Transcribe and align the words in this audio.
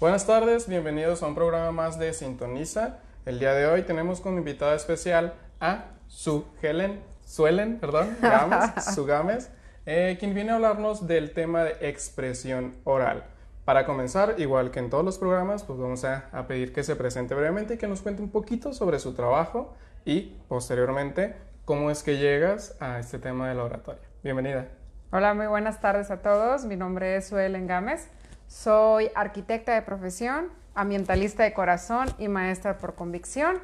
Buenas 0.00 0.26
tardes, 0.26 0.66
bienvenidos 0.66 1.22
a 1.22 1.26
un 1.26 1.34
programa 1.34 1.72
más 1.72 1.98
de 1.98 2.14
Sintoniza. 2.14 3.00
El 3.26 3.38
día 3.38 3.52
de 3.52 3.66
hoy 3.66 3.82
tenemos 3.82 4.22
como 4.22 4.38
invitada 4.38 4.74
especial 4.74 5.34
a 5.60 5.88
Su 6.06 6.46
Helen, 6.62 7.02
Suelen, 7.26 7.78
perdón, 7.78 8.16
Gámez, 8.22 9.50
eh, 9.84 10.16
quien 10.18 10.32
viene 10.32 10.52
a 10.52 10.54
hablarnos 10.54 11.06
del 11.06 11.34
tema 11.34 11.64
de 11.64 11.76
expresión 11.86 12.76
oral. 12.84 13.24
Para 13.66 13.84
comenzar, 13.84 14.36
igual 14.38 14.70
que 14.70 14.78
en 14.78 14.88
todos 14.88 15.04
los 15.04 15.18
programas, 15.18 15.64
pues 15.64 15.78
vamos 15.78 16.02
a, 16.06 16.30
a 16.32 16.46
pedir 16.46 16.72
que 16.72 16.82
se 16.82 16.96
presente 16.96 17.34
brevemente 17.34 17.74
y 17.74 17.76
que 17.76 17.86
nos 17.86 18.00
cuente 18.00 18.22
un 18.22 18.30
poquito 18.30 18.72
sobre 18.72 19.00
su 19.00 19.12
trabajo 19.12 19.74
y 20.06 20.34
posteriormente 20.48 21.36
cómo 21.66 21.90
es 21.90 22.02
que 22.02 22.16
llegas 22.16 22.74
a 22.80 23.00
este 23.00 23.18
tema 23.18 23.50
de 23.50 23.54
la 23.54 23.64
oratoria. 23.64 24.00
Bienvenida. 24.24 24.66
Hola, 25.12 25.34
muy 25.34 25.46
buenas 25.46 25.82
tardes 25.82 26.10
a 26.10 26.22
todos. 26.22 26.64
Mi 26.64 26.76
nombre 26.76 27.16
es 27.16 27.28
Suelen 27.28 27.66
Gámez. 27.66 28.08
Soy 28.50 29.10
arquitecta 29.14 29.72
de 29.74 29.80
profesión, 29.82 30.48
ambientalista 30.74 31.44
de 31.44 31.52
corazón 31.52 32.08
y 32.18 32.26
maestra 32.26 32.78
por 32.78 32.96
convicción. 32.96 33.58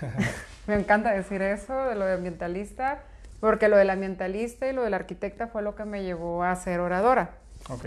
Me 0.66 0.74
encanta 0.74 1.12
decir 1.12 1.40
eso 1.40 1.86
de 1.86 1.94
lo 1.94 2.04
de 2.04 2.14
ambientalista, 2.14 2.98
porque 3.38 3.68
lo 3.68 3.76
del 3.76 3.90
ambientalista 3.90 4.66
y 4.68 4.72
lo 4.72 4.82
del 4.82 4.94
arquitecta 4.94 5.46
fue 5.46 5.62
lo 5.62 5.76
que 5.76 5.84
me 5.84 6.02
llevó 6.02 6.42
a 6.42 6.56
ser 6.56 6.80
oradora. 6.80 7.30
Ok. 7.70 7.84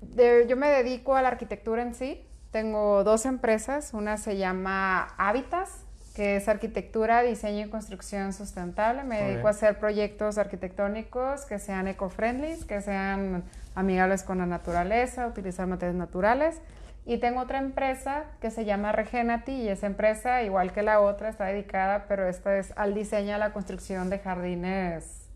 De- 0.00 0.46
yo 0.48 0.56
me 0.56 0.68
dedico 0.68 1.14
a 1.14 1.22
la 1.22 1.28
arquitectura 1.28 1.82
en 1.82 1.94
sí. 1.94 2.26
Tengo 2.50 3.04
dos 3.04 3.24
empresas. 3.24 3.94
Una 3.94 4.16
se 4.16 4.36
llama 4.38 5.14
Habitas, 5.18 5.84
que 6.14 6.36
es 6.36 6.48
arquitectura, 6.48 7.22
diseño 7.22 7.66
y 7.66 7.70
construcción 7.70 8.32
sustentable. 8.32 9.04
Me 9.04 9.22
dedico 9.22 9.48
a 9.48 9.50
hacer 9.50 9.78
proyectos 9.78 10.36
arquitectónicos 10.36 11.46
que 11.46 11.58
sean 11.58 11.88
eco-friendly, 11.88 12.64
que 12.66 12.82
sean 12.82 13.44
amigables 13.74 14.22
con 14.22 14.38
la 14.38 14.46
naturaleza, 14.46 15.26
utilizar 15.26 15.66
materiales 15.66 15.98
naturales. 15.98 16.60
Y 17.04 17.18
tengo 17.18 17.40
otra 17.40 17.58
empresa 17.58 18.24
que 18.40 18.50
se 18.50 18.64
llama 18.64 18.92
Regenati 18.92 19.52
y 19.52 19.68
esa 19.68 19.86
empresa, 19.86 20.42
igual 20.42 20.72
que 20.72 20.82
la 20.82 21.00
otra, 21.00 21.30
está 21.30 21.46
dedicada, 21.46 22.04
pero 22.06 22.28
esta 22.28 22.56
es 22.58 22.72
al 22.76 22.94
diseño 22.94 23.30
y 23.30 23.32
a 23.32 23.38
la 23.38 23.52
construcción 23.52 24.08
de 24.08 24.18
jardines 24.18 25.26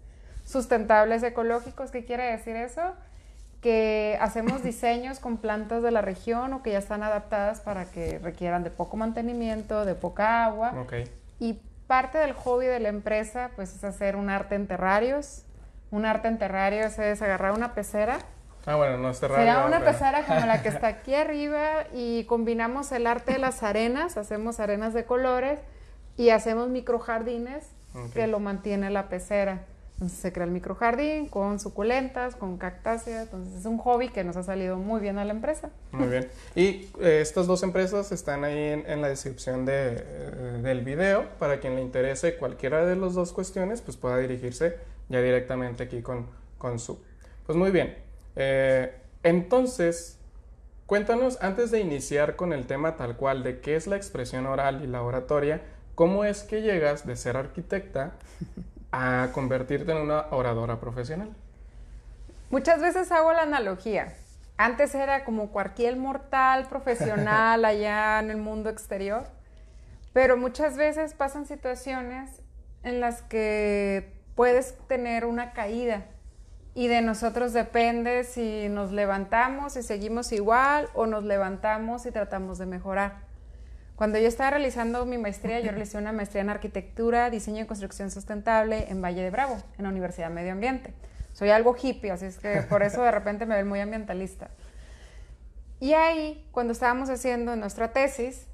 sustentables 0.45 1.23
ecológicos. 1.23 1.91
¿Qué 1.91 2.05
quiere 2.05 2.31
decir 2.31 2.55
eso? 2.55 2.95
Que 3.61 4.19
hacemos 4.21 4.63
diseños 4.63 5.19
con 5.19 5.39
plantas 5.39 5.83
de 5.83 5.91
la 5.91 6.01
región 6.01 6.53
o 6.53 6.63
que 6.63 6.73
ya 6.73 6.79
están 6.79 7.03
adaptadas 7.03 7.61
para 7.61 7.87
que 7.87 8.19
requieran 8.19 8.63
de 8.65 8.71
poco 8.71 8.97
mantenimiento, 8.97 9.85
de 9.85 9.95
poca 9.95 10.45
agua. 10.45 10.73
Ok. 10.81 10.95
Y 11.41 11.61
parte 11.87 12.19
del 12.19 12.33
hobby 12.33 12.67
de 12.67 12.81
la 12.81 12.89
empresa 12.89 13.51
pues 13.57 13.75
es 13.75 13.83
hacer 13.85 14.17
un 14.17 14.29
arte 14.31 14.55
en 14.55 14.67
terrarios. 14.67 15.43
Un 15.91 16.05
arte 16.05 16.29
en 16.29 16.39
terrarios 16.39 16.99
es 16.99 17.23
agarrar 17.23 17.53
una 17.53 17.75
pecera. 17.75 18.19
Ah, 18.67 18.75
bueno, 18.77 18.99
no 18.99 19.11
es 19.11 19.19
Será 19.19 19.37
radio, 19.37 19.67
una 19.69 19.79
pero- 19.79 19.93
pecera 19.93 20.23
como 20.27 20.41
la 20.47 20.63
que 20.63 20.69
está 20.71 20.89
aquí 20.89 21.15
arriba 21.15 21.85
y 21.95 22.25
combinamos 22.25 22.91
el 22.93 23.07
arte 23.07 23.35
de 23.35 23.39
las 23.39 23.63
arenas, 23.63 24.17
hacemos 24.17 24.59
arenas 24.59 24.93
de 24.95 25.05
colores 25.05 25.61
y 26.17 26.31
hacemos 26.31 26.69
microjardines 26.69 27.65
que 28.13 28.27
lo 28.27 28.41
mantiene 28.41 28.91
la 28.91 29.09
pecera. 29.09 29.61
Entonces 29.97 30.19
se 30.19 30.31
crea 30.31 30.45
el 30.45 30.51
microjardín 30.51 31.27
con 31.27 31.59
suculentas, 31.59 32.37
con 32.37 32.59
cactáceas. 32.59 33.25
Entonces 33.25 33.61
es 33.61 33.65
un 33.65 33.79
hobby 33.79 34.11
que 34.11 34.25
nos 34.25 34.37
ha 34.37 34.43
salido 34.43 34.77
muy 34.77 35.01
bien 35.01 35.17
a 35.17 35.25
la 35.25 35.33
empresa. 35.33 35.71
Muy 35.93 36.09
bien. 36.09 36.29
Y 36.55 36.91
eh, 37.01 37.21
estas 37.23 37.47
dos 37.47 37.63
empresas 37.63 38.13
están 38.13 38.45
ahí 38.45 38.83
en, 38.87 39.01
la 39.01 39.09
descripción 39.09 39.65
de, 39.65 39.95
eh, 39.97 40.61
del 40.63 40.83
video. 40.83 41.25
Para 41.39 41.61
quien 41.61 41.77
le 41.77 41.81
interese 41.81 42.37
cualquiera 42.37 42.85
de 42.85 42.95
las 42.95 43.15
dos 43.15 43.33
cuestiones, 43.33 43.81
pues 43.81 43.97
pueda 43.97 44.19
dirigirse 44.19 44.77
ya 45.09 45.23
directamente 45.23 45.85
aquí 45.85 46.03
con, 46.03 46.27
con 46.59 46.79
su. 46.79 47.01
Pues 47.47 47.57
muy 47.57 47.71
bien. 47.71 47.97
Eh, 48.37 48.95
entonces, 49.23 50.19
cuéntanos, 50.85 51.39
antes 51.41 51.71
de 51.71 51.81
iniciar 51.81 52.37
con 52.37 52.53
el 52.53 52.67
tema 52.67 52.97
tal 52.97 53.17
cual 53.17 53.43
de 53.43 53.61
qué 53.61 53.77
es 53.77 53.87
la 53.87 53.97
expresión 53.97 54.45
oral 54.45 54.85
y 54.85 54.89
la 54.89 55.01
oratoria, 55.01 55.63
¿cómo 55.95 56.27
es 56.27 56.43
que 56.43 56.61
llegas 56.61 57.07
de 57.07 57.17
ser 57.17 57.39
arquitecta 57.39 58.13
a 58.93 59.29
convertirte 59.33 59.93
en 59.93 59.99
una 59.99 60.27
oradora 60.31 60.81
profesional? 60.81 61.35
Muchas 62.51 62.81
veces 62.81 63.11
hago 63.13 63.33
la 63.33 63.43
analogía. 63.43 64.15
Antes 64.57 64.95
era 64.95 65.25
como 65.25 65.51
cualquier 65.51 65.97
mortal 65.97 66.67
profesional 66.69 67.65
allá 67.65 68.21
en 68.21 68.31
el 68.31 68.39
mundo 68.39 68.71
exterior, 68.71 69.25
pero 70.13 70.37
muchas 70.37 70.77
veces 70.77 71.15
pasan 71.15 71.47
situaciones 71.47 72.43
en 72.83 73.01
las 73.01 73.23
que 73.23 74.13
puedes 74.35 74.79
tener 74.87 75.25
una 75.25 75.53
caída 75.53 76.05
y 76.77 76.89
de 76.89 77.01
nosotros 77.01 77.55
depende 77.55 78.23
si 78.25 78.69
nos 78.69 78.93
levantamos 78.93 79.77
y 79.77 79.83
seguimos 79.83 80.31
igual 80.33 80.91
o 80.95 81.07
nos 81.07 81.25
levantamos 81.25 82.05
y 82.05 82.13
tratamos 82.13 82.59
de 82.59 82.67
mejorar. 82.67 83.26
Cuando 83.97 84.19
yo 84.19 84.29
estaba 84.29 84.51
realizando 84.51 85.07
mi 85.07 85.17
maestría, 85.19 85.59
yo 85.61 85.71
realicé 85.71 85.97
una 85.97 86.13
maestría 86.13 86.43
en 86.43 86.51
arquitectura, 86.51 87.31
diseño 87.31 87.63
y 87.63 87.67
construcción 87.67 88.11
sustentable 88.11 88.91
en 88.91 89.01
Valle 89.03 89.23
de 89.23 89.31
Bravo, 89.31 89.57
en 89.79 89.85
la 89.85 89.89
Universidad 89.91 90.29
de 90.29 90.35
Medio 90.35 90.53
Ambiente. 90.53 90.93
Soy 91.33 91.51
algo 91.51 91.75
hippie, 91.81 92.11
así 92.11 92.27
es 92.27 92.39
que 92.39 92.63
por 92.63 92.83
eso 92.83 93.03
de 93.03 93.11
repente 93.11 93.47
me 93.47 93.57
ven 93.57 93.67
muy 93.67 93.81
ambientalista. 93.81 94.51
Y 95.81 95.95
ahí, 95.95 96.47
cuando 96.53 96.73
estábamos 96.73 97.09
haciendo 97.11 97.57
nuestra 97.57 97.93
tesis, 97.93 98.47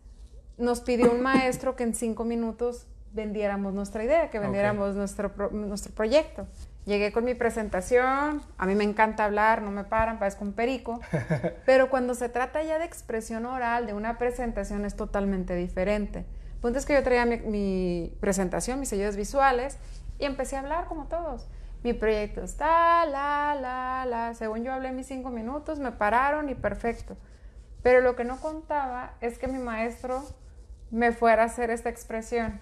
nos 0.58 0.80
pidió 0.80 1.10
un 1.10 1.20
maestro 1.22 1.76
que 1.76 1.82
en 1.84 1.94
cinco 1.94 2.24
minutos 2.24 2.86
vendiéramos 3.12 3.74
nuestra 3.74 4.04
idea, 4.04 4.30
que 4.30 4.38
vendiéramos 4.38 4.94
nuestro, 4.94 5.32
pro- 5.34 5.50
nuestro 5.50 5.92
proyecto. 5.92 6.46
Llegué 6.84 7.12
con 7.12 7.24
mi 7.24 7.34
presentación, 7.34 8.42
a 8.58 8.66
mí 8.66 8.74
me 8.74 8.82
encanta 8.82 9.24
hablar, 9.24 9.62
no 9.62 9.70
me 9.70 9.84
paran, 9.84 10.18
parezco 10.18 10.44
un 10.44 10.52
perico, 10.52 11.00
pero 11.66 11.90
cuando 11.90 12.14
se 12.14 12.28
trata 12.28 12.62
ya 12.62 12.78
de 12.78 12.84
expresión 12.84 13.46
oral, 13.46 13.86
de 13.86 13.94
una 13.94 14.18
presentación, 14.18 14.84
es 14.84 14.96
totalmente 14.96 15.54
diferente. 15.54 16.20
El 16.54 16.60
punto 16.60 16.78
es 16.78 16.86
que 16.86 16.94
yo 16.94 17.02
traía 17.02 17.24
mi, 17.24 17.38
mi 17.38 18.16
presentación, 18.20 18.80
mis 18.80 18.88
sellos 18.88 19.14
visuales, 19.14 19.78
y 20.18 20.24
empecé 20.24 20.56
a 20.56 20.60
hablar 20.60 20.86
como 20.86 21.06
todos. 21.06 21.48
Mi 21.82 21.92
proyecto 21.92 22.42
está, 22.42 23.04
la, 23.06 23.56
la, 23.60 24.06
la. 24.06 24.34
Según 24.34 24.62
yo 24.62 24.72
hablé 24.72 24.92
mis 24.92 25.08
cinco 25.08 25.30
minutos, 25.30 25.80
me 25.80 25.90
pararon 25.90 26.48
y 26.48 26.54
perfecto. 26.54 27.16
Pero 27.82 28.00
lo 28.00 28.14
que 28.14 28.24
no 28.24 28.40
contaba 28.40 29.14
es 29.20 29.38
que 29.38 29.48
mi 29.48 29.58
maestro 29.58 30.22
me 30.92 31.10
fuera 31.10 31.42
a 31.42 31.46
hacer 31.46 31.70
esta 31.70 31.88
expresión. 31.88 32.60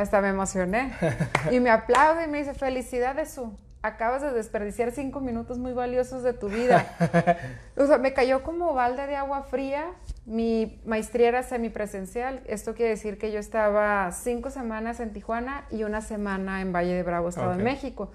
Hasta 0.00 0.20
me 0.20 0.28
emocioné. 0.28 0.92
Y 1.50 1.60
me 1.60 1.70
aplaude 1.70 2.24
y 2.24 2.28
me 2.28 2.38
dice, 2.38 2.54
felicidades, 2.54 3.30
Su. 3.30 3.56
Acabas 3.82 4.20
de 4.20 4.30
desperdiciar 4.32 4.90
cinco 4.92 5.20
minutos 5.20 5.58
muy 5.58 5.72
valiosos 5.72 6.22
de 6.22 6.32
tu 6.32 6.48
vida. 6.48 6.86
O 7.76 7.86
sea, 7.86 7.96
me 7.96 8.12
cayó 8.12 8.42
como 8.42 8.74
balde 8.74 9.06
de 9.06 9.16
agua 9.16 9.42
fría. 9.44 9.86
Mi 10.26 10.82
maestría 10.84 11.28
era 11.28 11.42
semipresencial. 11.42 12.42
Esto 12.46 12.74
quiere 12.74 12.90
decir 12.90 13.16
que 13.16 13.32
yo 13.32 13.38
estaba 13.38 14.12
cinco 14.12 14.50
semanas 14.50 15.00
en 15.00 15.14
Tijuana 15.14 15.64
y 15.70 15.84
una 15.84 16.02
semana 16.02 16.60
en 16.60 16.74
Valle 16.74 16.94
de 16.94 17.02
Bravo, 17.02 17.30
Estado 17.30 17.56
de 17.56 17.62
México. 17.62 18.10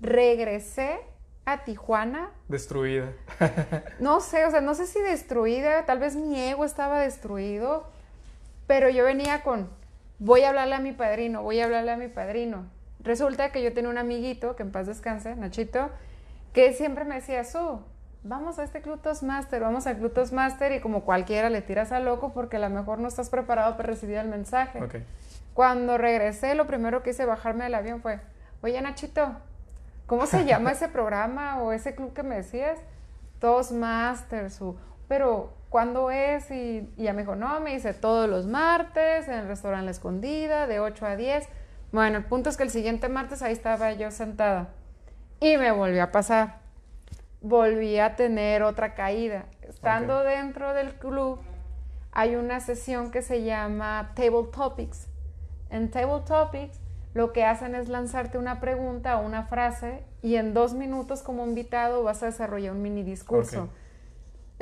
Regresé 0.00 0.98
a 1.46 1.64
Tijuana 1.64 2.30
Destruida. 2.48 3.12
no 4.00 4.20
sé, 4.20 4.46
o 4.46 4.50
sea, 4.50 4.60
no 4.60 4.74
sé 4.74 4.86
si 4.86 5.00
destruida, 5.00 5.84
tal 5.84 5.98
vez 5.98 6.16
mi 6.16 6.40
ego 6.40 6.64
estaba 6.64 7.00
destruido, 7.00 7.86
pero 8.66 8.88
yo 8.88 9.04
venía 9.04 9.42
con, 9.42 9.68
voy 10.24 10.42
a 10.42 10.48
hablarle 10.48 10.74
a 10.74 10.80
mi 10.80 10.92
padrino, 10.92 11.42
voy 11.42 11.60
a 11.60 11.66
hablarle 11.66 11.92
a 11.92 11.96
mi 11.98 12.08
padrino. 12.08 12.64
Resulta 13.00 13.52
que 13.52 13.62
yo 13.62 13.74
tenía 13.74 13.90
un 13.90 13.98
amiguito, 13.98 14.56
que 14.56 14.62
en 14.62 14.72
paz 14.72 14.86
descanse, 14.86 15.36
Nachito, 15.36 15.90
que 16.54 16.72
siempre 16.72 17.04
me 17.04 17.16
decía, 17.16 17.44
Su, 17.44 17.80
vamos 18.22 18.58
a 18.58 18.64
este 18.64 18.80
Club 18.80 19.02
Toastmaster, 19.02 19.60
vamos 19.60 19.86
al 19.86 19.98
Club 19.98 20.14
Toastmaster 20.14 20.72
y 20.72 20.80
como 20.80 21.04
cualquiera 21.04 21.50
le 21.50 21.60
tiras 21.60 21.92
a 21.92 22.00
loco 22.00 22.32
porque 22.32 22.56
a 22.56 22.60
lo 22.60 22.70
mejor 22.70 22.98
no 22.98 23.08
estás 23.08 23.28
preparado 23.28 23.76
para 23.76 23.90
recibir 23.90 24.16
el 24.16 24.28
mensaje. 24.28 24.82
Ok. 24.82 24.94
Cuando 25.52 25.98
regresé, 25.98 26.54
lo 26.54 26.66
primero 26.66 27.02
que 27.02 27.10
hice 27.10 27.26
bajarme 27.26 27.64
del 27.64 27.74
avión 27.74 28.00
fue, 28.00 28.18
oye 28.62 28.80
Nachito, 28.80 29.36
¿cómo 30.06 30.24
se 30.24 30.46
llama 30.46 30.72
ese 30.72 30.88
programa 30.88 31.62
o 31.62 31.72
ese 31.72 31.94
club 31.94 32.14
que 32.14 32.22
me 32.22 32.36
decías? 32.36 32.78
Toastmasters, 33.40 34.58
pero 35.06 35.52
¿cuándo 35.74 36.12
es? 36.12 36.52
Y, 36.52 36.88
y 36.96 37.02
ya 37.02 37.12
me 37.14 37.22
dijo, 37.22 37.34
no, 37.34 37.58
me 37.58 37.72
dice 37.72 37.94
todos 37.94 38.30
los 38.30 38.46
martes 38.46 39.26
en 39.26 39.34
el 39.34 39.48
restaurante 39.48 39.86
La 39.86 39.90
Escondida, 39.90 40.68
de 40.68 40.78
8 40.78 41.04
a 41.04 41.16
10. 41.16 41.48
Bueno, 41.90 42.18
el 42.18 42.24
punto 42.26 42.48
es 42.48 42.56
que 42.56 42.62
el 42.62 42.70
siguiente 42.70 43.08
martes 43.08 43.42
ahí 43.42 43.52
estaba 43.52 43.92
yo 43.92 44.12
sentada 44.12 44.68
y 45.40 45.56
me 45.56 45.72
volvió 45.72 46.04
a 46.04 46.12
pasar. 46.12 46.60
Volví 47.40 47.98
a 47.98 48.14
tener 48.14 48.62
otra 48.62 48.94
caída. 48.94 49.46
Estando 49.62 50.22
dentro 50.22 50.74
del 50.74 50.94
club, 50.94 51.40
hay 52.12 52.36
una 52.36 52.60
sesión 52.60 53.10
que 53.10 53.20
se 53.20 53.42
llama 53.42 54.12
Table 54.14 54.50
Topics. 54.54 55.08
En 55.70 55.90
Table 55.90 56.22
Topics 56.24 56.78
lo 57.14 57.32
que 57.32 57.44
hacen 57.44 57.74
es 57.74 57.88
lanzarte 57.88 58.38
una 58.38 58.60
pregunta 58.60 59.18
o 59.18 59.26
una 59.26 59.42
frase 59.42 60.04
y 60.22 60.36
en 60.36 60.54
dos 60.54 60.72
minutos 60.72 61.22
como 61.22 61.44
invitado 61.44 62.04
vas 62.04 62.22
a 62.22 62.26
desarrollar 62.26 62.74
un 62.74 62.82
mini 62.82 63.02
discurso. 63.02 63.70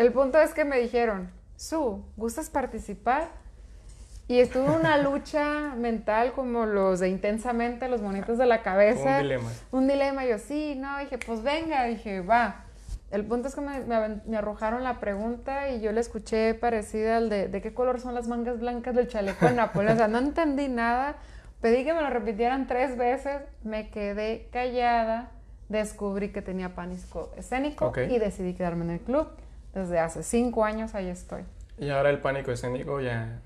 El 0.02 0.12
punto 0.12 0.40
es 0.40 0.52
que 0.52 0.64
me 0.64 0.80
dijeron, 0.80 1.30
Su, 1.54 2.04
¿gustas 2.16 2.50
participar? 2.50 3.28
Y 4.26 4.40
estuvo 4.40 4.74
una 4.74 4.98
lucha 4.98 5.76
mental 5.76 6.32
como 6.32 6.66
los 6.66 6.98
de 6.98 7.08
intensamente, 7.08 7.88
los 7.88 8.02
monitos 8.02 8.36
de 8.36 8.46
la 8.46 8.62
cabeza. 8.62 9.18
Un 9.18 9.22
dilema. 9.22 9.50
Un 9.70 9.86
dilema. 9.86 10.24
Yo, 10.24 10.38
sí, 10.38 10.74
no, 10.76 10.98
dije, 10.98 11.18
pues 11.18 11.44
venga, 11.44 11.84
dije, 11.84 12.20
va. 12.20 12.64
El 13.12 13.24
punto 13.26 13.46
es 13.46 13.54
que 13.54 13.60
me, 13.60 13.78
me, 14.26 14.36
arrojaron 14.36 14.82
la 14.82 14.98
pregunta 14.98 15.70
y 15.70 15.80
yo 15.80 15.92
le 15.92 16.00
escuché 16.00 16.54
parecida 16.54 17.18
al 17.18 17.28
de, 17.28 17.46
¿de 17.46 17.62
qué 17.62 17.72
color 17.72 18.00
son 18.00 18.12
las 18.12 18.26
mangas 18.26 18.58
blancas 18.58 18.96
del 18.96 19.06
chaleco 19.06 19.46
de 19.46 19.52
Napoleón? 19.52 19.94
O 19.94 19.96
sea, 19.98 20.08
no 20.08 20.18
entendí 20.18 20.68
nada. 20.68 21.14
Pedí 21.60 21.84
que 21.84 21.94
me 21.94 22.02
lo 22.02 22.10
repitieran 22.10 22.66
tres 22.66 22.96
veces, 22.96 23.40
me 23.62 23.88
quedé 23.90 24.48
callada, 24.52 25.30
descubrí 25.68 26.32
que 26.32 26.42
tenía 26.42 26.74
pánico 26.74 27.30
escénico 27.36 27.92
y 27.96 28.18
decidí 28.18 28.54
quedarme 28.54 28.84
en 28.86 28.90
el 28.90 29.00
club. 29.00 29.28
Desde 29.74 29.98
hace 29.98 30.22
cinco 30.22 30.64
años 30.64 30.94
ahí 30.94 31.08
estoy. 31.08 31.44
Y 31.78 31.90
ahora 31.90 32.10
el 32.10 32.20
pánico 32.20 32.52
escénico 32.52 33.00
ya... 33.00 33.40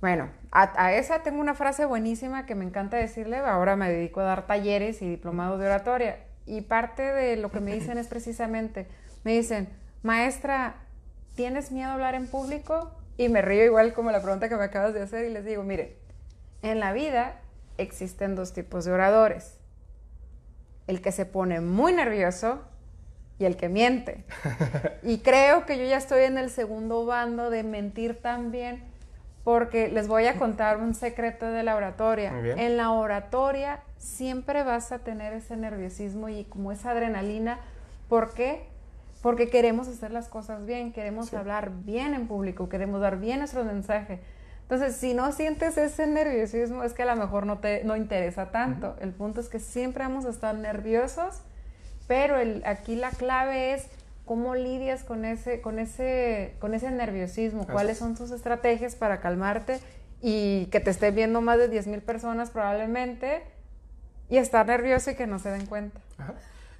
Bueno, 0.00 0.30
a, 0.50 0.72
a, 0.84 0.94
esa 0.94 1.22
tengo 1.22 1.40
una 1.40 1.54
frase 1.54 1.84
buenísima 1.84 2.44
que 2.44 2.56
me 2.56 2.64
encanta 2.64 2.96
decirle. 2.96 3.38
Ahora 3.38 3.76
me 3.76 3.88
dedico 3.88 4.20
a 4.20 4.24
dar 4.24 4.46
talleres 4.46 5.00
y 5.00 5.08
diplomados 5.08 5.60
de 5.60 5.66
oratoria. 5.66 6.18
Y 6.44 6.62
parte 6.62 7.02
de 7.02 7.36
lo 7.36 7.52
que 7.52 7.60
me 7.60 7.72
dicen 7.72 7.98
es 7.98 8.08
precisamente, 8.08 8.88
me 9.22 9.32
dicen, 9.32 9.68
maestra, 10.02 10.74
¿tienes 11.36 11.70
miedo 11.70 11.90
a 11.90 11.94
hablar 11.94 12.16
en 12.16 12.26
público? 12.26 12.90
Y 13.16 13.28
me 13.28 13.42
río 13.42 13.64
igual 13.64 13.92
como 13.92 14.10
la 14.10 14.22
pregunta 14.22 14.48
que 14.48 14.56
me 14.56 14.64
acabas 14.64 14.92
de 14.94 15.02
hacer 15.02 15.24
y 15.26 15.32
les 15.32 15.44
digo, 15.44 15.62
mire, 15.62 15.96
en 16.62 16.80
la 16.80 16.92
vida 16.92 17.40
existen 17.78 18.34
dos 18.34 18.52
tipos 18.52 18.84
de 18.84 18.92
oradores. 18.92 19.58
El 20.88 21.00
que 21.00 21.12
se 21.12 21.26
pone 21.26 21.60
muy 21.60 21.92
nervioso 21.92 22.62
y 23.42 23.44
el 23.44 23.56
que 23.56 23.68
miente. 23.68 24.24
Y 25.02 25.18
creo 25.18 25.66
que 25.66 25.76
yo 25.78 25.84
ya 25.84 25.96
estoy 25.96 26.22
en 26.24 26.38
el 26.38 26.48
segundo 26.48 27.04
bando 27.04 27.50
de 27.50 27.64
mentir 27.64 28.20
también, 28.22 28.84
porque 29.42 29.88
les 29.88 30.06
voy 30.06 30.26
a 30.26 30.38
contar 30.38 30.78
un 30.78 30.94
secreto 30.94 31.46
de 31.46 31.64
la 31.64 31.74
oratoria. 31.74 32.32
En 32.56 32.76
la 32.76 32.92
oratoria 32.92 33.80
siempre 33.96 34.62
vas 34.62 34.92
a 34.92 35.00
tener 35.00 35.32
ese 35.32 35.56
nerviosismo 35.56 36.28
y 36.28 36.44
como 36.44 36.70
esa 36.70 36.92
adrenalina. 36.92 37.58
¿Por 38.08 38.32
qué? 38.32 38.68
Porque 39.22 39.50
queremos 39.50 39.88
hacer 39.88 40.12
las 40.12 40.28
cosas 40.28 40.64
bien, 40.64 40.92
queremos 40.92 41.34
hablar 41.34 41.72
bien 41.84 42.14
en 42.14 42.28
público, 42.28 42.68
queremos 42.68 43.00
dar 43.00 43.18
bien 43.18 43.40
nuestro 43.40 43.64
mensaje. 43.64 44.20
Entonces, 44.62 44.96
si 44.96 45.14
no 45.14 45.32
sientes 45.32 45.76
ese 45.76 46.06
nerviosismo, 46.06 46.84
es 46.84 46.92
que 46.92 47.02
a 47.02 47.06
lo 47.06 47.16
mejor 47.16 47.44
no 47.44 47.58
te 47.58 47.82
no 47.84 47.96
interesa 47.96 48.52
tanto. 48.52 48.96
El 49.00 49.10
punto 49.10 49.40
es 49.40 49.48
que 49.48 49.58
siempre 49.58 50.04
vamos 50.04 50.24
a 50.24 50.30
estar 50.30 50.54
nerviosos, 50.54 51.42
pero 52.12 52.38
el, 52.38 52.62
aquí 52.66 52.94
la 52.94 53.08
clave 53.08 53.72
es 53.72 53.86
cómo 54.26 54.54
lidias 54.54 55.02
con 55.02 55.24
ese, 55.24 55.62
con 55.62 55.78
ese, 55.78 56.54
con 56.58 56.74
ese 56.74 56.90
nerviosismo, 56.90 57.66
cuáles 57.66 57.96
son 57.96 58.14
tus 58.14 58.30
estrategias 58.32 58.96
para 58.96 59.20
calmarte 59.20 59.80
y 60.20 60.66
que 60.66 60.80
te 60.80 60.90
estén 60.90 61.14
viendo 61.14 61.40
más 61.40 61.56
de 61.56 61.68
10 61.68 61.86
mil 61.86 62.02
personas 62.02 62.50
probablemente 62.50 63.42
y 64.28 64.36
estar 64.36 64.66
nervioso 64.66 65.12
y 65.12 65.14
que 65.14 65.26
no 65.26 65.38
se 65.38 65.52
den 65.52 65.64
cuenta. 65.64 66.00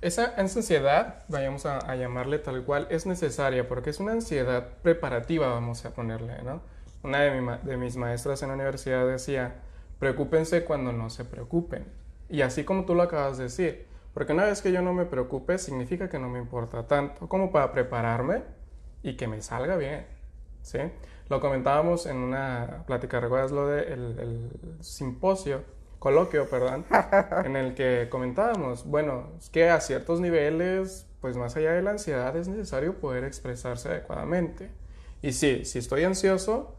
Esa 0.03 0.35
ansiedad, 0.37 1.23
vayamos 1.29 1.65
a, 1.65 1.79
a, 1.79 1.97
llamarle 1.97 2.39
tal 2.39 2.63
cual, 2.65 2.87
es 2.91 3.07
necesaria 3.07 3.67
porque 3.67 3.89
es 3.89 4.01
una 4.01 4.13
ansiedad 4.13 4.67
preparativa, 4.83 5.47
vamos 5.47 5.83
a 5.87 5.95
ponerle, 5.95 6.43
¿no? 6.43 6.61
Una 7.03 7.21
de, 7.21 7.77
mis 7.79 7.97
maestras 7.97 8.43
en 8.43 8.49
la 8.49 8.55
universidad 8.55 9.07
decía, 9.07 9.55
preocúpense 9.99 10.63
cuando 10.65 10.93
no 10.93 11.09
se 11.09 11.25
preocupen. 11.25 11.87
Y 12.29 12.43
así 12.43 12.65
como 12.65 12.85
tú 12.85 12.95
lo 12.95 13.05
acabas 13.05 13.39
de 13.39 13.45
decir, 13.45 13.92
porque 14.15 14.33
una 14.33 14.45
vez 14.45 14.63
que 14.63 14.73
yo 14.73 14.83
no 14.83 14.93
me 14.93 15.07
preocupe 15.07 15.59
significa 15.59 16.09
que 16.09 16.19
no 16.19 16.29
me 16.29 16.39
importa 16.39 16.87
tanto 16.87 17.29
como 17.29 17.51
para 17.51 17.73
prepararme 17.73 18.43
y 19.03 19.17
que 19.17 19.27
me 19.27 19.41
salga 19.43 19.77
bien. 19.77 20.07
¿sí? 20.63 20.79
Lo 21.29 21.41
comentábamos 21.41 22.07
en 22.07 22.17
una 22.19 22.85
plática, 22.87 23.21
¿recuerdas 23.21 23.53
lo 23.53 23.67
del 23.69 24.17
de 24.17 24.23
el 24.23 24.51
simposio, 24.81 25.63
coloquio, 25.99 26.49
perdón, 26.49 26.85
en 27.45 27.57
el 27.57 27.75
que 27.75 28.09
comentábamos, 28.11 28.85
bueno, 28.85 29.31
es 29.39 29.49
que 29.49 29.71
a 29.71 29.81
ciertos 29.81 30.21
niveles, 30.21 31.07
pues 31.21 31.37
más 31.37 31.57
allá 31.57 31.73
de 31.73 31.83
la 31.83 31.93
ansiedad, 31.93 32.37
es 32.37 32.49
necesario 32.49 32.99
poder 32.99 33.25
expresarse 33.25 33.89
adecuadamente. 33.89 34.71
Y 35.23 35.33
sí, 35.33 35.65
si 35.65 35.79
estoy 35.79 36.03
ansioso, 36.03 36.77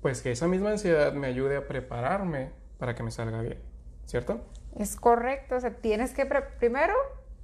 pues 0.00 0.22
que 0.22 0.30
esa 0.30 0.46
misma 0.46 0.70
ansiedad 0.70 1.12
me 1.12 1.26
ayude 1.26 1.56
a 1.56 1.66
prepararme 1.66 2.52
para 2.78 2.94
que 2.94 3.02
me 3.02 3.10
salga 3.10 3.42
bien, 3.42 3.58
¿cierto? 4.06 4.40
Es 4.78 4.96
correcto, 4.96 5.56
o 5.56 5.60
sea, 5.60 5.70
tienes 5.70 6.12
que, 6.12 6.26
primero, 6.26 6.94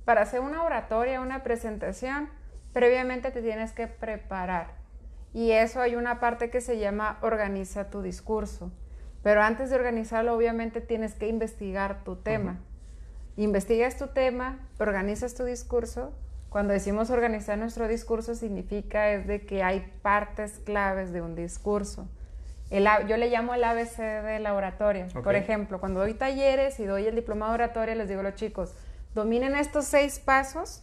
para 0.04 0.22
hacer 0.22 0.40
una 0.40 0.62
oratoria, 0.62 1.20
una 1.20 1.42
presentación, 1.42 2.30
previamente 2.72 3.30
te 3.30 3.42
tienes 3.42 3.72
que 3.72 3.86
preparar. 3.86 4.68
Y 5.34 5.52
eso 5.52 5.80
hay 5.80 5.94
una 5.94 6.20
parte 6.20 6.48
que 6.50 6.60
se 6.60 6.78
llama 6.78 7.18
organiza 7.20 7.90
tu 7.90 8.00
discurso. 8.00 8.72
Pero 9.22 9.42
antes 9.42 9.68
de 9.68 9.76
organizarlo, 9.76 10.34
obviamente 10.34 10.80
tienes 10.80 11.14
que 11.14 11.28
investigar 11.28 12.02
tu 12.04 12.16
tema. 12.16 12.60
Investigas 13.36 13.98
tu 13.98 14.08
tema, 14.08 14.58
organizas 14.78 15.34
tu 15.34 15.44
discurso. 15.44 16.12
Cuando 16.48 16.72
decimos 16.72 17.10
organizar 17.10 17.58
nuestro 17.58 17.88
discurso, 17.88 18.34
significa 18.34 19.10
es 19.10 19.26
de 19.26 19.44
que 19.44 19.62
hay 19.62 19.92
partes 20.00 20.60
claves 20.64 21.12
de 21.12 21.20
un 21.20 21.34
discurso 21.34 22.08
yo 22.70 23.16
le 23.16 23.30
llamo 23.30 23.54
el 23.54 23.64
ABC 23.64 23.96
de 23.96 24.38
la 24.40 24.54
oratoria. 24.54 25.06
Por 25.22 25.34
ejemplo, 25.34 25.80
cuando 25.80 26.00
doy 26.00 26.14
talleres 26.14 26.78
y 26.80 26.84
doy 26.84 27.06
el 27.06 27.14
diplomado 27.14 27.52
de 27.52 27.64
oratoria, 27.64 27.94
les 27.94 28.08
digo 28.08 28.20
a 28.20 28.24
los 28.24 28.34
chicos, 28.34 28.74
dominen 29.14 29.54
estos 29.54 29.86
seis 29.86 30.18
pasos 30.18 30.82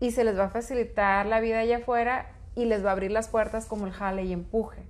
y 0.00 0.10
se 0.10 0.24
les 0.24 0.36
va 0.38 0.44
a 0.44 0.48
facilitar 0.48 1.26
la 1.26 1.40
vida 1.40 1.60
allá 1.60 1.78
afuera 1.78 2.32
y 2.56 2.64
les 2.64 2.84
va 2.84 2.90
a 2.90 2.92
abrir 2.92 3.12
las 3.12 3.28
puertas 3.28 3.66
como 3.66 3.86
el 3.86 3.92
jale 3.92 4.24
y 4.24 4.32
empuje. 4.32 4.82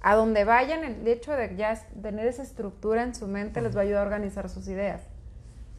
A 0.00 0.16
donde 0.16 0.44
vayan, 0.44 0.82
el 0.84 1.06
hecho 1.06 1.32
de 1.32 1.54
ya 1.56 1.74
tener 2.02 2.26
esa 2.26 2.42
estructura 2.42 3.02
en 3.02 3.14
su 3.14 3.28
mente 3.28 3.62
les 3.62 3.76
va 3.76 3.80
a 3.80 3.82
ayudar 3.84 4.00
a 4.00 4.06
organizar 4.06 4.48
sus 4.48 4.66
ideas. 4.68 5.02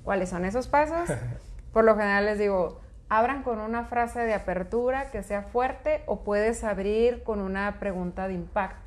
¿Cuáles 0.04 0.30
son 0.30 0.46
esos 0.46 0.68
pasos? 0.68 1.10
Por 1.74 1.84
lo 1.84 1.96
general 1.96 2.26
les 2.26 2.40
digo, 2.40 2.80
abran 3.10 3.44
con 3.44 3.60
una 3.60 3.84
frase 3.84 4.22
de 4.22 4.34
apertura 4.34 5.12
que 5.12 5.22
sea 5.22 5.44
fuerte 5.44 6.02
o 6.06 6.24
puedes 6.24 6.64
abrir 6.64 7.24
con 7.24 7.42
una 7.42 7.78
pregunta 7.80 8.28
de 8.28 8.36
impacto 8.36 8.85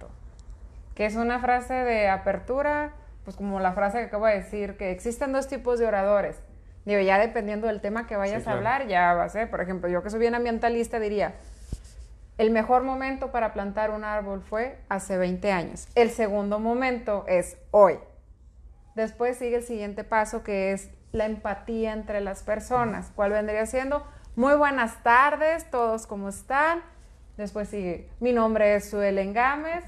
que 0.98 1.06
es 1.06 1.14
una 1.14 1.38
frase 1.38 1.74
de 1.74 2.08
apertura, 2.08 2.90
pues 3.22 3.36
como 3.36 3.60
la 3.60 3.70
frase 3.72 3.98
que 3.98 4.04
acabo 4.06 4.26
de 4.26 4.34
decir, 4.34 4.76
que 4.76 4.90
existen 4.90 5.32
dos 5.32 5.46
tipos 5.46 5.78
de 5.78 5.86
oradores. 5.86 6.42
Digo, 6.86 7.00
ya 7.00 7.20
dependiendo 7.20 7.68
del 7.68 7.80
tema 7.80 8.08
que 8.08 8.16
vayas 8.16 8.48
a 8.48 8.54
hablar, 8.54 8.88
ya 8.88 9.14
va 9.14 9.22
a 9.22 9.28
ser, 9.28 9.48
por 9.48 9.60
ejemplo, 9.60 9.88
yo 9.88 10.02
que 10.02 10.10
soy 10.10 10.18
bien 10.18 10.34
ambientalista 10.34 10.98
diría, 10.98 11.36
el 12.36 12.50
mejor 12.50 12.82
momento 12.82 13.30
para 13.30 13.52
plantar 13.52 13.92
un 13.92 14.02
árbol 14.02 14.42
fue 14.42 14.80
hace 14.88 15.16
20 15.16 15.52
años. 15.52 15.86
El 15.94 16.10
segundo 16.10 16.58
momento 16.58 17.24
es 17.28 17.58
hoy. 17.70 18.00
Después 18.96 19.36
sigue 19.36 19.54
el 19.54 19.62
siguiente 19.62 20.02
paso 20.02 20.42
que 20.42 20.72
es 20.72 20.90
la 21.12 21.26
empatía 21.26 21.92
entre 21.92 22.20
las 22.20 22.42
personas. 22.42 23.12
¿Cuál 23.14 23.30
vendría 23.30 23.66
siendo? 23.66 24.04
Muy 24.34 24.56
buenas 24.56 25.00
tardes, 25.04 25.70
todos 25.70 26.08
cómo 26.08 26.28
están. 26.28 26.82
Después 27.36 27.68
sigue, 27.68 28.10
mi 28.18 28.32
nombre 28.32 28.74
es 28.74 28.90
Suelen 28.90 29.32
Gámez, 29.32 29.84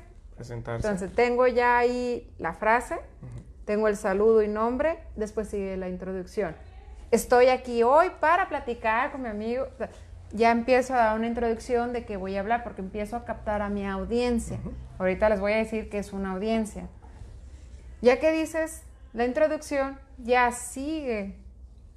entonces, 0.49 1.13
tengo 1.15 1.47
ya 1.47 1.79
ahí 1.79 2.33
la 2.39 2.55
frase, 2.55 2.99
tengo 3.65 3.89
el 3.89 3.97
saludo 3.97 4.43
y 4.43 4.49
nombre, 4.49 4.99
después 5.17 5.49
sigue 5.49 5.77
la 5.77 5.89
introducción. 5.89 6.55
Estoy 7.11 7.49
aquí 7.49 7.83
hoy 7.83 8.11
para 8.21 8.49
platicar 8.49 9.13
con 9.13 9.23
mi 9.23 9.29
amigo. 9.29 9.67
ya 10.33 10.53
empiezo 10.53 10.95
a 10.95 10.99
dar 10.99 11.17
una 11.17 11.27
introducción 11.27 11.93
de 11.93 12.05
qué 12.05 12.17
voy 12.17 12.37
a 12.37 12.41
hablar 12.41 12.63
porque 12.63 12.81
empiezo 12.81 13.17
a 13.17 13.25
captar 13.25 13.63
a 13.63 13.69
mi 13.69 13.87
audiencia. 13.87 14.59
Ahorita 14.99 15.29
les 15.29 15.41
voy 15.41 15.53
a 15.53 15.57
decir 15.57 15.91
que 15.91 15.99
es 15.99 16.13
una 16.13 16.33
audiencia. 16.33 16.89
Ya 18.01 18.19
que 18.21 18.31
dices 18.33 18.85
la 19.13 19.25
introducción, 19.25 19.99
ya 20.19 20.53
sigue 20.53 21.35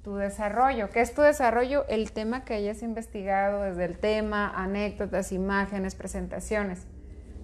tu 0.02 0.16
desarrollo. 0.16 0.90
¿Qué 0.90 1.00
es 1.00 1.14
tu 1.14 1.22
desarrollo? 1.22 1.86
El 1.88 2.12
tema 2.12 2.44
que 2.44 2.54
hayas 2.54 2.82
investigado 2.82 3.62
desde 3.62 3.84
el 3.84 3.98
tema, 3.98 4.52
anécdotas, 4.54 5.32
imágenes, 5.32 5.94
presentaciones. 5.94 6.86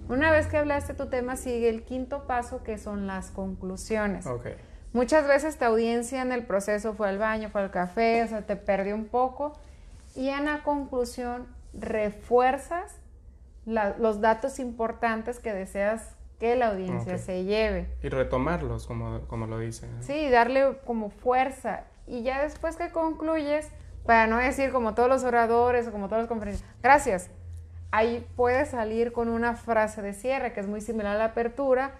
Una 0.09 0.31
vez 0.31 0.47
que 0.47 0.57
hablaste 0.57 0.95
tu 0.95 1.07
tema, 1.07 1.37
sigue 1.37 1.69
el 1.69 1.83
quinto 1.83 2.27
paso, 2.27 2.63
que 2.63 2.79
son 2.79 3.07
las 3.07 3.31
conclusiones. 3.31 4.27
Muchas 4.93 5.29
veces 5.29 5.57
tu 5.57 5.65
audiencia 5.65 6.21
en 6.23 6.33
el 6.33 6.45
proceso 6.45 6.95
fue 6.95 7.09
al 7.09 7.19
baño, 7.19 7.49
fue 7.51 7.61
al 7.61 7.71
café, 7.71 8.25
o 8.25 8.27
sea, 8.27 8.43
te 8.43 8.57
perdió 8.57 8.95
un 8.95 9.07
poco. 9.07 9.53
Y 10.17 10.29
en 10.29 10.47
la 10.47 10.63
conclusión 10.65 11.47
refuerzas 11.73 12.97
los 13.67 14.21
datos 14.21 14.59
importantes 14.59 15.39
que 15.39 15.53
deseas 15.53 16.17
que 16.41 16.57
la 16.57 16.69
audiencia 16.69 17.19
se 17.19 17.45
lleve. 17.45 17.87
Y 18.03 18.09
retomarlos, 18.09 18.87
como, 18.87 19.21
como 19.29 19.47
lo 19.47 19.59
dicen. 19.59 19.91
Sí, 20.01 20.29
darle 20.31 20.79
como 20.87 21.11
fuerza. 21.11 21.85
Y 22.07 22.23
ya 22.23 22.43
después 22.43 22.77
que 22.77 22.91
concluyes, 22.91 23.69
para 24.07 24.27
no 24.27 24.39
decir 24.39 24.73
como 24.73 24.95
todos 24.95 25.09
los 25.09 25.23
oradores 25.23 25.87
o 25.87 25.93
como 25.93 26.09
todos 26.09 26.23
los 26.23 26.29
conferencias, 26.29 26.69
gracias, 26.83 27.31
ahí 27.91 28.27
puedes 28.37 28.71
salir 28.71 29.13
con 29.13 29.29
una 29.29 29.55
frase 29.55 30.03
de 30.03 30.13
cierre 30.13 30.53
que 30.53 30.61
es 30.61 30.67
muy 30.67 30.81
similar 30.81 31.17
a 31.17 31.19
la 31.19 31.25
apertura. 31.27 31.93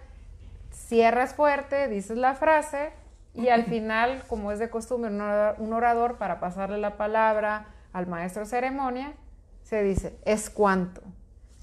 Cierras 0.71 1.33
fuerte, 1.33 1.87
dices 1.87 2.17
la 2.17 2.35
frase 2.35 2.91
y 3.33 3.47
al 3.47 3.65
final, 3.65 4.23
como 4.27 4.51
es 4.51 4.59
de 4.59 4.69
costumbre, 4.69 5.09
un 5.09 5.73
orador, 5.73 6.17
para 6.17 6.39
pasarle 6.39 6.77
la 6.77 6.97
palabra 6.97 7.67
al 7.93 8.07
maestro 8.07 8.41
de 8.41 8.49
ceremonia, 8.49 9.13
se 9.63 9.83
dice, 9.83 10.17
es 10.25 10.49
cuanto. 10.49 11.01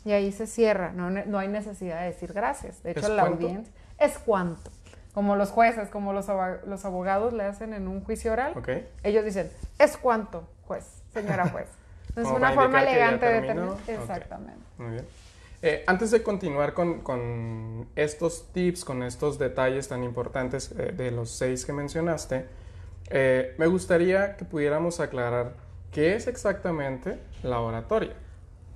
Y 0.05 0.13
ahí 0.13 0.33
se 0.33 0.47
cierra, 0.47 0.93
no, 0.93 1.39
hay 1.39 1.49
necesidad 1.49 2.01
de 2.01 2.07
decir 2.07 2.33
gracias. 2.33 2.83
De 2.83 2.93
hecho, 2.93 3.09
la 3.09 3.23
audiencia 3.23 3.73
es 3.99 4.19
cuanto. 4.19 4.71
Como 5.13 5.37
los 5.37 5.51
jueces, 5.51 5.89
como 5.89 6.13
los, 6.13 6.29
abogados 6.29 7.33
le 7.33 7.45
hacen 7.45 7.75
en 7.75 7.89
un 7.89 8.03
juicio 8.03 8.33
oral, 8.33 8.55
ellos 9.03 9.25
dicen, 9.25 9.51
es 9.79 9.97
cuanto, 9.97 10.49
juez, 10.67 11.03
señora 11.13 11.49
juez. 11.49 11.67
Como 12.23 12.37
una 12.37 12.53
forma 12.53 12.83
elegante 12.83 13.27
de 13.27 13.41
terminar. 13.41 13.77
Exactamente. 13.87 14.61
Muy 14.79 14.91
bien. 14.91 15.07
Eh, 15.61 15.83
antes 15.89 16.13
de 16.13 16.23
continuar 16.23 16.73
con, 16.73 17.01
con 17.01 17.89
estos 17.97 18.53
tips, 18.53 18.85
con 18.85 19.03
estos 19.03 19.39
detalles 19.39 19.89
tan 19.89 20.05
importantes 20.05 20.73
eh, 20.73 20.93
de 20.93 21.11
los 21.11 21.31
seis 21.31 21.65
que 21.65 21.73
mencionaste, 21.73 22.47
eh, 23.11 23.55
me 23.59 23.67
gustaría 23.67 24.37
que 24.37 24.45
pudiéramos 24.45 25.01
aclarar 25.01 25.55
qué 25.91 26.15
es 26.15 26.29
exactamente 26.29 27.19
la 27.43 27.59
oratoria. 27.61 28.15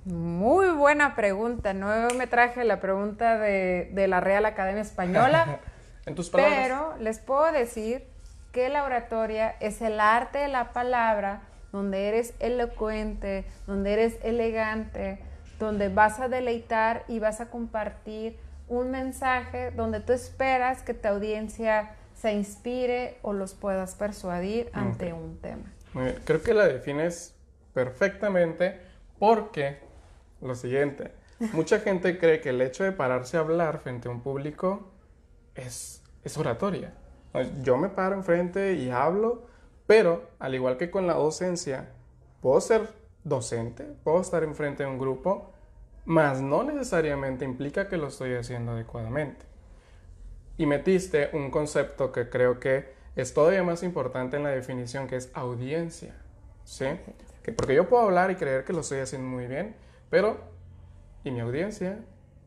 Muy 0.03 0.71
buena 0.71 1.15
pregunta. 1.15 1.73
No 1.73 2.09
me 2.17 2.27
traje 2.27 2.65
la 2.65 2.81
pregunta 2.81 3.37
de, 3.37 3.89
de 3.93 4.07
la 4.09 4.19
Real 4.19 4.45
Academia 4.45 4.81
Española, 4.81 5.59
En 6.05 6.15
tus 6.15 6.29
palabras. 6.29 6.59
pero 6.61 6.95
les 6.99 7.19
puedo 7.19 7.49
decir 7.53 8.05
que 8.51 8.67
la 8.67 8.83
oratoria 8.83 9.55
es 9.61 9.81
el 9.81 10.01
arte 10.01 10.39
de 10.39 10.47
la 10.49 10.73
palabra 10.73 11.43
donde 11.73 12.07
eres 12.07 12.33
elocuente, 12.39 13.43
donde 13.67 13.91
eres 13.91 14.17
elegante, 14.23 15.19
donde 15.59 15.89
vas 15.89 16.21
a 16.21 16.29
deleitar 16.29 17.03
y 17.09 17.19
vas 17.19 17.41
a 17.41 17.49
compartir 17.49 18.37
un 18.69 18.91
mensaje 18.91 19.71
donde 19.71 19.99
tú 19.99 20.13
esperas 20.13 20.83
que 20.83 20.93
tu 20.93 21.07
audiencia 21.09 21.95
se 22.13 22.31
inspire 22.31 23.17
o 23.23 23.33
los 23.33 23.53
puedas 23.55 23.95
persuadir 23.95 24.69
ante 24.71 25.11
Ok. 25.11 25.19
un 25.21 25.37
tema. 25.41 25.73
Muy 25.93 26.03
bien. 26.05 26.19
Creo 26.23 26.41
que 26.41 26.53
la 26.53 26.67
defines 26.67 27.35
perfectamente 27.73 28.79
porque 29.19 29.79
lo 30.41 30.55
siguiente, 30.55 31.11
mucha 31.53 31.79
gente 31.79 32.17
cree 32.19 32.39
que 32.39 32.49
el 32.49 32.61
hecho 32.61 32.83
de 32.83 32.91
pararse 32.91 33.37
a 33.37 33.39
hablar 33.39 33.79
frente 33.79 34.07
a 34.07 34.11
un 34.11 34.21
público 34.21 34.91
es, 35.55 36.03
es 36.23 36.37
oratoria. 36.37 36.93
Yo 37.63 37.77
me 37.77 37.89
paro 37.89 38.15
enfrente 38.15 38.73
y 38.73 38.91
hablo, 38.91 39.47
pero 39.87 40.29
al 40.39 40.55
igual 40.55 40.77
que 40.77 40.89
con 40.89 41.07
la 41.07 41.13
docencia, 41.13 41.89
puedo 42.41 42.59
ser 42.61 42.89
docente, 43.23 43.85
puedo 44.03 44.21
estar 44.21 44.43
enfrente 44.43 44.83
de 44.83 44.89
un 44.89 44.99
grupo, 44.99 45.51
mas 46.05 46.41
no 46.41 46.63
necesariamente 46.63 47.45
implica 47.45 47.87
que 47.87 47.97
lo 47.97 48.07
estoy 48.07 48.33
haciendo 48.35 48.73
adecuadamente. 48.73 49.45
Y 50.57 50.65
metiste 50.65 51.29
un 51.33 51.49
concepto 51.49 52.11
que 52.11 52.29
creo 52.29 52.59
que 52.59 52.93
es 53.15 53.33
todavía 53.33 53.63
más 53.63 53.83
importante 53.83 54.37
en 54.37 54.43
la 54.43 54.49
definición, 54.49 55.07
que 55.07 55.15
es 55.15 55.29
audiencia. 55.33 56.15
¿Sí? 56.65 56.85
Que 57.43 57.51
porque 57.51 57.75
yo 57.75 57.89
puedo 57.89 58.03
hablar 58.03 58.31
y 58.31 58.35
creer 58.35 58.63
que 58.63 58.73
lo 58.73 58.81
estoy 58.81 58.99
haciendo 58.99 59.27
muy 59.27 59.47
bien, 59.47 59.75
pero 60.09 60.37
¿y 61.23 61.31
mi 61.31 61.39
audiencia? 61.39 61.99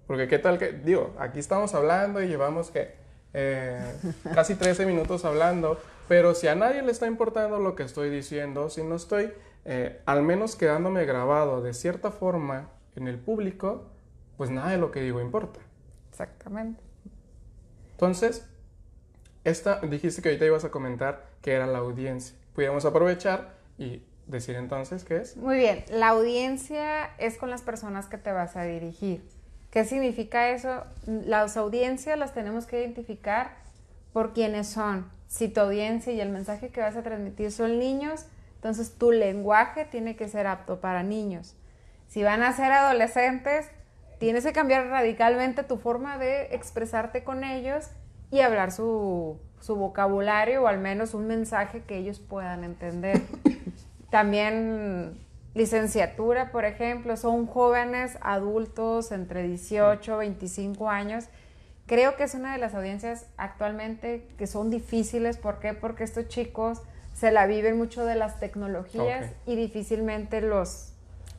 Porque 0.06 0.28
qué 0.28 0.38
tal 0.38 0.58
que, 0.58 0.72
digo, 0.72 1.14
aquí 1.18 1.38
estamos 1.38 1.74
hablando 1.74 2.22
y 2.22 2.28
llevamos 2.28 2.70
que 2.70 2.94
eh, 3.34 3.78
casi 4.34 4.54
13 4.54 4.86
minutos 4.86 5.24
hablando, 5.24 5.78
pero 6.08 6.34
si 6.34 6.48
a 6.48 6.54
nadie 6.54 6.82
le 6.82 6.92
está 6.92 7.06
importando 7.06 7.58
lo 7.58 7.74
que 7.74 7.82
estoy 7.82 8.10
diciendo, 8.10 8.70
si 8.70 8.82
no 8.82 8.96
estoy 8.96 9.32
eh, 9.64 10.00
al 10.06 10.22
menos 10.22 10.54
quedándome 10.54 11.04
grabado 11.04 11.60
de 11.60 11.74
cierta 11.74 12.12
forma 12.12 12.70
en 12.94 13.08
el 13.08 13.18
público, 13.18 13.90
pues 14.36 14.50
nada 14.50 14.70
de 14.70 14.78
lo 14.78 14.90
que 14.90 15.00
digo 15.00 15.20
importa. 15.20 15.60
Exactamente. 16.10 16.80
Entonces, 17.92 18.46
esta, 19.44 19.80
dijiste 19.80 20.22
que 20.22 20.28
ahorita 20.28 20.46
ibas 20.46 20.64
a 20.64 20.70
comentar 20.70 21.30
que 21.42 21.52
era 21.52 21.66
la 21.66 21.78
audiencia. 21.78 22.36
Pudiéramos 22.54 22.84
aprovechar 22.84 23.54
y 23.78 24.02
decir 24.26 24.56
entonces 24.56 25.04
qué 25.04 25.16
es. 25.16 25.36
Muy 25.36 25.56
bien, 25.56 25.84
la 25.90 26.08
audiencia 26.08 27.14
es 27.18 27.36
con 27.36 27.50
las 27.50 27.62
personas 27.62 28.06
que 28.06 28.18
te 28.18 28.32
vas 28.32 28.56
a 28.56 28.64
dirigir. 28.64 29.22
¿Qué 29.70 29.84
significa 29.84 30.50
eso? 30.50 30.84
Las 31.06 31.56
audiencias 31.56 32.18
las 32.18 32.34
tenemos 32.34 32.66
que 32.66 32.80
identificar 32.80 33.56
por 34.12 34.32
quiénes 34.32 34.68
son. 34.68 35.10
Si 35.28 35.48
tu 35.48 35.60
audiencia 35.60 36.12
y 36.12 36.20
el 36.20 36.30
mensaje 36.30 36.70
que 36.70 36.80
vas 36.80 36.96
a 36.96 37.02
transmitir 37.02 37.52
son 37.52 37.78
niños, 37.78 38.26
entonces 38.54 38.96
tu 38.96 39.12
lenguaje 39.12 39.84
tiene 39.84 40.16
que 40.16 40.28
ser 40.28 40.46
apto 40.46 40.80
para 40.80 41.02
niños. 41.02 41.56
Si 42.08 42.22
van 42.22 42.42
a 42.42 42.52
ser 42.52 42.72
adolescentes, 42.72 43.68
tienes 44.18 44.44
que 44.44 44.52
cambiar 44.52 44.86
radicalmente 44.86 45.62
tu 45.62 45.76
forma 45.76 46.18
de 46.18 46.54
expresarte 46.54 47.24
con 47.24 47.44
ellos 47.44 47.90
y 48.30 48.40
hablar 48.40 48.72
su, 48.72 49.38
su 49.60 49.76
vocabulario 49.76 50.62
o 50.62 50.66
al 50.66 50.78
menos 50.78 51.14
un 51.14 51.26
mensaje 51.26 51.82
que 51.82 51.96
ellos 51.96 52.20
puedan 52.20 52.64
entender. 52.64 53.20
También 54.10 55.18
licenciatura, 55.54 56.52
por 56.52 56.64
ejemplo, 56.64 57.16
son 57.16 57.46
jóvenes 57.46 58.18
adultos 58.20 59.10
entre 59.12 59.42
18 59.42 60.14
y 60.14 60.16
25 60.18 60.90
años. 60.90 61.28
Creo 61.86 62.16
que 62.16 62.24
es 62.24 62.34
una 62.34 62.52
de 62.52 62.58
las 62.58 62.74
audiencias 62.74 63.26
actualmente 63.36 64.26
que 64.38 64.46
son 64.46 64.70
difíciles. 64.70 65.36
¿Por 65.36 65.58
qué? 65.60 65.72
Porque 65.72 66.04
estos 66.04 66.28
chicos 66.28 66.82
se 67.14 67.30
la 67.30 67.46
viven 67.46 67.78
mucho 67.78 68.04
de 68.04 68.14
las 68.16 68.40
tecnologías 68.40 69.26
Ok. 69.30 69.36
y 69.46 69.56
difícilmente 69.56 70.40
los, 70.40 70.92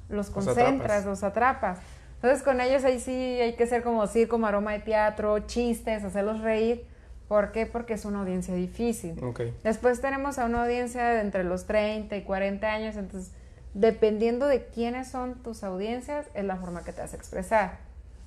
los 0.10 0.28
Los 0.28 0.30
concentras, 0.30 0.72
atrapas. 1.04 1.06
los 1.06 1.24
atrapas. 1.24 1.80
Entonces 2.16 2.42
con 2.44 2.62
ellos 2.62 2.84
ahí 2.84 3.00
sí 3.00 3.12
hay 3.12 3.56
que 3.56 3.68
ser 3.68 3.84
como 3.84 4.08
circo, 4.08 4.44
aroma 4.46 4.72
de 4.72 4.80
teatro, 4.80 5.40
chistes, 5.40 6.04
hacerlos 6.04 6.40
reír. 6.42 6.86
¿Por 7.28 7.52
qué? 7.52 7.66
Porque 7.66 7.94
es 7.96 8.06
una 8.06 8.22
audiencia 8.22 8.56
difícil. 8.56 9.22
Ok. 9.24 9.42
Después 9.64 10.00
tenemos 10.02 10.40
a 10.40 10.46
una 10.46 10.64
audiencia 10.64 11.04
de 11.10 11.20
entre 11.20 11.44
los 11.44 11.66
30 11.68 12.16
y 12.16 12.24
40 12.24 12.68
años, 12.72 12.96
entonces 12.96 13.34
dependiendo 13.74 14.48
de 14.48 14.66
quiénes 14.68 15.10
son 15.10 15.36
tus 15.44 15.64
audiencias, 15.64 16.26
es 16.34 16.46
la 16.46 16.56
forma 16.56 16.84
que 16.84 16.94
te 16.94 17.02
vas 17.02 17.14
a 17.14 17.18
expresar. 17.18 17.78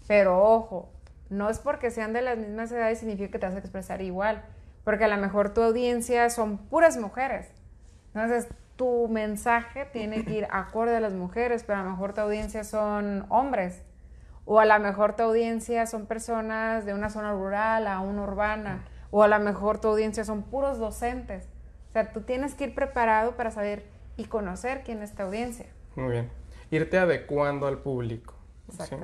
Pero 0.07 0.39
ojo, 0.45 0.89
no 1.31 1.49
es 1.49 1.61
porque 1.61 1.91
sean 1.91 2.13
de 2.13 2.23
las 2.23 2.37
mismas 2.37 2.71
edades 2.73 2.99
significa 2.99 3.31
que 3.31 3.39
te 3.39 3.47
vas 3.47 3.55
a 3.55 3.61
expresar 3.61 4.03
igual, 4.03 4.45
porque 4.85 5.05
a 5.05 5.09
lo 5.09 5.17
mejor 5.17 5.55
tu 5.55 5.63
audiencia 5.63 6.29
son 6.29 6.59
puras 6.59 6.99
mujeres. 6.99 7.49
Entonces, 8.13 8.49
tu 8.77 9.09
mensaje 9.09 9.85
tiene 9.87 10.25
que 10.25 10.39
ir 10.39 10.49
acorde 10.51 10.97
a 10.97 11.01
las 11.01 11.13
mujeres, 11.13 11.65
pero 11.65 11.79
a 11.79 11.83
lo 11.85 11.91
mejor 11.91 12.13
tu 12.13 12.23
audiencia 12.23 12.65
son 12.65 13.27
hombres. 13.29 13.83
O 14.45 14.59
a 14.59 14.65
lo 14.65 14.79
mejor 14.81 15.15
tu 15.15 15.23
audiencia 15.23 15.87
son 15.87 16.07
personas 16.07 16.85
de 16.85 16.95
una 16.95 17.11
zona 17.11 17.33
rural 17.33 17.87
a 17.87 18.01
una 18.01 18.23
urbana. 18.23 18.85
O 19.11 19.23
a 19.23 19.29
lo 19.29 19.39
mejor 19.39 19.81
tu 19.81 19.89
audiencia 19.89 20.25
son 20.25 20.43
puros 20.43 20.79
docentes. 20.79 21.47
O 21.91 21.93
sea, 21.93 22.13
tú 22.13 22.23
tienes 22.23 22.55
que 22.55 22.65
ir 22.65 22.75
preparado 22.75 23.37
para 23.37 23.51
saber 23.51 23.85
y 24.17 24.25
conocer 24.25 24.83
quién 24.83 25.03
es 25.03 25.15
tu 25.15 25.23
audiencia. 25.23 25.67
Muy 25.95 26.11
bien. 26.11 26.31
Irte 26.71 26.99
adecuando 26.99 27.67
al 27.67 27.79
público. 27.79 28.35
¿sí? 28.71 28.95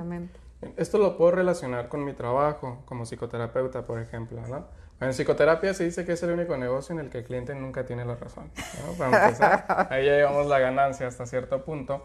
Esto 0.75 0.97
lo 0.97 1.17
puedo 1.17 1.31
relacionar 1.31 1.87
con 1.87 2.03
mi 2.03 2.13
trabajo 2.13 2.81
como 2.85 3.05
psicoterapeuta, 3.05 3.85
por 3.85 3.99
ejemplo, 3.99 4.41
¿no? 4.47 4.67
En 4.99 5.13
psicoterapia 5.13 5.75
se 5.75 5.83
dice 5.83 6.05
que 6.05 6.13
es 6.13 6.23
el 6.23 6.31
único 6.31 6.57
negocio 6.57 6.93
en 6.93 6.99
el 6.99 7.09
que 7.11 7.19
el 7.19 7.23
cliente 7.23 7.53
nunca 7.53 7.85
tiene 7.85 8.03
la 8.03 8.15
razón. 8.15 8.49
¿no? 8.85 8.93
Para 8.93 9.27
empezar, 9.27 9.87
ahí 9.91 10.05
ya 10.05 10.13
llevamos 10.13 10.47
la 10.47 10.57
ganancia 10.57 11.07
hasta 11.07 11.27
cierto 11.27 11.63
punto. 11.63 12.03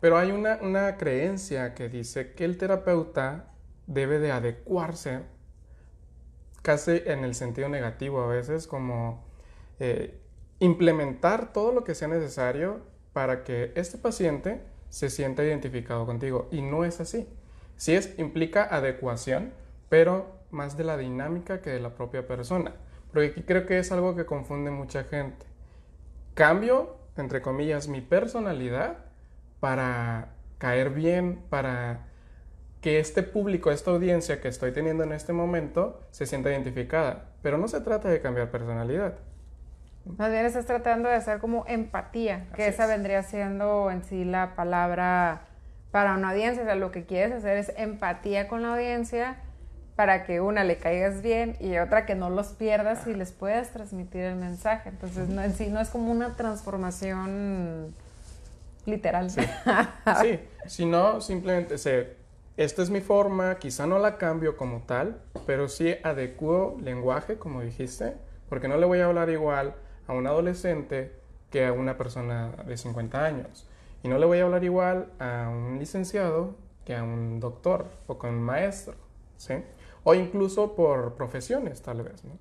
Pero 0.00 0.16
hay 0.16 0.30
una, 0.30 0.58
una 0.62 0.96
creencia 0.96 1.74
que 1.74 1.88
dice 1.88 2.34
que 2.34 2.44
el 2.44 2.56
terapeuta 2.56 3.46
debe 3.88 4.20
de 4.20 4.30
adecuarse 4.30 5.22
casi 6.62 7.02
en 7.06 7.24
el 7.24 7.34
sentido 7.34 7.68
negativo 7.68 8.22
a 8.22 8.28
veces, 8.28 8.68
como 8.68 9.24
eh, 9.80 10.20
implementar 10.60 11.52
todo 11.52 11.72
lo 11.72 11.82
que 11.82 11.96
sea 11.96 12.06
necesario 12.06 12.82
para 13.12 13.42
que 13.42 13.72
este 13.74 13.98
paciente 13.98 14.62
se 14.90 15.10
sienta 15.10 15.42
identificado 15.42 16.06
contigo. 16.06 16.48
Y 16.52 16.62
no 16.62 16.84
es 16.84 17.00
así. 17.00 17.26
Sí 17.78 17.94
es, 17.96 18.18
implica 18.18 18.64
adecuación, 18.64 19.54
pero 19.88 20.26
más 20.50 20.76
de 20.76 20.84
la 20.84 20.98
dinámica 20.98 21.62
que 21.62 21.70
de 21.70 21.80
la 21.80 21.94
propia 21.94 22.26
persona. 22.26 22.74
Porque 23.12 23.28
aquí 23.28 23.42
creo 23.44 23.66
que 23.66 23.78
es 23.78 23.90
algo 23.92 24.16
que 24.16 24.26
confunde 24.26 24.70
mucha 24.70 25.04
gente. 25.04 25.46
Cambio, 26.34 26.96
entre 27.16 27.40
comillas, 27.42 27.88
mi 27.88 28.02
personalidad 28.02 28.98
para 29.60 30.34
caer 30.58 30.90
bien, 30.90 31.42
para 31.50 32.08
que 32.80 33.00
este 33.00 33.22
público, 33.22 33.70
esta 33.70 33.92
audiencia 33.92 34.40
que 34.40 34.48
estoy 34.48 34.72
teniendo 34.72 35.04
en 35.04 35.12
este 35.12 35.32
momento 35.32 36.06
se 36.10 36.26
sienta 36.26 36.50
identificada. 36.50 37.32
Pero 37.42 37.58
no 37.58 37.68
se 37.68 37.80
trata 37.80 38.08
de 38.10 38.20
cambiar 38.20 38.50
personalidad. 38.50 39.18
Más 40.04 40.30
bien 40.30 40.46
estás 40.46 40.66
tratando 40.66 41.08
de 41.08 41.16
hacer 41.16 41.38
como 41.40 41.64
empatía, 41.66 42.50
que 42.54 42.64
Así 42.64 42.66
esa 42.66 42.86
es. 42.86 42.88
vendría 42.88 43.22
siendo 43.22 43.90
en 43.90 44.02
sí 44.04 44.24
la 44.24 44.54
palabra 44.56 45.47
para 45.90 46.14
una 46.14 46.30
audiencia. 46.30 46.62
O 46.62 46.66
sea, 46.66 46.74
lo 46.74 46.90
que 46.90 47.04
quieres 47.04 47.32
hacer 47.32 47.56
es 47.56 47.72
empatía 47.76 48.48
con 48.48 48.62
la 48.62 48.72
audiencia 48.72 49.36
para 49.96 50.24
que 50.24 50.40
una 50.40 50.62
le 50.62 50.76
caigas 50.76 51.22
bien 51.22 51.56
y 51.58 51.76
otra 51.78 52.06
que 52.06 52.14
no 52.14 52.30
los 52.30 52.48
pierdas 52.48 53.06
y 53.08 53.14
les 53.14 53.32
puedas 53.32 53.70
transmitir 53.72 54.22
el 54.22 54.36
mensaje. 54.36 54.90
Entonces, 54.90 55.28
no, 55.28 55.42
en 55.42 55.52
sí 55.54 55.66
no 55.70 55.80
es 55.80 55.88
como 55.88 56.12
una 56.12 56.36
transformación 56.36 57.92
literal. 58.86 59.28
Sí, 59.30 59.40
si 60.66 60.86
no, 60.86 61.20
simplemente 61.20 61.78
sé, 61.78 62.16
esta 62.56 62.82
es 62.82 62.90
mi 62.90 63.00
forma, 63.00 63.56
quizá 63.58 63.86
no 63.86 63.98
la 63.98 64.18
cambio 64.18 64.56
como 64.56 64.82
tal, 64.82 65.20
pero 65.46 65.68
sí 65.68 65.94
adecuo 66.02 66.76
lenguaje, 66.82 67.38
como 67.38 67.60
dijiste, 67.62 68.14
porque 68.48 68.68
no 68.68 68.76
le 68.76 68.86
voy 68.86 69.00
a 69.00 69.06
hablar 69.06 69.30
igual 69.30 69.74
a 70.06 70.12
un 70.12 70.26
adolescente 70.26 71.12
que 71.50 71.66
a 71.66 71.72
una 71.72 71.96
persona 71.96 72.52
de 72.66 72.76
50 72.76 73.24
años. 73.24 73.68
Y 74.02 74.08
no 74.08 74.18
le 74.18 74.26
voy 74.26 74.38
a 74.38 74.44
hablar 74.44 74.64
igual 74.64 75.10
a 75.18 75.48
un 75.48 75.78
licenciado 75.78 76.54
que 76.84 76.94
a 76.94 77.02
un 77.02 77.40
doctor 77.40 77.86
o 78.06 78.18
con 78.18 78.30
un 78.30 78.42
maestro, 78.42 78.94
¿sí? 79.36 79.54
O 80.04 80.14
incluso 80.14 80.74
por 80.74 81.14
profesiones, 81.14 81.82
tal 81.82 82.02
vez, 82.02 82.24
¿no? 82.24 82.38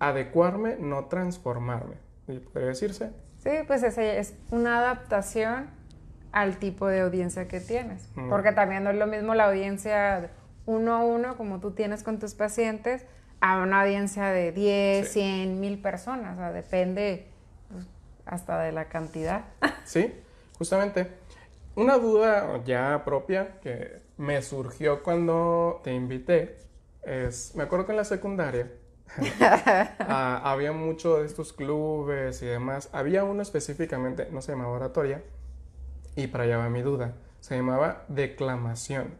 Adecuarme, 0.00 0.76
no 0.78 1.06
transformarme, 1.06 1.96
¿podría 2.26 2.68
decirse? 2.68 3.12
Sí, 3.38 3.50
pues 3.66 3.82
es 3.82 4.34
una 4.50 4.78
adaptación 4.78 5.70
al 6.32 6.58
tipo 6.58 6.86
de 6.88 7.00
audiencia 7.00 7.48
que 7.48 7.60
tienes. 7.60 8.08
Porque 8.28 8.52
también 8.52 8.84
no 8.84 8.90
es 8.90 8.96
lo 8.96 9.06
mismo 9.06 9.34
la 9.34 9.46
audiencia 9.46 10.30
uno 10.66 10.94
a 10.94 11.04
uno, 11.04 11.36
como 11.36 11.60
tú 11.60 11.70
tienes 11.70 12.02
con 12.02 12.18
tus 12.18 12.34
pacientes, 12.34 13.06
a 13.40 13.58
una 13.58 13.82
audiencia 13.82 14.26
de 14.26 14.52
10, 14.52 15.10
100, 15.10 15.60
mil 15.60 15.80
personas. 15.80 16.34
O 16.34 16.40
sea, 16.40 16.52
depende 16.52 17.26
pues, 17.72 17.86
hasta 18.26 18.60
de 18.60 18.72
la 18.72 18.88
cantidad. 18.88 19.44
Sí, 19.84 20.12
justamente. 20.58 21.08
Una 21.76 21.96
duda 21.96 22.62
ya 22.64 23.02
propia 23.04 23.60
que 23.60 24.02
me 24.16 24.42
surgió 24.42 25.02
cuando 25.02 25.80
te 25.84 25.94
invité 25.94 26.58
es, 27.02 27.54
me 27.54 27.62
acuerdo 27.62 27.86
que 27.86 27.92
en 27.92 27.98
la 27.98 28.04
secundaria 28.04 28.70
ah, 30.00 30.40
había 30.44 30.72
mucho 30.72 31.18
de 31.18 31.26
estos 31.26 31.52
clubes 31.52 32.42
y 32.42 32.46
demás. 32.46 32.90
Había 32.92 33.24
uno 33.24 33.42
específicamente, 33.42 34.28
no 34.30 34.42
se 34.42 34.52
llamaba 34.52 34.72
oratoria, 34.72 35.22
y 36.16 36.26
para 36.26 36.44
allá 36.44 36.58
va 36.58 36.68
mi 36.68 36.82
duda, 36.82 37.14
se 37.40 37.56
llamaba 37.56 38.04
declamación. 38.08 39.14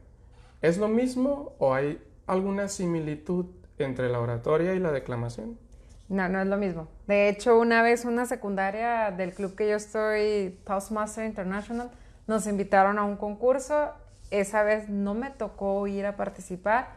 ¿Es 0.61 0.79
lo 0.79 0.89
mismo 0.89 1.55
o 1.59 1.75
hay 1.75 2.03
alguna 2.27 2.69
similitud 2.69 3.47
entre 3.79 4.09
la 4.09 4.19
oratoria 4.19 4.75
y 4.75 4.81
la 4.81 4.91
declamación? 4.91 5.59
No, 6.09 6.29
no 6.29 6.41
es 6.41 6.47
lo 6.47 6.57
mismo. 6.57 6.89
De 7.07 7.29
hecho, 7.29 7.59
una 7.59 7.83
vez 7.83 8.05
una 8.05 8.25
secundaria 8.25 9.11
del 9.11 9.35
club 9.35 9.55
que 9.55 9.69
yo 9.69 9.77
estoy, 9.77 10.59
Toastmaster 10.65 11.25
International, 11.25 11.91
nos 12.27 12.47
invitaron 12.47 12.99
a 12.99 13.05
un 13.05 13.17
concurso. 13.17 13.91
Esa 14.31 14.63
vez 14.63 14.89
no 14.89 15.15
me 15.15 15.31
tocó 15.31 15.87
ir 15.87 16.07
a 16.07 16.17
participar, 16.17 16.89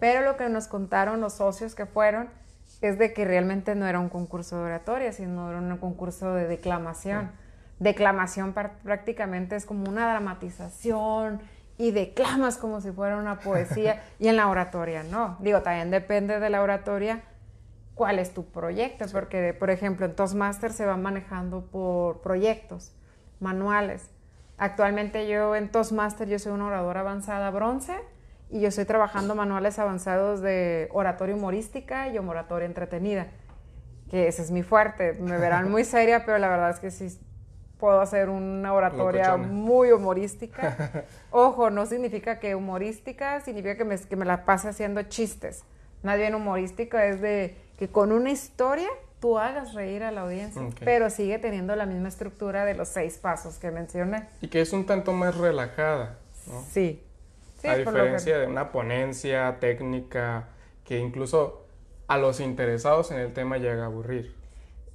pero 0.00 0.22
lo 0.22 0.36
que 0.36 0.48
nos 0.48 0.66
contaron 0.66 1.20
los 1.20 1.34
socios 1.34 1.74
que 1.74 1.86
fueron 1.86 2.28
es 2.80 2.98
de 2.98 3.12
que 3.12 3.24
realmente 3.24 3.74
no 3.76 3.86
era 3.86 4.00
un 4.00 4.08
concurso 4.08 4.58
de 4.58 4.64
oratoria, 4.64 5.12
sino 5.12 5.48
era 5.50 5.58
un 5.58 5.76
concurso 5.78 6.34
de 6.34 6.46
declamación. 6.46 7.30
Declamación 7.78 8.52
prácticamente 8.52 9.56
es 9.56 9.66
como 9.66 9.88
una 9.88 10.08
dramatización 10.08 11.40
y 11.78 11.92
declamas 11.92 12.58
como 12.58 12.80
si 12.80 12.90
fuera 12.90 13.16
una 13.16 13.38
poesía 13.38 14.02
y 14.18 14.28
en 14.28 14.36
la 14.36 14.48
oratoria 14.48 15.04
no. 15.04 15.36
Digo, 15.40 15.62
también 15.62 15.90
depende 15.90 16.40
de 16.40 16.50
la 16.50 16.62
oratoria 16.62 17.22
cuál 17.94 18.18
es 18.18 18.32
tu 18.32 18.44
proyecto, 18.46 19.04
porque 19.12 19.54
por 19.54 19.70
ejemplo 19.70 20.06
en 20.06 20.14
Toastmasters 20.14 20.74
se 20.74 20.86
va 20.86 20.96
manejando 20.96 21.66
por 21.66 22.20
proyectos, 22.20 22.92
manuales. 23.40 24.08
Actualmente 24.58 25.28
yo 25.28 25.56
en 25.56 25.70
Toastmasters 25.70 26.30
yo 26.30 26.38
soy 26.38 26.52
una 26.52 26.66
oradora 26.66 27.00
avanzada 27.00 27.50
bronce 27.50 27.94
y 28.50 28.60
yo 28.60 28.68
estoy 28.68 28.84
trabajando 28.84 29.34
manuales 29.34 29.78
avanzados 29.78 30.40
de 30.40 30.88
oratoria 30.92 31.34
humorística 31.34 32.08
y 32.08 32.18
oratoria 32.18 32.66
entretenida, 32.66 33.28
que 34.10 34.28
ese 34.28 34.42
es 34.42 34.50
mi 34.50 34.62
fuerte. 34.62 35.14
Me 35.14 35.38
verán 35.38 35.70
muy 35.70 35.84
seria, 35.96 36.24
pero 36.24 36.38
la 36.38 36.48
verdad 36.48 36.70
es 36.70 36.78
que 36.78 36.90
sí 36.90 37.18
puedo 37.78 38.00
hacer 38.00 38.28
una 38.28 38.72
oratoria 38.72 39.36
muy 39.36 39.90
humorística. 39.90 41.04
Ojo, 41.32 41.70
no 41.70 41.84
significa 41.86 42.38
que 42.38 42.54
humorística, 42.54 43.40
significa 43.40 43.76
que 43.76 43.84
me, 43.84 43.98
que 43.98 44.14
me 44.14 44.24
la 44.24 44.44
pase 44.44 44.68
haciendo 44.68 45.02
chistes. 45.02 45.64
Más 46.04 46.16
bien 46.16 46.34
humorística 46.34 47.06
es 47.06 47.20
de 47.20 47.56
que 47.82 47.88
con 47.88 48.12
una 48.12 48.30
historia 48.30 48.86
tú 49.18 49.40
hagas 49.40 49.74
reír 49.74 50.04
a 50.04 50.12
la 50.12 50.20
audiencia, 50.20 50.62
pero 50.84 51.10
sigue 51.10 51.40
teniendo 51.40 51.74
la 51.74 51.84
misma 51.84 52.06
estructura 52.06 52.64
de 52.64 52.74
los 52.74 52.86
seis 52.86 53.18
pasos 53.18 53.56
que 53.56 53.72
mencioné. 53.72 54.28
Y 54.40 54.46
que 54.46 54.60
es 54.60 54.72
un 54.72 54.86
tanto 54.86 55.12
más 55.12 55.36
relajada, 55.36 56.16
¿no? 56.46 56.62
Sí. 56.70 57.02
a 57.64 57.74
diferencia 57.74 58.38
de 58.38 58.46
una 58.46 58.70
ponencia 58.70 59.56
técnica 59.58 60.44
que 60.84 61.00
incluso 61.00 61.66
a 62.06 62.18
los 62.18 62.38
interesados 62.38 63.10
en 63.10 63.18
el 63.18 63.32
tema 63.32 63.58
llega 63.58 63.82
a 63.82 63.86
aburrir. 63.86 64.32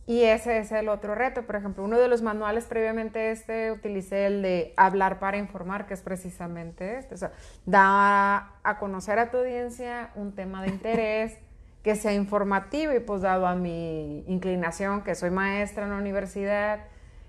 Y 0.06 0.22
ese 0.24 0.60
es 0.60 0.72
el 0.72 0.88
otro 0.88 1.14
reto. 1.14 1.42
Por 1.42 1.58
ejemplo, 1.58 1.84
uno 1.84 2.00
de 2.00 2.08
los 2.08 2.22
manuales 2.22 2.64
previamente 2.64 3.32
este, 3.32 3.74
utilicé 3.74 4.28
el 4.28 4.42
de 4.42 4.74
hablar 4.78 5.20
para 5.20 5.36
informar, 5.36 5.88
que 5.88 5.94
es 5.94 6.02
precisamente 6.02 6.98
este. 6.98 7.16
O 7.16 7.18
sea, 7.18 7.34
da 7.66 8.54
a 8.64 8.78
conocer 8.80 9.20
a 9.20 9.30
tu 9.30 9.40
audiencia 9.40 10.12
un 10.16 10.34
tema 10.34 10.64
de 10.64 10.70
interés, 10.70 11.38
que 11.84 11.96
sea 11.96 12.14
informativo 12.14 12.94
y 12.94 13.00
pues 13.00 13.22
dado 13.22 13.48
a 13.48 13.56
mi 13.56 14.24
inclinación, 14.28 15.04
que 15.04 15.16
soy 15.16 15.30
maestra 15.30 15.84
en 15.84 15.92
la 15.92 15.98
universidad, 15.98 16.80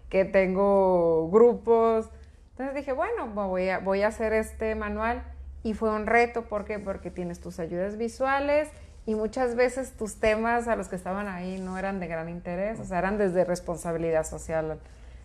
que 0.08 0.24
tengo 0.24 1.30
grupos. 1.30 2.11
Entonces 2.50 2.74
dije, 2.74 2.92
bueno, 2.92 3.28
voy 3.28 3.68
a, 3.68 3.78
voy 3.78 4.02
a 4.02 4.08
hacer 4.08 4.32
este 4.32 4.74
manual. 4.74 5.22
Y 5.62 5.74
fue 5.74 5.90
un 5.90 6.06
reto, 6.06 6.42
¿por 6.42 6.64
qué? 6.64 6.78
Porque 6.78 7.11
tienes 7.11 7.40
tus 7.40 7.58
ayudas 7.58 7.96
visuales 7.96 8.68
y 9.08 9.14
muchas 9.14 9.54
veces 9.54 9.92
tus 9.96 10.20
temas 10.20 10.68
a 10.68 10.76
los 10.76 10.88
que 10.88 10.96
estaban 10.96 11.28
ahí 11.28 11.58
no 11.58 11.78
eran 11.78 11.98
de 11.98 12.08
gran 12.08 12.28
interés, 12.28 12.78
o 12.78 12.84
sea, 12.84 12.98
eran 12.98 13.16
desde 13.16 13.42
responsabilidad 13.42 14.24
social 14.24 14.78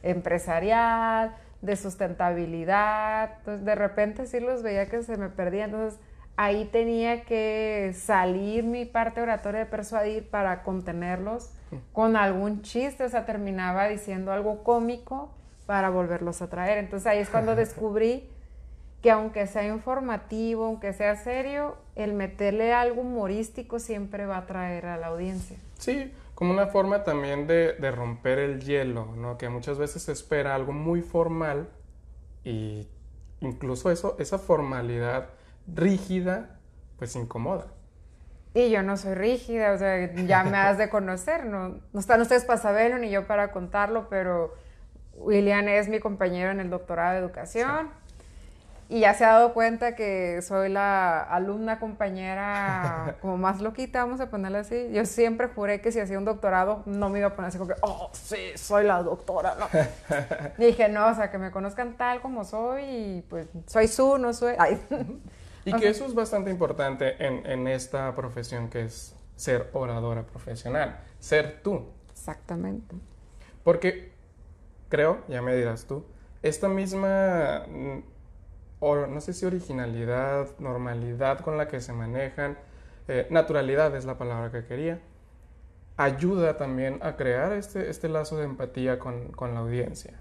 empresarial, 0.04 1.36
de 1.62 1.76
sustentabilidad, 1.76 3.32
entonces 3.40 3.66
de 3.66 3.76
repente 3.76 4.26
sí 4.26 4.40
los 4.40 4.64
veía 4.64 4.88
que 4.88 5.04
se 5.04 5.18
me 5.18 5.28
perdían, 5.28 5.72
entonces 5.72 6.00
ahí 6.36 6.66
tenía 6.66 7.24
que 7.24 7.94
salir 7.96 8.64
mi 8.64 8.86
parte 8.86 9.22
oratoria 9.22 9.62
de 9.62 9.66
persuadir 9.66 10.30
para 10.30 10.64
contenerlos 10.64 11.52
con 11.92 12.16
algún 12.16 12.62
chiste, 12.62 13.04
o 13.04 13.10
sea, 13.10 13.26
terminaba 13.26 13.88
diciendo 13.88 14.32
algo 14.32 14.64
cómico 14.64 15.32
para 15.66 15.90
volverlos 15.90 16.42
a 16.42 16.50
traer, 16.50 16.78
entonces 16.78 17.08
ahí 17.08 17.20
es 17.20 17.30
cuando 17.30 17.56
descubrí 17.56 18.30
que 19.02 19.12
aunque 19.12 19.48
sea 19.48 19.68
informativo, 19.68 20.66
aunque 20.66 20.94
sea 20.94 21.16
serio, 21.18 21.76
el 21.96 22.14
meterle 22.14 22.74
algo 22.74 23.02
humorístico 23.02 23.80
siempre 23.80 24.26
va 24.26 24.38
a 24.38 24.40
atraer 24.40 24.86
a 24.86 24.98
la 24.98 25.08
audiencia. 25.08 25.58
Sí, 25.78 26.14
como 26.36 26.54
una 26.54 26.68
forma 26.68 27.04
también 27.04 27.46
de, 27.46 27.92
romper 27.92 28.40
el 28.40 28.62
hielo, 28.62 29.08
¿no? 29.18 29.38
Que 29.38 29.50
muchas 29.50 29.78
veces 29.78 30.04
se 30.04 30.14
espera 30.14 30.56
algo 30.56 30.72
muy 30.72 31.02
formal 31.02 31.68
y 32.46 32.88
incluso 33.42 33.92
eso, 33.92 34.16
esa 34.20 34.40
formalidad 34.40 35.30
rígida, 35.68 36.60
pues 36.98 37.16
incomoda. 37.16 37.68
Y 38.54 38.70
yo 38.70 38.84
no 38.84 38.98
soy 38.98 39.16
rígida, 39.16 39.72
o 39.74 39.78
sea, 39.78 40.14
ya 40.14 40.44
me 40.44 40.58
has 40.58 40.78
de 40.78 40.90
conocer, 40.90 41.46
no, 41.46 41.80
no 41.92 42.00
están 42.00 42.22
ustedes 42.22 42.46
para 42.46 42.60
saberlo 42.60 43.00
ni 43.00 43.10
yo 43.10 43.26
para 43.26 43.52
contarlo, 43.52 44.08
pero 44.10 44.54
William 45.16 45.68
es 45.68 45.90
mi 45.90 46.00
compañero 46.00 46.52
en 46.52 46.60
el 46.60 46.70
doctorado 46.70 47.14
de 47.14 47.20
educación 47.20 47.90
y 48.90 49.00
ya 49.00 49.14
se 49.16 49.26
ha 49.26 49.30
dado 49.30 49.54
cuenta 49.54 49.96
que 49.96 50.42
soy 50.44 50.70
la 50.70 51.20
alumna 51.22 51.80
compañera 51.80 53.16
como 53.22 53.38
más 53.38 53.60
loquita, 53.60 54.04
vamos 54.04 54.20
a 54.20 54.30
ponerla 54.30 54.60
así. 54.60 54.90
Yo 54.92 55.06
siempre 55.06 55.48
juré 55.48 55.82
que 55.82 55.92
si 55.92 56.00
hacía 56.00 56.18
un 56.20 56.26
doctorado 56.26 56.84
no 56.86 57.10
me 57.10 57.18
iba 57.18 57.30
a 57.30 57.36
poner 57.36 57.50
así 57.50 57.58
como 57.58 57.74
que, 57.74 57.80
oh, 57.82 58.12
sí, 58.12 58.52
soy 58.56 58.86
la 58.86 59.02
doctora. 59.02 59.56
No. 59.58 59.68
dije, 60.64 60.90
no, 60.90 61.08
o 61.08 61.16
sea, 61.16 61.32
que 61.32 61.40
me 61.40 61.50
conozcan 61.50 61.94
tal 61.98 62.22
como 62.22 62.44
soy 62.44 62.84
y 62.84 63.26
pues 63.30 63.48
soy 63.66 63.88
su, 63.88 64.20
no 64.20 64.32
soy... 64.32 64.56
Y 65.66 65.74
que 65.74 65.90
eso 65.90 66.06
es 66.06 66.14
bastante 66.14 66.52
importante 66.52 67.26
en, 67.26 67.46
en 67.46 67.68
esta 67.68 68.14
profesión 68.16 68.70
que 68.70 68.84
es 68.84 69.16
ser 69.36 69.70
oradora 69.74 70.24
profesional, 70.24 71.00
ser 71.20 71.62
tú. 71.62 71.86
Exactamente. 72.12 72.96
Porque 73.64 74.12
creo, 74.90 75.24
ya 75.28 75.42
me 75.42 75.56
dirás 75.56 75.86
tú, 75.86 76.06
esta 76.42 76.68
misma 76.68 77.66
o 78.86 79.08
no 79.08 79.22
sé 79.22 79.32
si 79.32 79.46
originalidad, 79.46 80.50
normalidad 80.60 81.40
con 81.40 81.58
la 81.58 81.70
que 81.70 81.80
se 81.80 81.94
manejan, 81.94 82.58
eh, 83.08 83.28
naturalidad 83.30 83.96
es 83.96 84.04
la 84.04 84.18
palabra 84.18 84.52
que 84.52 84.66
quería, 84.66 85.00
ayuda 85.96 86.58
también 86.58 87.00
a 87.02 87.16
crear 87.16 87.54
este, 87.54 87.90
este 87.90 88.10
lazo 88.10 88.36
de 88.36 88.44
empatía 88.44 89.00
con, 89.00 89.32
la 89.40 89.60
audiencia. 89.60 90.20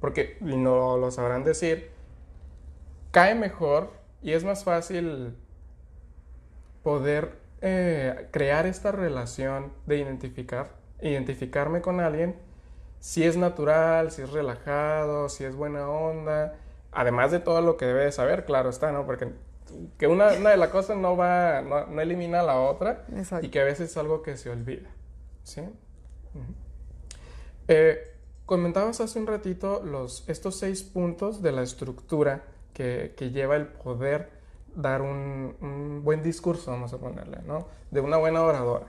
Porque, 0.00 0.38
no 0.40 0.96
lo 0.96 1.12
sabrán 1.12 1.44
decir, 1.44 1.92
cae 3.12 3.36
mejor 3.36 3.92
y 4.22 4.32
es 4.32 4.44
más 4.44 4.64
fácil 4.64 5.34
poder 6.82 7.38
eh, 7.62 8.28
crear 8.30 8.66
esta 8.66 8.92
relación 8.92 9.72
de 9.86 9.98
identificar, 9.98 10.70
identificarme 11.00 11.80
con 11.80 12.00
alguien, 12.00 12.36
si 13.00 13.24
es 13.24 13.36
natural, 13.36 14.10
si 14.10 14.22
es 14.22 14.30
relajado, 14.30 15.28
si 15.28 15.44
es 15.44 15.54
buena 15.54 15.88
onda, 15.88 16.54
además 16.92 17.30
de 17.30 17.40
todo 17.40 17.60
lo 17.62 17.76
que 17.76 17.86
debe 17.86 18.04
de 18.04 18.12
saber, 18.12 18.44
claro 18.44 18.70
está, 18.70 18.92
¿no? 18.92 19.06
Porque 19.06 19.32
que 19.98 20.06
una, 20.06 20.30
de 20.30 20.56
las 20.56 20.70
cosas 20.70 20.96
no 20.96 21.16
va, 21.16 21.62
no, 21.62 22.00
elimina 22.00 22.40
a 22.40 22.42
la 22.42 22.60
otra 22.60 23.06
y 23.40 23.48
que 23.48 23.60
a 23.60 23.64
veces 23.64 23.90
es 23.90 23.96
algo 23.96 24.22
que 24.22 24.36
se 24.36 24.50
olvida, 24.50 24.90
¿sí? 25.44 25.62
Eh, 27.68 28.16
comentabas 28.46 29.00
hace 29.00 29.18
un 29.18 29.26
ratito 29.26 29.82
los, 29.84 30.28
estos 30.28 30.56
seis 30.56 30.82
puntos 30.82 31.40
de 31.40 31.52
la 31.52 31.62
estructura 31.62 32.42
que, 32.72 33.14
lleva 33.32 33.56
el 33.56 33.66
poder 33.66 34.30
dar 34.74 35.02
un, 35.02 36.00
buen 36.04 36.22
discurso, 36.22 36.70
vamos 36.70 36.92
a 36.92 36.98
ponerle, 36.98 37.38
¿no? 37.44 37.68
De 37.90 38.00
una 38.00 38.16
buena 38.16 38.42
oradora. 38.42 38.86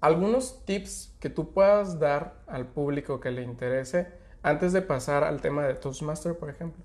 Algunos 0.00 0.64
tips 0.64 1.14
que 1.18 1.28
tú 1.28 1.52
puedas 1.52 1.98
dar 1.98 2.34
al 2.46 2.66
público 2.66 3.18
que 3.20 3.30
le 3.30 3.42
interese 3.42 4.06
antes 4.42 4.72
de 4.72 4.82
pasar 4.82 5.24
al 5.24 5.40
tema 5.40 5.66
de 5.66 5.74
Toastmaster, 5.74 6.38
por 6.38 6.50
ejemplo? 6.50 6.84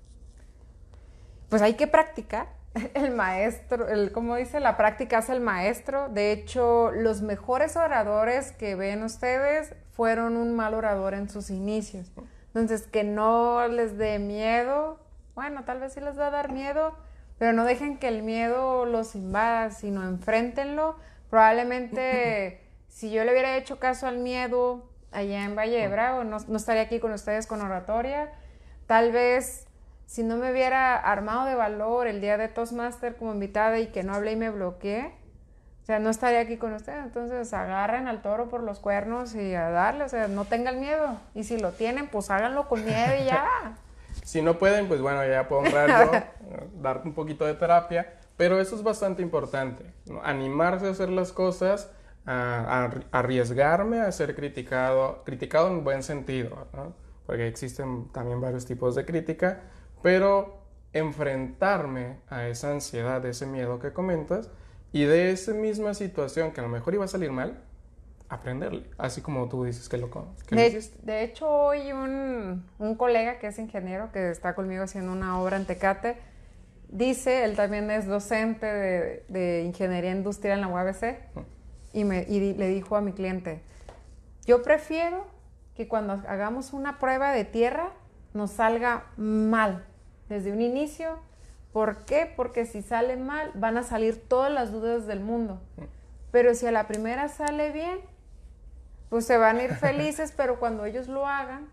Pues 1.48 1.62
hay 1.62 1.74
que 1.74 1.86
practicar. 1.86 2.48
El 2.94 3.12
maestro, 3.12 3.88
el, 3.88 4.10
como 4.10 4.34
dice, 4.34 4.58
la 4.58 4.76
práctica 4.76 5.18
es 5.18 5.28
el 5.28 5.40
maestro. 5.40 6.08
De 6.08 6.32
hecho, 6.32 6.90
los 6.90 7.22
mejores 7.22 7.76
oradores 7.76 8.50
que 8.50 8.74
ven 8.74 9.04
ustedes 9.04 9.76
fueron 9.92 10.36
un 10.36 10.56
mal 10.56 10.74
orador 10.74 11.14
en 11.14 11.28
sus 11.28 11.50
inicios. 11.50 12.10
Entonces, 12.48 12.88
que 12.88 13.04
no 13.04 13.68
les 13.68 13.96
dé 13.96 14.18
miedo. 14.18 14.98
Bueno, 15.34 15.64
tal 15.64 15.80
vez 15.80 15.92
sí 15.92 16.00
les 16.00 16.18
va 16.18 16.28
a 16.28 16.30
dar 16.30 16.52
miedo, 16.52 16.94
pero 17.38 17.52
no 17.52 17.64
dejen 17.64 17.98
que 17.98 18.08
el 18.08 18.22
miedo 18.22 18.86
los 18.86 19.14
invada, 19.14 19.70
sino 19.70 20.02
enfréntenlo. 20.04 20.96
Probablemente, 21.30 22.60
si 22.88 23.10
yo 23.10 23.24
le 23.24 23.32
hubiera 23.32 23.56
hecho 23.56 23.78
caso 23.78 24.06
al 24.06 24.18
miedo 24.18 24.88
allá 25.12 25.44
en 25.44 25.56
Valle 25.56 25.78
de 25.78 25.88
Bravo, 25.88 26.24
no, 26.24 26.38
no 26.46 26.56
estaría 26.56 26.82
aquí 26.82 27.00
con 27.00 27.12
ustedes 27.12 27.46
con 27.46 27.60
oratoria. 27.60 28.32
Tal 28.86 29.12
vez 29.12 29.66
si 30.06 30.22
no 30.22 30.36
me 30.36 30.52
hubiera 30.52 30.96
armado 30.96 31.46
de 31.46 31.54
valor 31.54 32.06
el 32.06 32.20
día 32.20 32.36
de 32.36 32.48
Toastmaster 32.48 33.16
como 33.16 33.32
invitada 33.32 33.78
y 33.78 33.88
que 33.88 34.02
no 34.02 34.14
hablé 34.14 34.32
y 34.32 34.36
me 34.36 34.50
bloqueé, 34.50 35.12
o 35.84 35.86
sea, 35.86 35.98
no 35.98 36.08
estaría 36.08 36.40
aquí 36.40 36.56
con 36.56 36.72
ustedes. 36.72 37.04
Entonces, 37.04 37.52
agarren 37.52 38.08
al 38.08 38.22
toro 38.22 38.48
por 38.48 38.62
los 38.62 38.80
cuernos 38.80 39.34
y 39.34 39.54
a 39.54 39.68
darle, 39.68 40.04
o 40.04 40.08
sea, 40.08 40.28
no 40.28 40.46
tengan 40.46 40.80
miedo. 40.80 41.18
Y 41.34 41.44
si 41.44 41.58
lo 41.58 41.72
tienen, 41.72 42.08
pues 42.08 42.30
háganlo 42.30 42.68
con 42.68 42.82
miedo 42.86 43.14
y 43.20 43.24
ya. 43.26 43.46
si 44.24 44.42
no 44.42 44.58
pueden, 44.58 44.88
pues 44.88 45.00
bueno, 45.00 45.24
ya 45.24 45.46
puedo 45.46 45.62
honrarlo, 45.62 46.10
dar 46.82 47.02
un 47.04 47.12
poquito 47.12 47.44
de 47.44 47.54
terapia. 47.54 48.18
Pero 48.36 48.60
eso 48.60 48.74
es 48.74 48.82
bastante 48.82 49.22
importante, 49.22 49.94
animarse 50.24 50.88
a 50.88 50.90
hacer 50.90 51.08
las 51.08 51.32
cosas, 51.32 51.92
a, 52.26 52.90
arriesgarme 53.12 54.00
a 54.00 54.10
ser 54.10 54.34
criticado, 54.34 55.22
criticado 55.24 55.68
en 55.68 55.84
buen 55.84 56.02
sentido, 56.02 56.66
¿no? 56.72 56.94
porque 57.26 57.46
existen 57.46 58.08
también 58.10 58.40
varios 58.40 58.66
tipos 58.66 58.96
de 58.96 59.04
crítica, 59.04 59.62
pero 60.02 60.64
enfrentarme 60.92 62.18
a 62.28 62.48
esa 62.48 62.72
ansiedad, 62.72 63.24
ese 63.24 63.46
miedo 63.46 63.78
que 63.78 63.92
comentas, 63.92 64.50
y 64.92 65.04
de 65.04 65.30
esa 65.30 65.52
misma 65.52 65.94
situación 65.94 66.50
que 66.52 66.60
a 66.60 66.64
lo 66.64 66.68
mejor 66.68 66.94
iba 66.94 67.04
a 67.04 67.08
salir 67.08 67.30
mal, 67.30 67.62
aprenderle, 68.28 68.84
así 68.98 69.20
como 69.20 69.48
tú 69.48 69.64
dices 69.64 69.88
que 69.88 69.98
lo 69.98 70.10
que 70.10 70.56
de, 70.56 70.90
de, 71.02 71.24
hecho, 71.24 71.48
hoy 71.48 71.92
un, 71.92 72.64
un, 72.78 72.94
colega 72.96 73.38
que 73.38 73.48
es 73.48 73.58
ingeniero, 73.58 74.10
que 74.12 74.30
está 74.30 74.54
conmigo 74.54 74.84
haciendo 74.84 75.12
una 75.12 75.40
obra 75.40 75.56
en 75.56 75.66
Tecate, 75.66 76.16
dice, 76.88 77.44
él 77.44 77.54
también 77.54 77.90
es 77.90 78.06
docente 78.06 78.66
de, 78.66 79.24
de 79.28 79.62
ingeniería 79.62 80.12
industrial 80.12 80.58
en 80.58 80.60
la 80.62 80.68
UABC, 80.68 81.18
y, 81.92 82.04
me, 82.04 82.22
y 82.28 82.54
le 82.54 82.68
dijo 82.68 82.96
a 82.96 83.00
mi 83.00 83.12
cliente, 83.12 83.60
yo 84.46 84.62
prefiero 84.62 85.26
que 85.76 85.86
cuando 85.86 86.14
hagamos 86.28 86.72
una 86.72 86.98
prueba 86.98 87.32
de 87.32 87.44
tierra 87.44 87.90
nos 88.32 88.52
salga 88.52 89.04
mal 89.16 89.84
desde 90.28 90.50
un 90.50 90.60
inicio 90.60 91.18
¿Por 91.74 92.04
qué? 92.04 92.32
Porque 92.36 92.66
si 92.66 92.82
sale 92.82 93.16
mal, 93.16 93.50
van 93.54 93.76
a 93.76 93.82
salir 93.82 94.28
todas 94.28 94.50
las 94.52 94.70
dudas 94.70 95.08
del 95.08 95.18
mundo. 95.18 95.60
Pero 96.30 96.54
si 96.54 96.68
a 96.68 96.70
la 96.70 96.86
primera 96.86 97.26
sale 97.26 97.72
bien, 97.72 97.98
pues 99.14 99.26
se 99.26 99.38
van 99.38 99.58
a 99.58 99.62
ir 99.62 99.76
felices, 99.76 100.34
pero 100.36 100.58
cuando 100.58 100.84
ellos 100.86 101.06
lo 101.06 101.24
hagan, 101.24 101.68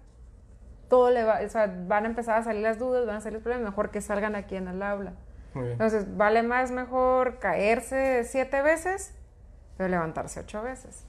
todo 0.89 1.09
le 1.09 1.23
va, 1.23 1.39
o 1.43 1.49
sea, 1.49 1.75
van 1.87 2.05
a 2.05 2.07
empezar 2.09 2.37
a 2.37 2.43
salir 2.43 2.61
las 2.61 2.77
dudas, 2.77 3.07
van 3.07 3.15
a 3.15 3.19
salir 3.19 3.33
los 3.33 3.41
problemas, 3.41 3.71
mejor 3.71 3.89
que 3.89 3.99
salgan 3.99 4.35
aquí 4.35 4.55
en 4.55 4.67
el 4.67 4.83
aula. 4.83 5.13
Entonces, 5.55 6.15
vale 6.17 6.43
más 6.43 6.69
mejor 6.69 7.39
caerse 7.39 8.25
siete 8.25 8.61
veces, 8.61 9.15
pero 9.75 9.89
levantarse 9.89 10.41
ocho 10.41 10.61
veces. 10.61 11.03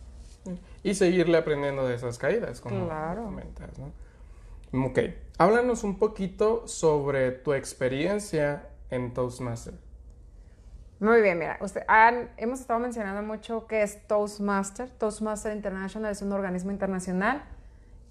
Y 0.82 0.94
seguirle 0.94 1.36
aprendiendo 1.36 1.86
de 1.86 1.96
esas 1.96 2.16
caídas, 2.16 2.62
como 2.62 2.86
claro. 2.86 3.24
comentas, 3.24 3.78
¿no? 3.78 4.86
Ok, 4.86 5.00
háblanos 5.36 5.84
un 5.84 5.98
poquito 5.98 6.66
sobre 6.66 7.30
tu 7.32 7.52
experiencia 7.52 8.70
en 8.88 9.12
Toastmaster? 9.12 9.74
Muy 11.02 11.20
bien, 11.20 11.36
mira, 11.36 11.58
usted, 11.60 11.82
hemos 12.36 12.60
estado 12.60 12.78
mencionando 12.78 13.22
mucho 13.22 13.66
qué 13.66 13.82
es 13.82 14.06
Toastmaster. 14.06 14.88
Toastmaster 14.88 15.52
International 15.52 16.12
es 16.12 16.22
un 16.22 16.30
organismo 16.30 16.70
internacional. 16.70 17.42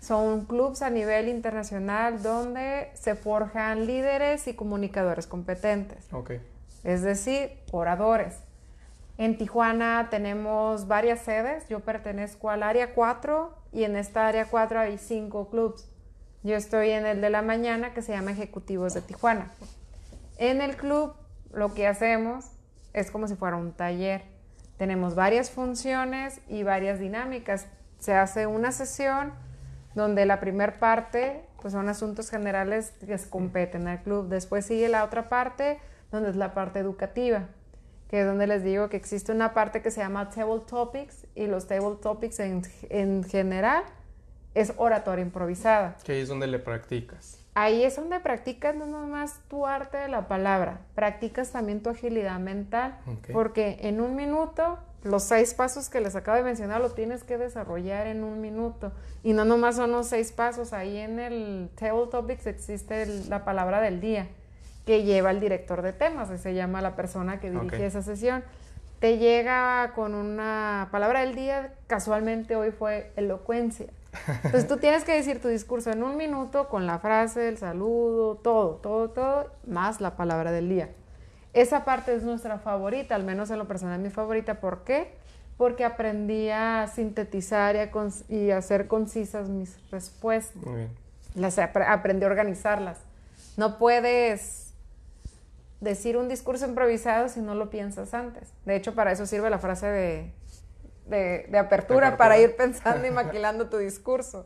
Son 0.01 0.43
clubs 0.43 0.81
a 0.81 0.89
nivel 0.89 1.29
internacional 1.29 2.21
donde 2.21 2.91
se 2.93 3.15
forjan 3.15 3.85
líderes 3.85 4.45
y 4.49 4.55
comunicadores 4.55 5.25
competentes. 5.25 6.05
Okay. 6.11 6.41
Es 6.83 7.01
decir, 7.01 7.51
oradores. 7.71 8.35
En 9.17 9.37
Tijuana 9.37 10.09
tenemos 10.11 10.89
varias 10.89 11.21
sedes. 11.21 11.69
Yo 11.69 11.79
pertenezco 11.79 12.49
al 12.49 12.61
área 12.61 12.93
4 12.93 13.55
y 13.71 13.85
en 13.85 13.95
esta 13.95 14.27
área 14.27 14.47
4 14.47 14.79
hay 14.81 14.97
cinco 14.97 15.49
clubs. 15.49 15.89
Yo 16.43 16.57
estoy 16.57 16.89
en 16.89 17.05
el 17.05 17.21
de 17.21 17.29
la 17.29 17.41
mañana 17.41 17.93
que 17.93 18.01
se 18.01 18.11
llama 18.11 18.33
Ejecutivos 18.33 18.93
de 18.93 19.01
Tijuana. 19.01 19.49
En 20.37 20.59
el 20.59 20.75
club 20.75 21.13
lo 21.53 21.73
que 21.73 21.87
hacemos 21.87 22.51
es 22.93 23.11
como 23.11 23.27
si 23.27 23.35
fuera 23.35 23.57
un 23.57 23.73
taller. 23.73 24.23
Tenemos 24.77 25.15
varias 25.15 25.51
funciones 25.51 26.41
y 26.47 26.63
varias 26.63 26.99
dinámicas. 26.99 27.67
Se 27.99 28.13
hace 28.13 28.47
una 28.47 28.71
sesión 28.71 29.33
donde 29.95 30.25
la 30.25 30.39
primera 30.39 30.79
parte 30.79 31.43
pues 31.61 31.73
son 31.73 31.89
asuntos 31.89 32.29
generales 32.29 32.93
que 33.05 33.17
competen 33.29 33.87
al 33.87 34.01
club. 34.01 34.27
Después 34.29 34.65
sigue 34.65 34.89
la 34.89 35.03
otra 35.03 35.29
parte 35.29 35.79
donde 36.11 36.29
es 36.29 36.35
la 36.35 36.53
parte 36.53 36.79
educativa, 36.79 37.47
que 38.09 38.21
es 38.21 38.25
donde 38.25 38.47
les 38.47 38.63
digo 38.63 38.89
que 38.89 38.97
existe 38.97 39.31
una 39.31 39.53
parte 39.53 39.81
que 39.81 39.91
se 39.91 40.01
llama 40.01 40.29
Table 40.29 40.61
Topics 40.67 41.27
y 41.35 41.47
los 41.47 41.67
Table 41.67 41.97
Topics 42.01 42.39
en, 42.39 42.63
en 42.89 43.23
general 43.23 43.83
es 44.55 44.73
oratoria 44.77 45.23
improvisada. 45.23 45.97
Que 46.03 46.21
es 46.21 46.27
donde 46.27 46.47
le 46.47 46.59
practicas 46.59 47.40
ahí 47.53 47.83
es 47.83 47.95
donde 47.95 48.19
practicas 48.19 48.75
no 48.75 48.85
nomás 48.85 49.39
tu 49.49 49.65
arte 49.65 49.97
de 49.97 50.07
la 50.07 50.27
palabra, 50.27 50.81
practicas 50.95 51.51
también 51.51 51.81
tu 51.81 51.89
agilidad 51.89 52.39
mental, 52.39 52.97
porque 53.33 53.77
en 53.81 54.01
un 54.01 54.15
minuto 54.15 54.77
los 55.03 55.23
seis 55.23 55.53
pasos 55.53 55.89
que 55.89 55.99
les 55.99 56.15
acabo 56.15 56.37
de 56.37 56.43
mencionar 56.43 56.79
lo 56.79 56.91
tienes 56.91 57.23
que 57.23 57.37
desarrollar 57.37 58.07
en 58.07 58.23
un 58.23 58.39
minuto. 58.39 58.91
Y 59.23 59.33
no 59.33 59.45
nomás 59.45 59.75
son 59.75 59.91
los 59.91 60.07
seis 60.07 60.31
pasos, 60.31 60.73
ahí 60.73 60.97
en 60.97 61.19
el 61.19 61.69
Table 61.75 62.07
Topics 62.09 62.45
existe 62.47 63.05
la 63.27 63.43
palabra 63.43 63.81
del 63.81 63.99
día 63.99 64.27
que 64.85 65.03
lleva 65.03 65.31
el 65.31 65.39
director 65.39 65.81
de 65.81 65.93
temas, 65.93 66.29
se 66.39 66.53
llama 66.53 66.81
la 66.81 66.95
persona 66.95 67.39
que 67.39 67.51
dirige 67.51 67.85
esa 67.85 68.01
sesión. 68.01 68.43
Te 68.99 69.17
llega 69.17 69.93
con 69.95 70.13
una 70.13 70.89
palabra 70.91 71.21
del 71.21 71.35
día, 71.35 71.73
casualmente 71.87 72.55
hoy 72.55 72.71
fue 72.71 73.11
elocuencia. 73.15 73.87
Entonces 74.27 74.67
tú 74.67 74.77
tienes 74.77 75.03
que 75.03 75.13
decir 75.13 75.41
tu 75.41 75.47
discurso 75.47 75.91
en 75.91 76.03
un 76.03 76.17
minuto 76.17 76.67
con 76.67 76.85
la 76.85 76.99
frase, 76.99 77.47
el 77.47 77.57
saludo, 77.57 78.35
todo, 78.35 78.75
todo, 78.75 79.09
todo, 79.09 79.51
más 79.65 80.01
la 80.01 80.15
palabra 80.15 80.51
del 80.51 80.69
día. 80.69 80.89
Esa 81.53 81.83
parte 81.83 82.15
es 82.15 82.23
nuestra 82.23 82.59
favorita, 82.59 83.15
al 83.15 83.23
menos 83.23 83.49
en 83.49 83.57
lo 83.57 83.67
personal 83.67 83.99
mi 83.99 84.09
favorita. 84.09 84.59
¿Por 84.59 84.83
qué? 84.83 85.13
Porque 85.57 85.83
aprendí 85.83 86.49
a 86.49 86.87
sintetizar 86.87 87.75
y 88.29 88.51
a, 88.51 88.57
hacer 88.57 88.87
concisas 88.87 89.49
mis 89.49 89.77
respuestas. 89.91 90.63
Muy 90.63 90.75
bien. 90.75 90.89
Las 91.35 91.59
aprendí 91.59 92.25
a 92.25 92.27
organizarlas. 92.27 92.99
No 93.57 93.77
puedes 93.77 94.73
decir 95.81 96.15
un 96.15 96.29
discurso 96.29 96.65
improvisado 96.65 97.27
si 97.27 97.41
no 97.41 97.55
lo 97.55 97.69
piensas 97.69 98.13
antes. 98.13 98.49
De 98.65 98.75
hecho, 98.75 98.95
para 98.95 99.11
eso 99.11 99.25
sirve 99.25 99.49
la 99.49 99.59
frase 99.59 99.87
de 99.87 100.31
de, 101.05 101.57
apertura, 101.57 102.17
para 102.17 102.37
ir 102.39 102.55
pensando 102.55 103.05
y 103.07 103.11
maquilando 103.11 103.69
tu 103.69 103.77
discurso. 103.77 104.45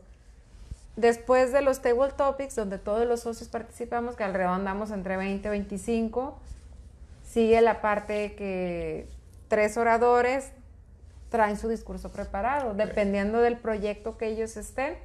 Después 0.96 1.52
de 1.52 1.60
los 1.60 1.82
table 1.82 2.10
topics, 2.16 2.56
donde 2.56 2.78
todos 2.78 3.06
los 3.06 3.20
socios 3.20 3.48
participamos, 3.48 4.16
que 4.16 4.24
alrededor 4.24 4.54
andamos 4.54 4.90
entre 4.90 5.16
20 5.16 5.46
y 5.46 5.50
25, 5.50 6.38
sigue 7.22 7.60
la 7.60 7.82
parte 7.82 8.34
que 8.34 9.06
tres 9.48 9.76
oradores 9.76 10.52
traen 11.28 11.58
su 11.58 11.68
discurso 11.68 12.10
preparado. 12.10 12.72
Dependiendo 12.74 13.40
del 13.40 13.58
proyecto 13.58 14.16
que 14.16 14.28
ellos 14.28 14.56
estén, 14.56 14.96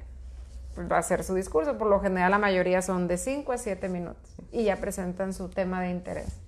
pues 0.74 0.90
va 0.90 0.98
a 0.98 1.02
ser 1.02 1.24
su 1.24 1.34
discurso. 1.34 1.76
Por 1.76 1.88
lo 1.88 2.00
general, 2.00 2.30
la 2.30 2.38
mayoría 2.38 2.80
son 2.80 3.06
de 3.06 3.18
5 3.18 3.52
a 3.52 3.58
7 3.58 3.88
minutos 3.88 4.34
y 4.50 4.64
ya 4.64 4.76
presentan 4.76 5.34
su 5.34 5.48
tema 5.48 5.82
de 5.82 5.90
interés. 5.90 6.38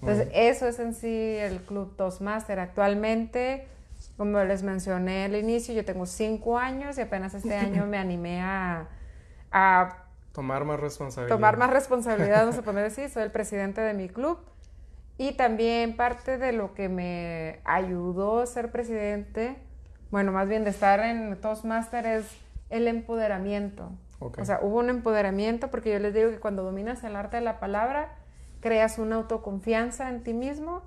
Entonces, 0.00 0.28
eso 0.34 0.68
es 0.68 0.78
en 0.78 0.94
sí 0.94 1.36
el 1.38 1.62
Club 1.62 1.96
Toastmaster. 1.96 2.60
Actualmente 2.60 3.66
como 4.16 4.42
les 4.44 4.62
mencioné 4.62 5.24
al 5.24 5.34
inicio, 5.34 5.74
yo 5.74 5.84
tengo 5.84 6.06
cinco 6.06 6.58
años 6.58 6.98
y 6.98 7.00
apenas 7.00 7.34
este 7.34 7.56
año 7.56 7.86
me 7.86 7.98
animé 7.98 8.40
a, 8.42 8.88
tomar 10.32 10.64
más 10.64 10.78
responsabilidad. 10.78 11.34
Tomar 11.34 11.56
más 11.56 11.70
responsabilidad, 11.70 12.40
vamos 12.40 12.58
a 12.58 12.62
poner 12.62 12.86
así. 12.86 13.08
Soy 13.08 13.24
el 13.24 13.30
presidente 13.30 13.80
de 13.80 13.94
mi 13.94 14.08
club. 14.08 14.38
Y 15.16 15.32
también 15.32 15.96
parte 15.96 16.38
de 16.38 16.52
lo 16.52 16.74
que 16.74 16.88
me 16.88 17.60
ayudó 17.64 18.40
a 18.40 18.46
ser 18.46 18.72
presidente, 18.72 19.56
bueno, 20.10 20.32
más 20.32 20.48
bien 20.48 20.64
de 20.64 20.70
estar 20.70 21.00
en 21.00 21.40
Toastmaster 21.40 22.06
es 22.06 22.26
el 22.70 22.88
empoderamiento. 22.88 23.90
O 24.18 24.44
sea, 24.44 24.60
hubo 24.62 24.78
un 24.78 24.90
empoderamiento 24.90 25.70
porque 25.70 25.92
yo 25.92 25.98
les 25.98 26.14
digo 26.14 26.30
que 26.30 26.40
cuando 26.40 26.62
dominas 26.62 27.04
el 27.04 27.14
arte 27.14 27.36
de 27.36 27.42
la 27.42 27.60
palabra, 27.60 28.16
creas 28.60 28.98
una 28.98 29.16
autoconfianza 29.16 30.08
en 30.08 30.22
ti 30.22 30.32
mismo 30.32 30.82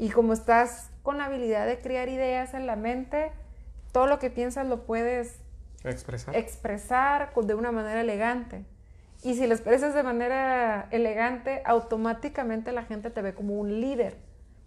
y 0.00 0.08
como 0.08 0.32
estás 0.32 0.88
con 1.02 1.18
la 1.18 1.26
habilidad 1.26 1.66
de 1.66 1.78
crear 1.78 2.08
ideas 2.08 2.54
en 2.54 2.66
la 2.66 2.74
mente, 2.74 3.32
todo 3.92 4.06
lo 4.06 4.18
que 4.18 4.30
piensas 4.30 4.66
lo 4.66 4.86
puedes 4.86 5.36
expresar, 5.84 6.34
expresar 6.34 7.34
de 7.34 7.54
una 7.54 7.70
manera 7.70 8.00
elegante. 8.00 8.64
Y 9.22 9.34
si 9.34 9.46
lo 9.46 9.52
expresas 9.52 9.92
de 9.92 10.02
manera 10.02 10.88
elegante, 10.90 11.60
automáticamente 11.66 12.72
la 12.72 12.84
gente 12.84 13.10
te 13.10 13.20
ve 13.20 13.34
como 13.34 13.60
un 13.60 13.82
líder. 13.82 14.16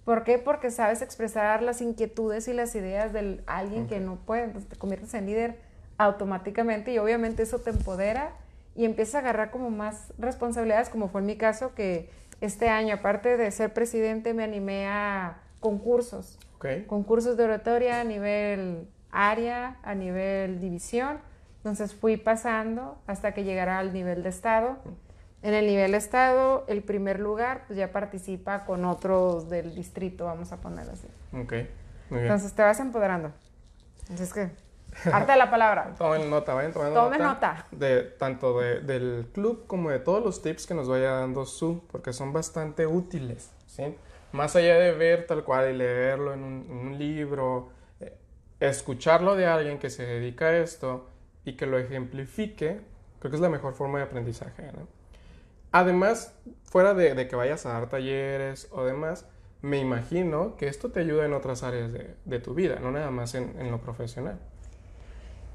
¿Por 0.06 0.24
qué? 0.24 0.38
Porque 0.38 0.70
sabes 0.70 1.02
expresar 1.02 1.64
las 1.64 1.82
inquietudes 1.82 2.48
y 2.48 2.54
las 2.54 2.76
ideas 2.76 3.12
de 3.12 3.42
alguien 3.48 3.88
que 3.88 4.00
no 4.00 4.18
puede. 4.18 4.44
Entonces 4.44 4.70
te 4.70 4.76
conviertes 4.76 5.16
en 5.16 5.26
líder 5.26 5.58
automáticamente 5.98 6.94
y 6.94 7.00
obviamente 7.00 7.42
eso 7.42 7.58
te 7.58 7.72
empodera 7.72 8.36
y 8.76 8.86
empiezas 8.86 9.16
a 9.16 9.20
agarrar 9.20 9.50
como 9.50 9.72
más 9.72 10.14
responsabilidades, 10.20 10.90
como 10.90 11.08
fue 11.08 11.22
en 11.22 11.28
mi 11.28 11.38
caso, 11.38 11.74
que 11.74 12.12
este 12.42 12.70
año, 12.70 12.96
aparte 12.96 13.38
de 13.38 13.50
ser 13.52 13.74
presidente, 13.74 14.34
me 14.34 14.44
animé 14.44 14.88
a 14.88 15.38
concursos. 15.60 16.40
Concursos 16.88 17.36
de 17.36 17.44
oratoria 17.44 18.00
a 18.00 18.04
nivel 18.06 18.88
área, 19.12 19.78
a 19.84 19.96
nivel 19.96 20.62
división. 20.62 21.20
Entonces 21.58 21.94
fui 21.94 22.18
pasando 22.18 22.98
hasta 23.08 23.34
que 23.34 23.44
llegara 23.44 23.80
al 23.80 23.94
nivel 23.94 24.24
de 24.24 24.30
estado. 24.30 24.78
En 25.42 25.54
el 25.54 25.66
nivel 25.66 25.92
de 25.92 25.98
estado, 25.98 26.64
el 26.68 26.84
primer 26.84 27.20
lugar, 27.20 27.64
pues 27.68 27.78
ya 27.78 27.92
participa 27.92 28.64
con 28.66 28.86
otros 28.86 29.50
del 29.50 29.76
distrito, 29.76 30.26
vamos 30.26 30.54
a 30.54 30.62
poner 30.62 30.90
así. 30.90 31.08
Ok, 31.34 31.54
muy 32.10 32.22
bien. 32.22 32.24
Entonces 32.24 32.54
te 32.54 32.62
vas 32.62 32.80
empoderando. 32.80 33.34
Entonces, 34.04 34.34
¿qué? 34.34 34.50
Arte 35.12 35.36
la 35.36 35.50
palabra. 35.50 35.94
Tomen 35.98 36.30
nota, 36.30 36.54
vayan 36.54 36.74
tomando 36.74 37.02
Tomen 37.02 37.22
nota. 37.22 37.66
De, 37.72 38.04
tanto 38.04 38.60
del 38.60 39.30
club 39.34 39.66
como 39.68 39.90
de 39.90 40.00
todos 40.00 40.24
los 40.24 40.42
tips 40.42 40.68
que 40.68 40.74
nos 40.74 40.88
vaya 40.88 41.12
dando 41.12 41.46
Su, 41.46 41.84
porque 41.92 42.14
son 42.14 42.34
bastante 42.34 42.88
útiles, 42.88 43.52
¿sí? 43.68 43.96
Más 44.32 44.56
allá 44.56 44.76
de 44.78 44.92
ver 44.92 45.28
tal 45.28 45.44
cual 45.44 45.74
y 45.74 45.78
leerlo 45.78 46.34
en 46.34 46.44
un, 46.44 46.98
libro, 46.98 47.70
eh, 48.00 48.18
escucharlo 48.60 49.36
de 49.36 49.46
alguien 49.46 49.78
que 49.78 49.90
se 49.90 50.06
dedica 50.06 50.46
a 50.46 50.58
esto 50.58 51.10
y 51.46 51.54
que 51.54 51.66
lo 51.66 51.78
ejemplifique, 51.78 52.82
creo 53.20 53.30
que 53.30 53.36
es 53.36 53.42
la 53.42 53.50
mejor 53.50 53.74
forma 53.74 54.00
de 54.00 54.06
aprendizaje, 54.06 54.72
¿no? 54.74 54.88
Además, 55.72 56.36
fuera 56.64 56.94
de, 56.94 57.28
que 57.28 57.36
vayas 57.36 57.66
a 57.66 57.74
dar 57.74 57.90
talleres 57.90 58.68
o 58.72 58.84
demás, 58.84 59.28
me 59.62 59.80
imagino 59.80 60.56
que 60.56 60.68
esto 60.68 60.92
te 60.92 61.00
ayuda 61.00 61.26
en 61.26 61.34
otras 61.34 61.64
áreas 61.64 61.92
de, 61.92 62.40
tu 62.40 62.54
vida, 62.54 62.80
no 62.80 62.92
nada 62.92 63.10
más 63.10 63.34
en 63.34 63.72
lo 63.72 63.80
profesional. 63.80 64.40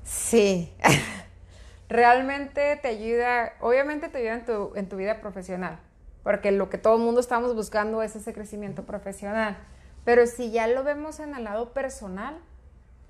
Sí, 0.09 0.73
realmente 1.89 2.77
te 2.81 2.89
ayuda, 2.89 3.53
obviamente 3.61 4.09
te 4.09 4.19
ayuda 4.19 4.35
en 4.35 4.45
tu, 4.47 4.73
en 4.75 4.89
tu 4.89 4.97
vida 4.97 5.21
profesional, 5.21 5.79
porque 6.23 6.51
lo 6.51 6.71
que 6.71 6.79
todo 6.79 6.97
el 6.97 7.03
mundo 7.03 7.21
estamos 7.21 7.55
buscando 7.55 8.03
es 8.03 8.17
ese 8.17 8.33
crecimiento 8.33 8.85
profesional. 8.85 9.59
Pero 10.05 10.27
si 10.27 10.51
ya 10.51 10.67
lo 10.67 10.83
vemos 10.83 11.21
en 11.21 11.35
el 11.35 11.45
lado 11.45 11.75
personal, 11.75 12.39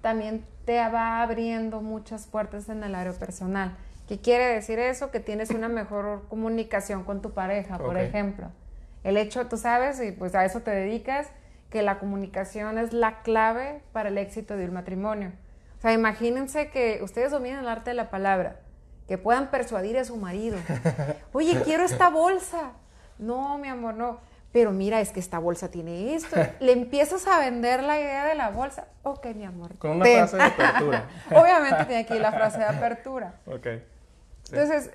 también 0.00 0.44
te 0.64 0.76
va 0.88 1.22
abriendo 1.22 1.80
muchas 1.80 2.26
puertas 2.26 2.68
en 2.68 2.82
el 2.82 2.96
área 2.96 3.12
personal. 3.12 3.76
¿Qué 4.08 4.20
quiere 4.20 4.46
decir 4.46 4.80
eso? 4.80 5.12
Que 5.12 5.20
tienes 5.20 5.50
una 5.50 5.68
mejor 5.68 6.26
comunicación 6.28 7.04
con 7.04 7.22
tu 7.22 7.30
pareja, 7.30 7.78
por 7.78 7.96
ejemplo. 7.96 8.50
El 9.04 9.16
hecho, 9.16 9.46
tú 9.46 9.56
sabes, 9.56 10.00
y 10.02 10.10
pues 10.10 10.34
a 10.34 10.44
eso 10.44 10.60
te 10.60 10.72
dedicas, 10.72 11.28
que 11.70 11.82
la 11.82 12.00
comunicación 12.00 12.78
es 12.78 12.92
la 12.92 13.22
clave 13.22 13.82
para 13.92 14.08
el 14.08 14.18
éxito 14.18 14.56
de 14.56 14.64
un 14.64 14.74
matrimonio. 14.74 15.32
O 15.78 15.80
sea, 15.80 15.92
imagínense 15.92 16.70
que 16.70 17.00
ustedes 17.02 17.30
dominen 17.30 17.60
el 17.60 17.68
arte 17.68 17.90
de 17.90 17.94
la 17.94 18.10
palabra, 18.10 18.56
que 19.06 19.16
puedan 19.16 19.50
persuadir 19.50 19.96
a 19.96 20.04
su 20.04 20.16
marido. 20.16 20.58
Oye, 21.32 21.62
quiero 21.62 21.84
esta 21.84 22.10
bolsa. 22.10 22.72
No, 23.18 23.58
mi 23.58 23.68
amor, 23.68 23.94
no. 23.94 24.20
Pero 24.50 24.72
mira, 24.72 25.00
es 25.00 25.10
que 25.10 25.20
esta 25.20 25.38
bolsa 25.38 25.70
tiene 25.70 26.14
esto. 26.14 26.36
Le 26.60 26.72
empiezas 26.72 27.26
a 27.28 27.38
vender 27.38 27.82
la 27.82 28.00
idea 28.00 28.24
de 28.24 28.34
la 28.34 28.50
bolsa. 28.50 28.88
Ok, 29.04 29.26
mi 29.36 29.44
amor. 29.44 29.76
Con 29.78 29.92
una 29.92 30.04
frase 30.04 30.36
de 30.36 30.42
apertura. 30.42 31.08
Obviamente 31.30 31.84
tiene 31.84 32.00
aquí 32.00 32.18
la 32.18 32.32
frase 32.32 32.58
de 32.58 32.64
apertura. 32.64 33.34
Ok. 33.46 33.66
Entonces, 34.50 34.90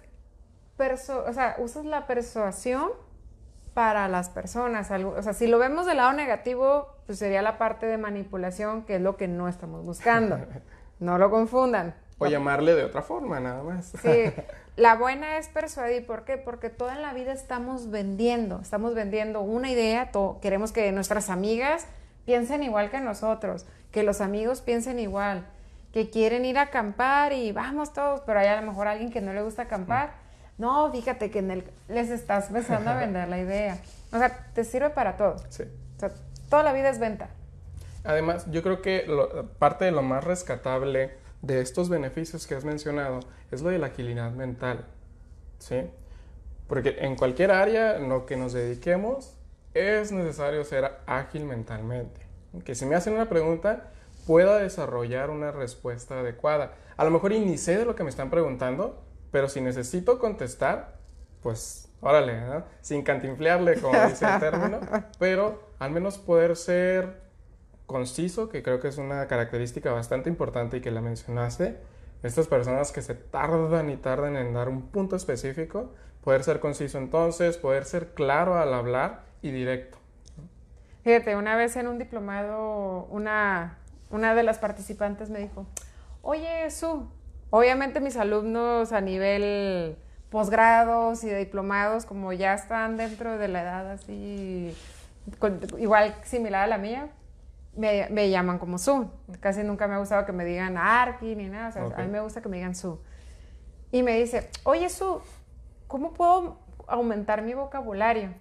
o 0.77 1.33
sea, 1.33 1.55
usas 1.59 1.85
la 1.85 2.07
persuasión 2.07 2.89
para 3.73 4.07
las 4.07 4.29
personas. 4.29 4.91
o 4.91 5.21
sea, 5.21 5.33
si 5.33 5.47
lo 5.47 5.59
vemos 5.59 5.85
del 5.85 5.97
lado 5.97 6.13
negativo, 6.13 6.95
pues 7.05 7.19
sería 7.19 7.41
la 7.41 7.57
parte 7.57 7.85
de 7.85 7.97
manipulación, 7.97 8.83
que 8.83 8.95
es 8.95 9.01
lo 9.01 9.17
que 9.17 9.27
no 9.27 9.47
estamos 9.47 9.85
buscando. 9.85 10.39
No 10.99 11.17
lo 11.17 11.29
confundan. 11.29 11.95
O 12.19 12.27
llamarle 12.27 12.75
de 12.75 12.83
otra 12.83 13.01
forma, 13.01 13.39
nada 13.39 13.63
más. 13.63 13.91
Sí, 14.01 14.31
la 14.75 14.95
buena 14.95 15.37
es 15.37 15.49
persuadir. 15.49 16.05
¿Por 16.05 16.23
qué? 16.23 16.37
Porque 16.37 16.69
toda 16.69 16.95
en 16.95 17.01
la 17.01 17.13
vida 17.13 17.33
estamos 17.33 17.89
vendiendo. 17.89 18.59
Estamos 18.61 18.93
vendiendo 18.93 19.41
una 19.41 19.69
idea. 19.69 20.11
queremos 20.41 20.71
que 20.71 20.91
nuestras 20.91 21.29
amigas 21.29 21.87
piensen 22.25 22.63
igual 22.63 22.89
que 22.89 22.99
nosotros, 22.99 23.65
que 23.91 24.03
los 24.03 24.21
amigos 24.21 24.61
piensen 24.61 24.99
igual, 24.99 25.45
que 25.91 26.09
quieren 26.09 26.45
ir 26.45 26.57
a 26.57 26.63
acampar 26.63 27.33
y 27.33 27.51
vamos 27.51 27.93
todos, 27.93 28.21
pero 28.21 28.39
hay 28.39 28.47
a 28.47 28.61
lo 28.61 28.67
mejor 28.67 28.87
alguien 28.87 29.11
que 29.11 29.21
no 29.21 29.33
le 29.33 29.41
gusta 29.41 29.63
acampar. 29.63 30.13
No, 30.57 30.91
fíjate 30.91 31.29
que 31.29 31.39
en 31.39 31.51
el, 31.51 31.63
les 31.87 32.09
estás 32.09 32.47
empezando 32.47 32.91
a 32.91 32.95
vender 32.95 33.27
la 33.27 33.39
idea. 33.39 33.77
O 34.11 34.17
sea, 34.17 34.47
te 34.53 34.63
sirve 34.63 34.91
para 34.91 35.17
todo. 35.17 35.37
Sí. 35.49 35.63
O 35.97 35.99
sea, 35.99 36.11
toda 36.49 36.63
la 36.63 36.73
vida 36.73 36.89
es 36.89 36.99
venta. 36.99 37.29
Además, 38.03 38.45
yo 38.51 38.61
creo 38.63 38.81
que 38.81 39.05
parte 39.59 39.85
de 39.85 39.91
lo 39.91 40.01
más 40.01 40.23
rescatable 40.23 41.17
de 41.41 41.61
estos 41.61 41.89
beneficios 41.89 42.47
que 42.47 42.55
has 42.55 42.65
mencionado 42.65 43.19
es 43.51 43.61
lo 43.61 43.69
de 43.69 43.79
la 43.79 43.87
agilidad 43.87 44.31
mental, 44.31 44.85
¿sí? 45.59 45.89
Porque 46.67 46.97
en 46.99 47.15
cualquier 47.15 47.51
área 47.51 47.97
en 47.97 48.09
lo 48.09 48.25
que 48.25 48.37
nos 48.37 48.53
dediquemos 48.53 49.35
es 49.73 50.11
necesario 50.11 50.63
ser 50.63 50.91
ágil 51.05 51.45
mentalmente. 51.45 52.21
Que 52.63 52.75
si 52.75 52.85
me 52.85 52.95
hacen 52.95 53.13
una 53.13 53.29
pregunta, 53.29 53.91
pueda 54.25 54.57
desarrollar 54.57 55.29
una 55.29 55.51
respuesta 55.51 56.19
adecuada. 56.19 56.73
A 56.97 57.03
lo 57.03 57.11
mejor 57.11 57.31
ni 57.31 57.57
sé 57.57 57.77
de 57.77 57.85
lo 57.85 57.95
que 57.95 58.03
me 58.03 58.09
están 58.09 58.29
preguntando, 58.29 59.03
pero 59.31 59.49
si 59.49 59.61
necesito 59.61 60.19
contestar, 60.19 60.99
pues 61.41 61.89
órale, 62.01 62.39
¿no? 62.41 62.63
sin 62.81 63.01
cantinflearle, 63.01 63.81
como 63.81 63.99
dice 64.07 64.25
el 64.25 64.39
término, 64.39 64.79
pero 65.19 65.71
al 65.79 65.91
menos 65.91 66.17
poder 66.17 66.55
ser 66.55 67.22
conciso, 67.85 68.49
que 68.49 68.63
creo 68.63 68.79
que 68.79 68.87
es 68.87 68.97
una 68.97 69.27
característica 69.27 69.91
bastante 69.91 70.29
importante 70.29 70.77
y 70.77 70.81
que 70.81 70.91
la 70.91 71.01
mencionaste. 71.01 71.77
Estas 72.23 72.47
personas 72.47 72.91
que 72.91 73.01
se 73.01 73.15
tardan 73.15 73.89
y 73.89 73.97
tardan 73.97 74.37
en 74.37 74.53
dar 74.53 74.69
un 74.69 74.83
punto 74.83 75.15
específico, 75.15 75.93
poder 76.23 76.43
ser 76.43 76.59
conciso 76.59 76.97
entonces, 76.97 77.57
poder 77.57 77.85
ser 77.85 78.13
claro 78.13 78.57
al 78.57 78.73
hablar 78.73 79.25
y 79.41 79.51
directo. 79.51 79.97
Fíjate, 81.03 81.35
una 81.35 81.57
vez 81.57 81.75
en 81.75 81.87
un 81.87 81.99
diplomado, 81.99 83.07
una, 83.09 83.77
una 84.09 84.33
de 84.35 84.43
las 84.43 84.57
participantes 84.57 85.29
me 85.29 85.39
dijo, 85.39 85.65
oye, 86.21 86.71
Su, 86.71 87.09
obviamente 87.49 87.99
mis 87.99 88.15
alumnos 88.15 88.93
a 88.93 89.01
nivel 89.01 89.97
posgrados 90.29 91.23
y 91.25 91.29
de 91.29 91.37
diplomados, 91.37 92.05
como 92.05 92.31
ya 92.31 92.53
están 92.53 92.95
dentro 92.95 93.37
de 93.37 93.49
la 93.49 93.61
edad 93.61 93.91
así 93.91 94.75
igual 95.77 96.15
similar 96.23 96.63
a 96.63 96.67
la 96.67 96.77
mía, 96.77 97.09
me, 97.75 98.29
llaman 98.29 98.59
como 98.59 98.77
Su. 98.77 99.09
Casi 99.39 99.63
nunca 99.63 99.87
me 99.87 99.95
ha 99.95 99.97
gustado 99.97 100.25
que 100.25 100.31
me 100.31 100.45
digan 100.45 100.77
Arki 100.77 101.35
ni 101.35 101.49
nada. 101.49 101.93
a 101.95 102.01
mí 102.01 102.07
me 102.07 102.19
gusta 102.21 102.41
que 102.41 102.49
me 102.49 102.57
digan 102.57 102.75
Su. 102.75 102.99
Y 103.91 104.03
me 104.03 104.17
dice, 104.17 104.49
oye 104.63 104.89
Su, 104.89 105.21
¿cómo 105.87 106.13
puedo 106.13 106.59
aumentar 106.87 107.41
mi 107.41 107.53
vocabulario? 107.53 108.33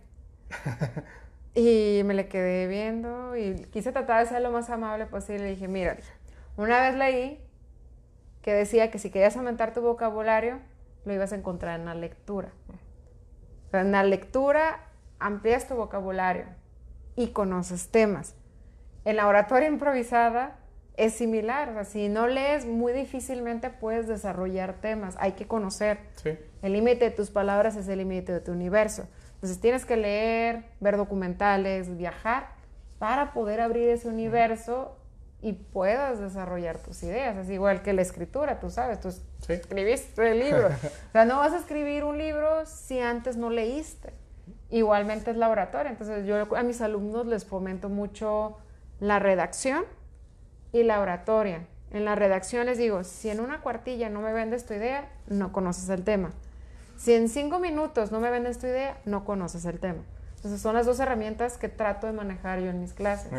y 1.55 2.03
me 2.05 2.15
le 2.15 2.29
quedé 2.29 2.67
viendo 2.67 3.37
y 3.37 3.55
quise 3.71 3.93
tratar 3.93 4.23
de 4.23 4.29
ser 4.29 4.43
lo 4.43 4.51
más 4.51 4.71
amable 4.71 5.07
posible. 5.07 5.49
Y 5.49 5.55
dije, 5.55 5.69
mira, 5.69 5.97
una 6.57 6.81
vez 6.81 6.95
leí 6.97 7.41
que 8.43 8.53
decía 8.53 8.91
que 8.91 8.99
si 8.99 9.11
querías 9.11 9.37
aumentar 9.37 9.73
tu 9.73 9.81
vocabulario, 9.81 10.59
lo 11.05 11.13
ibas 11.13 11.33
a 11.33 11.37
encontrar 11.37 11.79
en 11.79 11.87
la 11.87 11.95
lectura. 11.95 12.53
en 13.73 13.93
la 13.93 14.03
lectura 14.03 14.81
amplias 15.19 15.69
tu 15.69 15.75
vocabulario 15.75 16.47
y 17.17 17.29
conoces 17.29 17.91
temas. 17.91 18.35
En 19.05 19.17
la 19.17 19.27
oratoria 19.27 19.69
improvisada 19.69 20.57
es 20.97 21.15
similar, 21.15 21.71
o 21.71 21.73
sea, 21.73 21.85
si 21.85 22.09
no 22.09 22.27
lees, 22.27 22.67
muy 22.67 22.93
difícilmente 22.93 23.71
puedes 23.71 24.07
desarrollar 24.07 24.75
temas, 24.75 25.17
hay 25.19 25.33
que 25.33 25.47
conocer. 25.47 25.99
El 26.63 26.73
límite 26.73 27.07
de 27.07 27.11
tus 27.11 27.31
palabras 27.31 27.77
es 27.77 27.89
el 27.89 27.99
límite 27.99 28.33
de 28.33 28.41
tu 28.41 28.53
universo. 28.53 29.09
Entonces 29.35 29.61
tienes 29.61 29.85
que 29.85 29.97
leer, 29.97 30.65
ver 30.81 30.97
documentales, 30.97 31.97
viajar 31.97 32.51
para 32.99 33.33
poder 33.33 33.61
abrir 33.61 33.89
ese 33.89 34.07
universo 34.07 34.97
y 35.41 35.55
puedas 35.55 36.21
desarrollar 36.21 36.79
tus 36.79 37.03
ideas. 37.03 37.37
Es 37.37 37.51
igual 37.51 37.83
que 37.83 37.93
la 37.93 38.03
escritura, 38.03 38.61
tú 38.61 38.71
sabes, 38.71 39.01
tú 39.01 39.09
escribiste 39.49 40.31
el 40.31 40.39
libro. 40.39 40.69
o 40.69 41.13
sea, 41.13 41.25
no 41.25 41.39
vas 41.39 41.53
a 41.53 41.59
escribir 41.59 42.05
un 42.05 42.19
libro 42.19 42.65
si 42.65 43.01
antes 43.01 43.37
no 43.37 43.51
leíste. 43.51 44.13
Igualmente 44.71 45.33
es 45.33 45.37
la 45.37 45.49
oratoria. 45.49 45.91
Entonces 45.91 46.25
yo 46.25 46.55
a 46.55 46.63
mis 46.63 46.81
alumnos 46.81 47.27
les 47.27 47.45
fomento 47.45 47.89
mucho 47.89 48.59
la 49.03 49.19
redacción 49.19 49.85
y 50.73 50.85
la 50.85 51.01
oratoria. 51.01 51.67
En 51.91 52.05
la 52.05 52.15
redacción 52.15 52.67
les 52.67 52.79
digo, 52.79 53.03
si 53.03 53.31
en 53.31 53.41
una 53.41 53.61
cuartilla 53.61 54.09
no 54.09 54.21
me 54.21 54.33
vendes 54.33 54.65
tu 54.65 54.75
idea, 54.75 55.11
no 55.27 55.53
conoces 55.53 55.89
el 55.89 56.05
tema. 56.05 56.31
Si 56.97 57.13
en 57.13 57.29
cinco 57.29 57.59
minutos 57.59 58.13
no 58.13 58.21
me 58.21 58.31
vendes 58.31 58.61
tu 58.61 58.69
idea, 58.69 59.01
no 59.05 59.25
conoces 59.25 59.65
el 59.65 59.81
tema. 59.81 60.03
Entonces 60.37 60.61
son 60.61 60.77
las 60.77 60.87
dos 60.87 61.01
herramientas 61.01 61.59
que 61.59 61.69
trato 61.69 62.07
de 62.07 62.13
manejar 62.13 62.61
yo 62.61 62.71
en 62.71 62.81
mis 62.81 62.93
clases. 62.93 63.33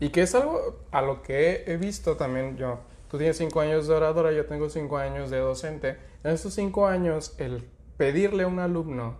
Y 0.00 0.08
que 0.08 0.22
es 0.22 0.34
algo 0.34 0.80
a 0.90 1.02
lo 1.02 1.22
que 1.22 1.64
he 1.66 1.76
visto 1.76 2.16
también 2.16 2.56
yo. 2.56 2.80
Tú 3.10 3.18
tienes 3.18 3.36
cinco 3.36 3.60
años 3.60 3.86
de 3.86 3.94
oradora, 3.94 4.32
yo 4.32 4.46
tengo 4.46 4.70
cinco 4.70 4.96
años 4.96 5.28
de 5.28 5.36
docente. 5.36 5.98
En 6.24 6.32
estos 6.32 6.54
cinco 6.54 6.86
años, 6.86 7.34
el 7.36 7.68
pedirle 7.98 8.44
a 8.44 8.46
un 8.46 8.58
alumno 8.58 9.18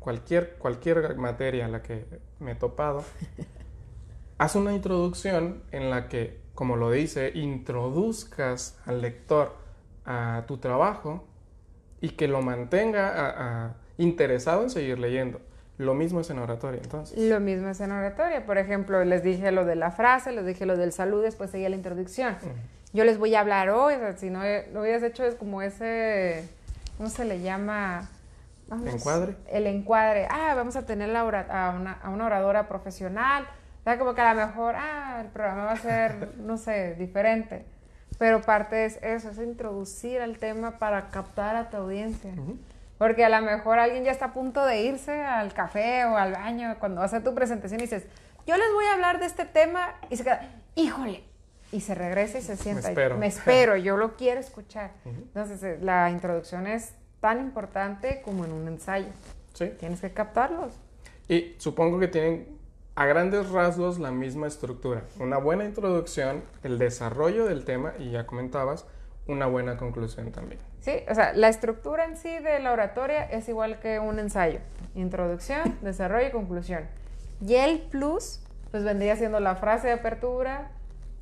cualquier, 0.00 0.56
cualquier 0.58 1.16
materia 1.16 1.64
en 1.64 1.70
la 1.70 1.80
que 1.80 2.06
me 2.40 2.52
he 2.52 2.54
topado, 2.56 3.04
haz 4.42 4.56
una 4.56 4.72
introducción 4.72 5.62
en 5.70 5.88
la 5.88 6.08
que, 6.08 6.40
como 6.56 6.74
lo 6.74 6.90
dice, 6.90 7.30
introduzcas 7.32 8.76
al 8.86 9.00
lector 9.00 9.54
a 10.04 10.42
tu 10.48 10.58
trabajo 10.58 11.24
y 12.00 12.10
que 12.10 12.26
lo 12.26 12.42
mantenga 12.42 13.76
interesado 13.98 14.64
en 14.64 14.70
seguir 14.70 14.98
leyendo. 14.98 15.40
Lo 15.78 15.94
mismo 15.94 16.20
es 16.20 16.30
en 16.30 16.40
oratoria, 16.40 16.80
entonces. 16.82 17.16
Lo 17.16 17.38
mismo 17.38 17.68
es 17.68 17.80
en 17.80 17.92
oratoria. 17.92 18.44
Por 18.44 18.58
ejemplo, 18.58 19.04
les 19.04 19.22
dije 19.22 19.52
lo 19.52 19.64
de 19.64 19.76
la 19.76 19.92
frase, 19.92 20.32
les 20.32 20.44
dije 20.44 20.66
lo 20.66 20.76
del 20.76 20.92
salud, 20.92 21.22
después 21.22 21.50
seguía 21.50 21.68
la 21.68 21.76
introducción. 21.76 22.36
Yo 22.92 23.04
les 23.04 23.18
voy 23.18 23.36
a 23.36 23.40
hablar 23.40 23.70
hoy, 23.70 23.94
si 24.16 24.28
no 24.28 24.40
lo 24.72 24.80
hubieras 24.80 25.04
hecho 25.04 25.24
es 25.24 25.36
como 25.36 25.62
ese, 25.62 26.48
¿cómo 26.96 27.08
se 27.08 27.24
le 27.24 27.40
llama? 27.40 28.08
¿Encuadre? 28.86 29.36
El 29.48 29.68
encuadre. 29.68 30.26
Ah, 30.28 30.54
vamos 30.56 30.74
a 30.74 30.84
tener 30.84 31.10
la 31.10 31.20
a, 31.20 31.70
una, 31.78 31.92
a 31.92 32.10
una 32.10 32.26
oradora 32.26 32.68
profesional. 32.68 33.46
O 33.82 33.84
sea, 33.84 33.98
como 33.98 34.14
que 34.14 34.20
a 34.20 34.32
lo 34.32 34.46
mejor, 34.46 34.76
ah, 34.76 35.18
el 35.20 35.28
programa 35.28 35.64
va 35.64 35.72
a 35.72 35.76
ser, 35.76 36.38
no 36.38 36.56
sé, 36.56 36.94
diferente. 36.94 37.64
Pero 38.16 38.40
parte 38.40 38.84
es 38.84 39.00
eso, 39.02 39.30
es 39.30 39.38
introducir 39.38 40.20
al 40.20 40.38
tema 40.38 40.78
para 40.78 41.10
captar 41.10 41.56
a 41.56 41.68
tu 41.68 41.78
audiencia. 41.78 42.32
Porque 42.96 43.24
a 43.24 43.28
lo 43.28 43.44
mejor 43.44 43.80
alguien 43.80 44.04
ya 44.04 44.12
está 44.12 44.26
a 44.26 44.32
punto 44.32 44.64
de 44.64 44.82
irse 44.82 45.24
al 45.24 45.52
café 45.52 46.04
o 46.04 46.16
al 46.16 46.30
baño 46.30 46.76
cuando 46.78 47.00
vas 47.00 47.12
a 47.12 47.16
hacer 47.16 47.28
tu 47.28 47.34
presentación 47.34 47.80
y 47.80 47.84
dices, 47.84 48.04
yo 48.46 48.56
les 48.56 48.72
voy 48.72 48.84
a 48.84 48.92
hablar 48.92 49.18
de 49.18 49.26
este 49.26 49.44
tema 49.44 49.94
y 50.08 50.16
se 50.16 50.22
queda, 50.22 50.48
híjole, 50.76 51.24
y 51.72 51.80
se 51.80 51.96
regresa 51.96 52.38
y 52.38 52.42
se 52.42 52.56
sienta. 52.56 52.82
Me 52.82 52.88
espero. 52.90 53.18
Me 53.18 53.26
espero, 53.26 53.76
yo 53.78 53.96
lo 53.96 54.14
quiero 54.14 54.38
escuchar. 54.38 54.92
Entonces, 55.04 55.60
eh, 55.64 55.78
la 55.80 56.08
introducción 56.10 56.68
es 56.68 56.94
tan 57.18 57.40
importante 57.40 58.22
como 58.24 58.44
en 58.44 58.52
un 58.52 58.68
ensayo. 58.68 59.08
Sí. 59.54 59.72
Tienes 59.80 60.00
que 60.00 60.12
captarlos. 60.12 60.74
Y 61.28 61.56
supongo 61.58 61.98
que 61.98 62.06
tienen 62.06 62.61
a 62.94 63.06
grandes 63.06 63.50
rasgos 63.50 63.98
la 63.98 64.10
misma 64.10 64.46
estructura. 64.46 65.02
Una 65.18 65.38
buena 65.38 65.64
introducción, 65.64 66.42
el 66.62 66.78
desarrollo 66.78 67.46
del 67.46 67.64
tema, 67.64 67.94
y 67.98 68.10
ya 68.10 68.26
comentabas, 68.26 68.86
una 69.26 69.46
buena 69.46 69.76
conclusión 69.76 70.32
también. 70.32 70.60
Sí, 70.80 70.92
o 71.08 71.14
sea, 71.14 71.32
la 71.32 71.48
estructura 71.48 72.04
en 72.04 72.16
sí 72.16 72.38
de 72.38 72.58
la 72.58 72.72
oratoria 72.72 73.24
es 73.24 73.48
igual 73.48 73.78
que 73.78 73.98
un 73.98 74.18
ensayo. 74.18 74.58
Introducción, 74.94 75.78
desarrollo 75.82 76.28
y 76.28 76.32
conclusión. 76.32 76.82
Y 77.40 77.54
el 77.54 77.80
plus, 77.80 78.40
pues 78.70 78.84
vendría 78.84 79.16
siendo 79.16 79.40
la 79.40 79.56
frase 79.56 79.86
de 79.88 79.94
apertura, 79.94 80.70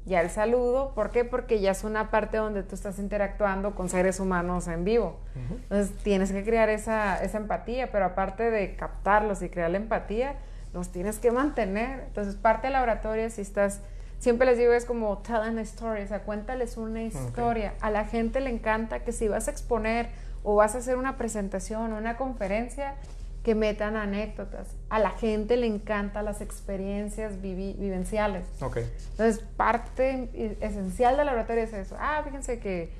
ya 0.07 0.23
el 0.23 0.31
saludo. 0.31 0.93
¿Por 0.95 1.11
qué? 1.11 1.25
Porque 1.25 1.61
ya 1.61 1.73
es 1.73 1.85
una 1.85 2.11
parte 2.11 2.39
donde 2.39 2.63
tú 2.63 2.75
estás 2.75 2.99
interactuando 2.99 3.75
con 3.75 3.89
seres 3.89 4.19
humanos 4.19 4.67
en 4.67 4.85
vivo. 4.85 5.19
Entonces 5.37 5.97
tienes 5.99 6.33
que 6.33 6.43
crear 6.43 6.69
esa, 6.71 7.23
esa 7.23 7.39
empatía, 7.39 7.93
pero 7.93 8.07
aparte 8.07 8.51
de 8.51 8.77
captarlos 8.77 9.43
y 9.43 9.51
crear 9.51 9.71
la 9.71 9.77
empatía, 9.77 10.37
los 10.73 10.91
tienes 10.91 11.19
que 11.19 11.31
mantener. 11.31 12.05
Entonces 12.07 12.37
parte 12.37 12.69
de 12.69 12.73
la 12.73 12.83
oratoria, 12.83 13.31
si 13.31 13.41
estás 13.43 13.81
siempre 14.19 14.47
les 14.47 14.59
digo 14.59 14.73
es 14.73 14.85
como 14.85 15.19
tell 15.19 15.37
an 15.37 15.59
story, 15.59 16.03
o 16.03 16.07
sea, 16.07 16.21
cuéntales 16.23 16.77
una 16.77 17.03
historia. 17.03 17.75
A 17.81 17.91
la 17.91 18.05
gente 18.05 18.41
le 18.41 18.51
encanta 18.51 19.01
que 19.05 19.13
si 19.13 19.29
vas 19.29 19.49
a 19.49 19.51
exponer 19.51 20.11
o 20.43 20.55
vas 20.57 20.75
a 20.75 20.79
hacer 20.79 20.97
una 20.97 21.17
presentación 21.17 21.93
o 21.93 21.99
una 21.99 22.17
conferencia, 22.17 22.95
que 23.43 23.55
metan 23.55 23.97
anécdotas. 23.97 24.69
A 24.91 24.99
la 24.99 25.11
gente 25.11 25.57
le 25.57 25.67
encantan 25.67 26.25
las 26.27 26.41
experiencias 26.41 27.41
vivenciales. 27.41 28.47
Entonces, 28.61 29.43
parte 29.57 30.57
esencial 30.61 31.17
de 31.17 31.25
la 31.25 31.33
oratoria 31.33 31.65
es 31.65 31.73
eso. 31.73 31.97
Ah, 31.99 32.21
fíjense 32.25 32.59
que 32.59 32.93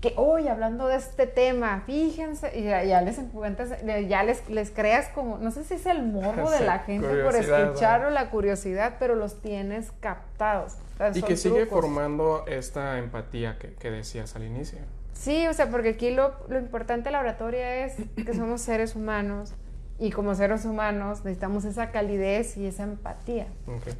que 0.00 0.14
hoy 0.16 0.48
hablando 0.48 0.86
de 0.86 0.96
este 0.96 1.26
tema, 1.26 1.82
fíjense, 1.84 2.58
y 2.58 2.64
ya, 2.64 3.02
les 3.02 3.18
ya 4.08 4.22
les, 4.22 4.48
les, 4.48 4.70
creas 4.70 5.08
como, 5.08 5.36
no 5.38 5.50
sé 5.50 5.62
si 5.64 5.74
es 5.74 5.84
el 5.84 6.02
morbo 6.02 6.50
de 6.50 6.60
la 6.66 6.78
gente 6.80 7.06
por 7.22 7.34
escuchar 7.34 8.06
o 8.06 8.10
la 8.10 8.30
curiosidad, 8.30 8.96
pero 8.98 9.14
los 9.14 9.42
tienes 9.42 9.92
captados. 10.00 10.76
y 11.14 11.22
que 11.22 11.36
sigue 11.36 11.66
formando 11.66 12.44
esta 12.46 12.98
empatía 12.98 13.58
que, 13.58 13.74
que, 13.74 13.90
decías 13.90 14.34
al 14.36 14.44
inicio. 14.44 14.78
Sí, 15.12 15.46
o 15.48 15.52
sea, 15.52 15.68
porque 15.68 15.90
aquí 15.90 16.10
lo, 16.10 16.32
lo 16.48 16.58
importante 16.58 17.08
de 17.08 17.12
la 17.12 17.20
oratoria 17.20 17.84
es 17.84 17.96
que 18.16 18.32
somos 18.32 18.62
seres 18.62 18.96
humanos 18.96 19.52
y 19.98 20.12
como 20.12 20.34
seres 20.34 20.64
humanos 20.64 21.18
necesitamos 21.24 21.66
esa 21.66 21.90
calidez 21.90 22.56
y 22.56 22.66
esa 22.66 22.84
empatía. 22.84 23.48
Okay. 23.66 23.92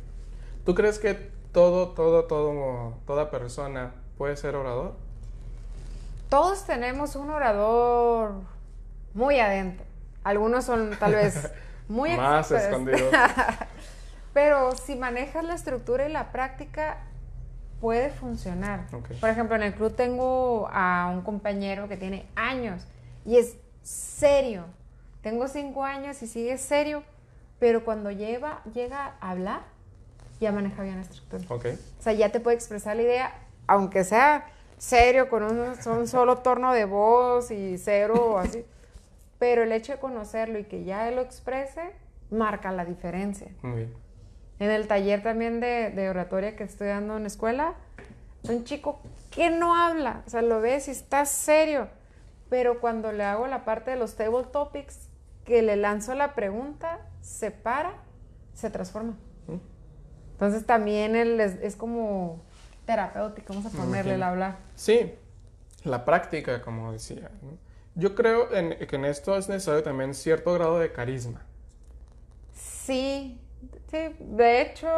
¿Tú 0.65 0.75
crees 0.75 0.99
que 0.99 1.15
todo, 1.53 1.91
todo, 1.91 2.25
todo, 2.25 2.95
toda 3.07 3.31
persona 3.31 3.93
puede 4.17 4.37
ser 4.39 4.57
orador? 4.57 4.95
Todos 6.31 6.65
tenemos 6.65 7.17
un 7.17 7.29
orador 7.29 8.41
muy 9.13 9.39
adentro. 9.41 9.85
Algunos 10.25 10.65
son 10.65 10.97
tal 10.99 11.15
vez 11.15 11.51
muy 11.89 12.17
más 12.17 12.51
escondidos. 12.51 13.13
Pero 14.33 14.73
si 14.77 14.95
manejas 14.95 15.45
la 15.45 15.55
estructura 15.55 16.09
y 16.09 16.13
la 16.13 16.31
práctica, 16.31 16.99
puede 17.81 18.11
funcionar. 18.11 18.87
Por 19.21 19.29
ejemplo, 19.29 19.57
en 19.57 19.65
el 19.65 19.75
club 19.75 19.95
tengo 19.97 20.69
a 20.73 21.11
un 21.13 21.23
compañero 21.23 21.89
que 21.89 21.97
tiene 21.97 22.27
años 22.37 22.87
y 23.27 23.37
es 23.37 23.57
serio. 23.83 24.67
Tengo 25.23 25.49
cinco 25.49 25.85
años 25.85 26.23
y 26.23 26.29
sigue 26.29 26.57
serio, 26.59 27.03
pero 27.59 27.85
cuando 27.85 28.13
lleva, 28.13 28.63
llega 28.73 29.17
a 29.21 29.31
hablar, 29.31 29.63
ya 30.41 30.53
maneja 30.53 30.83
bien 30.83 30.97
la 30.97 31.03
estructura. 31.03 31.45
O 31.53 32.03
sea, 32.03 32.13
ya 32.13 32.31
te 32.31 32.39
puede 32.39 32.57
expresar 32.57 32.97
la 32.97 33.03
idea, 33.03 33.35
aunque 33.67 34.05
sea 34.05 34.47
serio, 34.81 35.29
con 35.29 35.43
un, 35.43 36.07
solo 36.07 36.39
torno 36.39 36.73
de 36.73 36.87
voz 36.87 37.51
y 37.51 37.77
cero, 37.79 38.39
así. 38.39 38.65
Pero 39.39 39.63
el 39.63 39.73
hecho 39.73 39.93
de 39.93 39.99
conocerlo 39.99 40.59
y 40.59 40.65
que 40.65 40.85
ya 40.85 41.09
él 41.09 41.17
lo 41.17 41.23
exprese, 41.23 41.93
marca 42.31 42.73
la 42.73 42.85
diferencia. 42.85 43.49
Muy 43.63 43.77
bien. 43.77 43.95
En 44.59 44.71
el 44.71 44.89
taller 44.89 45.23
también 45.23 45.61
de, 45.61 46.09
oratoria 46.09 46.57
que 46.57 46.65
estoy 46.65 46.89
dando 46.89 47.17
en 47.17 47.27
escuela, 47.27 47.75
un 48.49 48.65
chico 48.65 49.01
que 49.31 49.51
no 49.51 49.77
habla, 49.77 50.23
o 50.27 50.31
sea, 50.31 50.43
lo 50.43 50.61
ves 50.61 50.89
y 50.89 50.91
está 50.91 51.25
serio, 51.27 51.89
pero 52.49 52.81
cuando 52.81 53.13
le 53.13 53.25
hago 53.25 53.47
la 53.47 53.65
parte 53.65 53.93
de 53.93 53.97
los 53.97 54.17
table 54.17 54.45
topics, 54.51 55.09
que 55.45 55.63
le 55.63 55.77
lanzo 55.77 56.15
la 56.15 56.35
pregunta, 56.35 57.01
se 57.21 57.51
para, 57.51 57.95
se 58.55 58.71
transforma. 58.71 59.13
Mm. 59.47 59.57
Entonces 60.33 60.67
también 60.67 61.17
él 61.17 61.41
es 61.41 61.77
como 61.77 62.41
terapéutico, 62.91 63.55
vamos 63.55 63.73
a 63.73 63.77
ponerle 63.77 64.15
el 64.15 64.23
hablar. 64.23 64.57
Sí, 64.75 65.15
la 65.85 66.05
práctica, 66.05 66.61
como 66.61 66.91
decía. 66.91 67.31
Yo 67.95 68.17
creo 68.17 68.49
que 68.49 68.97
en 68.97 69.05
esto 69.05 69.37
es 69.37 69.49
necesario 69.49 69.85
también 69.85 70.13
cierto 70.13 70.53
grado 70.55 70.81
de 70.81 70.91
carisma. 70.91 71.41
Sí, 72.53 73.41
sí, 73.93 74.17
de 74.19 74.63
hecho, 74.63 74.89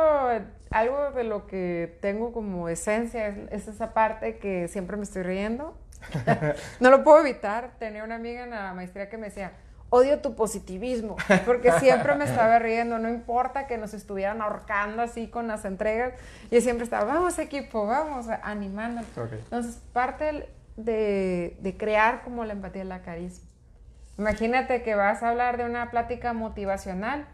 algo 0.70 1.10
de 1.10 1.24
lo 1.24 1.46
que 1.46 1.98
tengo 2.00 2.32
como 2.32 2.70
esencia 2.70 3.28
es, 3.50 3.68
esa 3.68 3.92
parte 3.92 4.38
que 4.38 4.68
siempre 4.68 4.96
me 4.96 5.02
estoy 5.02 5.22
riendo. 5.22 5.76
no 6.80 6.88
lo 6.88 7.04
puedo 7.04 7.20
evitar. 7.20 7.72
Tenía 7.78 8.04
una 8.04 8.14
amiga 8.14 8.44
en 8.44 8.50
la 8.50 8.72
maestría 8.72 9.10
que 9.10 9.18
me 9.18 9.26
decía, 9.26 9.52
odio 9.92 10.20
tu 10.20 10.34
positivismo, 10.34 11.16
porque 11.44 11.70
siempre 11.72 12.14
me 12.14 12.24
estaba 12.24 12.58
riendo, 12.58 12.98
no 12.98 13.10
importa 13.10 13.66
que 13.66 13.76
nos 13.76 13.92
estuvieran 13.92 14.40
ahorcando 14.40 15.02
así 15.02 15.28
con 15.28 15.48
las 15.48 15.66
entregas, 15.66 16.14
yo 16.50 16.62
siempre 16.62 16.84
estaba, 16.84 17.04
vamos 17.04 17.38
equipo, 17.38 17.86
vamos, 17.86 18.26
animando. 18.42 19.02
Entonces, 19.30 19.82
parte 19.92 20.48
de, 20.76 21.76
crear 21.78 22.22
como 22.22 22.46
la 22.46 22.54
empatía 22.54 22.84
y 22.84 22.86
la 22.86 23.02
carisma. 23.02 23.46
Imagínate 24.16 24.82
que 24.82 24.94
vas 24.94 25.22
a 25.22 25.28
hablar 25.28 25.58
de 25.58 25.66
una 25.66 25.90
plática 25.90 26.32
motivacional 26.32 27.26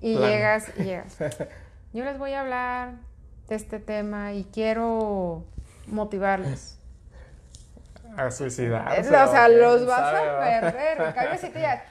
y 0.00 0.16
llegas 0.16 0.72
y 0.76 0.82
llegas. 0.82 1.16
Yo 1.92 2.04
les 2.04 2.18
voy 2.18 2.32
a 2.32 2.40
hablar 2.40 2.94
de 3.48 3.54
este 3.54 3.78
tema 3.78 4.32
y 4.32 4.42
quiero 4.52 5.44
motivarles 5.86 6.80
a 8.16 8.30
suicidar. 8.30 9.00
O 9.00 9.04
sea, 9.04 9.48
los 9.48 9.86
vas 9.86 10.14
a 10.14 10.38
perder. 10.40 11.00
En 11.00 11.12
cambio, 11.12 11.38
si 11.38 11.48
te 11.48 11.58
digas, 11.58 11.82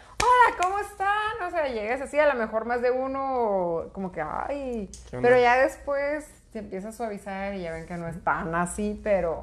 ¿cómo 0.59 0.79
están? 0.79 1.47
O 1.47 1.51
sea, 1.51 1.67
llegas 1.67 2.01
así, 2.01 2.17
a 2.17 2.33
lo 2.33 2.39
mejor 2.39 2.65
más 2.65 2.81
de 2.81 2.91
uno, 2.91 3.89
como 3.93 4.11
que, 4.11 4.21
ay. 4.21 4.89
Pero 5.11 5.39
ya 5.39 5.57
después 5.57 6.25
te 6.51 6.59
empieza 6.59 6.89
a 6.89 6.91
suavizar 6.91 7.53
y 7.55 7.61
ya 7.61 7.71
ven 7.71 7.85
que 7.85 7.97
no 7.97 8.07
es 8.07 8.23
tan 8.23 8.53
así, 8.55 8.99
pero, 9.03 9.33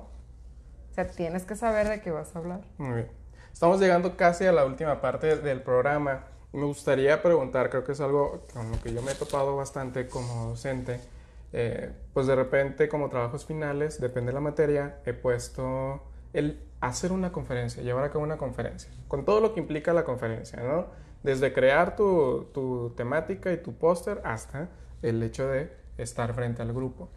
o 0.90 0.94
sea, 0.94 1.06
tienes 1.08 1.44
que 1.44 1.56
saber 1.56 1.88
de 1.88 2.00
qué 2.00 2.10
vas 2.10 2.34
a 2.34 2.38
hablar. 2.38 2.60
Muy 2.78 2.94
bien. 2.94 3.10
Estamos 3.52 3.80
llegando 3.80 4.16
casi 4.16 4.46
a 4.46 4.52
la 4.52 4.64
última 4.64 5.00
parte 5.00 5.36
del 5.36 5.62
programa. 5.62 6.24
Me 6.52 6.64
gustaría 6.64 7.20
preguntar, 7.22 7.70
creo 7.70 7.84
que 7.84 7.92
es 7.92 8.00
algo 8.00 8.46
con 8.52 8.70
lo 8.70 8.80
que 8.80 8.92
yo 8.92 9.02
me 9.02 9.12
he 9.12 9.14
topado 9.14 9.56
bastante 9.56 10.06
como 10.06 10.50
docente. 10.50 11.00
Eh, 11.52 11.90
pues 12.12 12.26
de 12.26 12.36
repente, 12.36 12.88
como 12.88 13.08
trabajos 13.08 13.46
finales, 13.46 14.00
depende 14.00 14.30
de 14.30 14.34
la 14.34 14.40
materia, 14.40 15.00
he 15.06 15.12
puesto 15.12 16.02
el 16.32 16.60
hacer 16.80 17.12
una 17.12 17.32
conferencia, 17.32 17.82
llevar 17.82 18.04
a 18.04 18.10
cabo 18.10 18.24
una 18.24 18.36
conferencia, 18.36 18.90
con 19.08 19.24
todo 19.24 19.40
lo 19.40 19.54
que 19.54 19.60
implica 19.60 19.92
la 19.92 20.04
conferencia, 20.04 20.62
¿no? 20.62 20.86
Desde 21.22 21.52
crear 21.52 21.96
tu, 21.96 22.92
temática 22.96 23.52
y 23.52 23.58
tu 23.58 23.74
póster 23.74 24.20
hasta 24.24 24.68
el 25.02 25.22
hecho 25.22 25.48
de 25.48 25.72
estar 25.96 26.32
frente 26.34 26.62
al 26.62 26.72
grupo. 26.72 27.08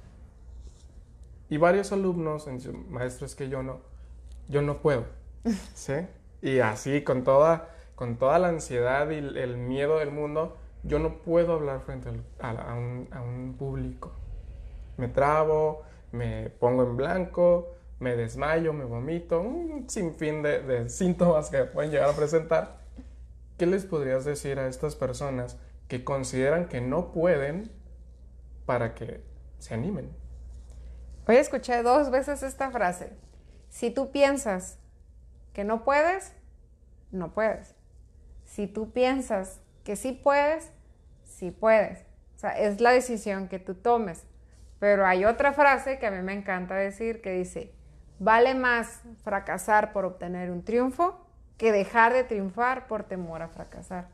Y 1.50 1.58
varios 1.58 1.92
alumnos, 1.92 2.48
maestros 2.90 3.36
que 3.36 3.50
yo 3.50 3.62
no, 3.62 3.82
yo 4.48 4.62
no 4.62 4.78
puedo, 4.78 5.06
¿sí? 5.76 6.08
Y 6.42 6.60
así, 6.60 7.04
con 7.04 7.24
toda, 7.24 7.70
con 7.96 8.18
toda 8.18 8.40
la 8.40 8.48
ansiedad 8.48 9.10
y 9.12 9.18
el 9.18 9.58
miedo 9.58 10.00
del 10.00 10.12
mundo, 10.12 10.58
yo 10.84 10.98
no 10.98 11.20
puedo 11.20 11.54
hablar 11.54 11.82
frente 11.82 12.10
a, 12.40 12.74
un, 12.74 13.08
a 13.12 13.22
un 13.22 13.56
público. 13.58 14.12
Me 14.98 15.08
trabo, 15.08 15.84
me 16.12 16.50
pongo 16.50 16.84
en 16.84 16.98
blanco, 16.98 17.76
me 18.02 18.16
desmayo, 18.16 18.74
me 18.74 18.84
vomito, 18.84 19.42
un 19.42 19.88
sinfín 19.88 20.42
de, 20.42 20.64
de 20.64 20.90
síntomas 20.90 21.52
que 21.52 21.66
pueden 21.66 21.92
llegar 21.92 22.10
a 22.10 22.14
presentar. 22.14 22.82
¿Qué 23.60 23.68
les 23.68 23.86
podrías 23.86 24.26
decir 24.26 24.58
a 24.58 24.68
estas 24.68 24.96
personas 24.96 25.58
que 25.88 26.04
consideran 26.04 26.68
que 26.68 26.82
no 26.82 27.12
pueden 27.12 27.72
para 28.66 28.96
que 28.96 29.22
se 29.60 29.76
animen? 29.76 30.10
Hoy 31.28 31.36
escuché 31.36 31.84
dos 31.84 32.10
veces 32.10 32.42
esta 32.42 32.72
frase. 32.72 33.14
Si 33.70 33.92
tú 33.92 34.12
piensas 34.12 34.80
que 35.54 35.64
no 35.64 35.84
puedes, 35.84 36.34
no 37.12 37.36
puedes. 37.36 37.76
Si 38.46 38.66
tú 38.66 38.92
piensas 38.92 39.62
que 39.84 39.96
sí 39.96 40.12
puedes, 40.12 40.72
sí 41.24 41.52
puedes. 41.52 42.00
O 42.36 42.40
sea, 42.40 42.58
es 42.58 42.82
la 42.82 42.92
decisión 42.94 43.48
que 43.48 43.60
tú 43.60 43.76
tomes. 43.76 44.24
Pero 44.80 45.06
hay 45.06 45.24
otra 45.24 45.54
frase 45.54 46.00
que 46.00 46.08
a 46.08 46.12
mí 46.12 46.24
me 46.24 46.34
encanta 46.34 46.74
decir 46.74 47.22
que 47.22 47.34
dice, 47.34 47.76
vale 48.22 48.54
más 48.54 49.02
fracasar 49.24 49.94
por 49.94 50.06
obtener 50.06 50.52
un 50.52 50.64
triunfo 50.64 51.26
que 51.58 51.72
dejar 51.72 52.14
de 52.14 52.24
triunfar 52.24 52.86
por 52.86 53.04
temor 53.04 53.42
a 53.42 53.48
fracasar. 53.48 54.10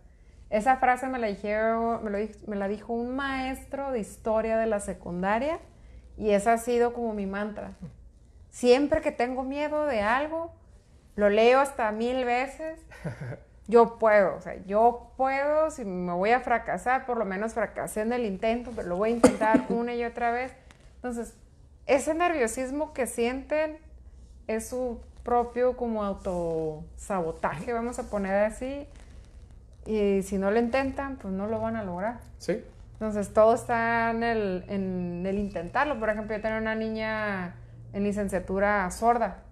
Esa 0.50 0.78
frase 0.78 1.08
me 1.10 1.20
la, 1.20 1.28
dijo, 1.28 2.00
me, 2.48 2.56
la 2.56 2.70
dijo 2.70 2.94
un 2.94 3.18
maestro 3.18 3.92
de 3.92 4.00
historia 4.00 4.58
de 4.58 4.66
la 4.66 4.80
secundaria 4.80 5.60
y 6.16 6.30
esa 6.30 6.54
ha 6.54 6.58
sido 6.58 6.94
como 6.94 7.14
mi 7.14 7.26
mantra. 7.26 7.74
Siempre 8.50 9.02
que 9.02 9.12
tengo 9.12 9.44
miedo 9.44 9.86
de 9.86 10.00
algo, 10.00 10.54
lo 11.18 11.30
leo 11.30 11.60
hasta 11.60 11.92
mil 11.92 12.24
veces. 12.24 12.80
Yo 13.68 14.00
puedo, 14.00 14.38
o 14.38 14.40
sea, 14.40 14.56
yo 14.66 15.12
puedo, 15.18 15.70
si 15.72 15.84
me 15.84 16.14
voy 16.14 16.30
a 16.30 16.40
fracasar, 16.40 17.06
por 17.06 17.18
lo 17.18 17.26
menos 17.26 17.54
fracasé 17.54 18.00
en 18.00 18.14
el 18.14 18.24
intento, 18.24 18.72
pero 18.74 18.88
lo 18.88 18.96
voy 18.96 19.10
a 19.10 19.16
intentar 19.16 19.66
una 19.70 19.94
y 19.94 20.06
otra 20.06 20.32
vez. 20.32 20.54
Entonces, 20.96 21.36
ese 21.86 22.14
nerviosismo 22.14 22.94
que 22.94 23.08
sienten 23.08 23.78
es 24.48 24.70
su 24.70 25.00
propio 25.24 25.76
como 25.76 26.04
autosabotaje, 26.04 27.74
vamos 27.74 28.00
a 28.00 28.10
poner 28.10 28.46
así. 28.46 28.88
Y 29.86 30.22
si 30.24 30.38
no 30.38 30.52
lo 30.52 30.60
intentan, 30.60 31.18
pues 31.18 31.34
no 31.34 31.48
lo 31.48 31.60
van 31.60 31.76
a 31.76 31.84
lograr. 31.84 32.20
Sí. 32.40 32.64
Entonces, 32.94 33.34
todo 33.34 33.54
está 33.54 34.10
en 34.10 34.24
el, 34.24 34.66
en 34.68 35.26
el 35.26 35.38
intentarlo. 35.38 36.00
Por 36.00 36.10
ejemplo, 36.10 36.36
yo 36.36 36.42
tenía 36.42 36.58
una 36.58 36.76
niña 36.76 37.56
en 37.94 38.04
licenciatura 38.04 38.90
sorda. 38.92 39.44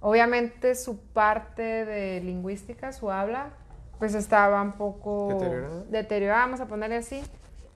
Obviamente 0.00 0.74
su 0.74 0.98
parte 0.98 1.84
de 1.84 2.20
lingüística, 2.20 2.92
su 2.92 3.10
habla, 3.10 3.50
pues 3.98 4.14
estaba 4.14 4.62
un 4.62 4.72
poco 4.72 5.28
deteriorada, 5.34 5.84
deteriorada 5.90 6.40
vamos 6.46 6.60
a 6.60 6.66
ponerle 6.66 6.96
así. 6.96 7.22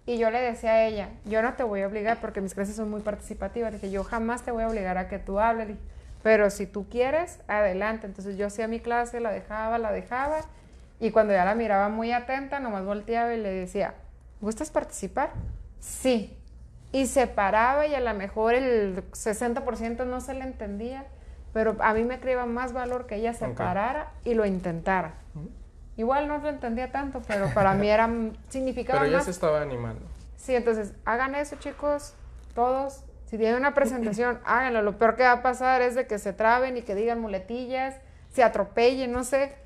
Y 0.06 0.18
yo 0.18 0.30
le 0.30 0.40
decía 0.40 0.72
a 0.72 0.86
ella, 0.86 1.10
yo 1.24 1.42
no 1.42 1.54
te 1.54 1.62
voy 1.62 1.82
a 1.82 1.86
obligar 1.86 2.18
porque 2.20 2.40
mis 2.40 2.54
clases 2.54 2.76
son 2.76 2.90
muy 2.90 3.00
participativas. 3.00 3.72
Dije, 3.72 3.90
yo 3.90 4.04
jamás 4.04 4.42
te 4.42 4.50
voy 4.50 4.62
a 4.62 4.68
obligar 4.68 4.98
a 4.98 5.08
que 5.08 5.18
tú 5.18 5.38
hables. 5.38 5.76
Pero 6.24 6.48
si 6.48 6.66
tú 6.66 6.88
quieres, 6.88 7.38
adelante. 7.48 8.06
Entonces 8.06 8.38
yo 8.38 8.46
hacía 8.46 8.66
mi 8.66 8.80
clase, 8.80 9.20
la 9.20 9.30
dejaba, 9.30 9.76
la 9.76 9.92
dejaba. 9.92 10.40
Y 10.98 11.10
cuando 11.10 11.34
ya 11.34 11.44
la 11.44 11.54
miraba 11.54 11.90
muy 11.90 12.12
atenta, 12.12 12.60
nomás 12.60 12.86
volteaba 12.86 13.34
y 13.34 13.40
le 13.42 13.50
decía, 13.50 13.92
¿gustas 14.40 14.70
participar? 14.70 15.32
Sí. 15.80 16.34
Y 16.92 17.08
se 17.08 17.26
paraba 17.26 17.86
y 17.86 17.94
a 17.94 18.00
lo 18.00 18.14
mejor 18.14 18.54
el 18.54 19.04
60% 19.10 20.06
no 20.06 20.22
se 20.22 20.32
le 20.32 20.44
entendía. 20.44 21.04
Pero 21.52 21.76
a 21.80 21.92
mí 21.92 22.04
me 22.04 22.18
creía 22.18 22.46
más 22.46 22.72
valor 22.72 23.06
que 23.06 23.16
ella 23.16 23.34
se 23.34 23.48
parara 23.48 24.10
y 24.24 24.32
lo 24.32 24.46
intentara. 24.46 25.16
Igual 25.98 26.26
no 26.26 26.38
lo 26.38 26.48
entendía 26.48 26.90
tanto, 26.90 27.20
pero 27.28 27.52
para 27.52 27.74
mí 27.74 27.86
era 27.86 28.08
significaba 28.48 29.00
Pero 29.00 29.10
ella 29.10 29.22
se 29.22 29.30
estaba 29.30 29.60
animando. 29.60 30.00
Sí, 30.36 30.56
entonces 30.56 30.94
hagan 31.04 31.34
eso, 31.34 31.56
chicos, 31.56 32.14
todos. 32.54 33.04
Si 33.34 33.38
tienen 33.38 33.56
una 33.56 33.74
presentación, 33.74 34.38
háganlo. 34.44 34.80
Lo 34.82 34.96
peor 34.96 35.16
que 35.16 35.24
va 35.24 35.32
a 35.32 35.42
pasar 35.42 35.82
es 35.82 35.96
de 35.96 36.06
que 36.06 36.20
se 36.20 36.32
traben 36.32 36.76
y 36.76 36.82
que 36.82 36.94
digan 36.94 37.18
muletillas, 37.20 37.96
se 38.32 38.44
atropellen, 38.44 39.10
no 39.10 39.24
sé, 39.24 39.56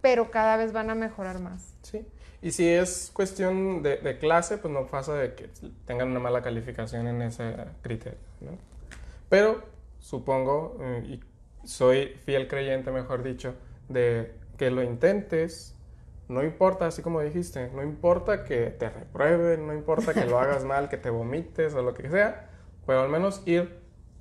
pero 0.00 0.30
cada 0.30 0.56
vez 0.56 0.72
van 0.72 0.88
a 0.88 0.94
mejorar 0.94 1.40
más. 1.40 1.74
Sí. 1.82 2.06
Y 2.42 2.52
si 2.52 2.68
es 2.68 3.10
cuestión 3.12 3.82
de, 3.82 4.18
clase, 4.20 4.56
pues 4.58 4.72
no 4.72 4.86
pasa 4.86 5.14
de 5.14 5.34
que 5.34 5.50
tengan 5.84 6.12
una 6.12 6.20
mala 6.20 6.42
calificación 6.42 7.08
en 7.08 7.22
ese 7.22 7.56
criterio, 7.82 8.20
¿no? 8.40 8.52
Pero 9.28 9.64
supongo, 9.98 10.76
eh, 10.80 11.02
y 11.04 11.20
soy 11.66 12.16
fiel 12.24 12.46
creyente, 12.46 12.92
mejor 12.92 13.24
dicho, 13.24 13.56
de 13.88 14.32
que 14.56 14.70
lo 14.70 14.80
intentes, 14.84 15.74
no 16.28 16.44
importa, 16.44 16.86
así 16.86 17.02
como 17.02 17.20
dijiste, 17.20 17.68
no 17.74 17.82
importa 17.82 18.44
que 18.44 18.66
te 18.66 18.88
reprueben, 18.88 19.66
no 19.66 19.74
importa 19.74 20.14
que 20.14 20.24
lo 20.24 20.38
hagas 20.38 20.64
mal, 20.72 20.88
que 20.88 20.98
te 20.98 21.10
vomites 21.10 21.74
o 21.74 21.82
lo 21.82 21.94
que 21.94 22.08
sea, 22.08 22.47
pero 22.88 23.02
al 23.02 23.10
menos 23.10 23.42
ir 23.44 23.80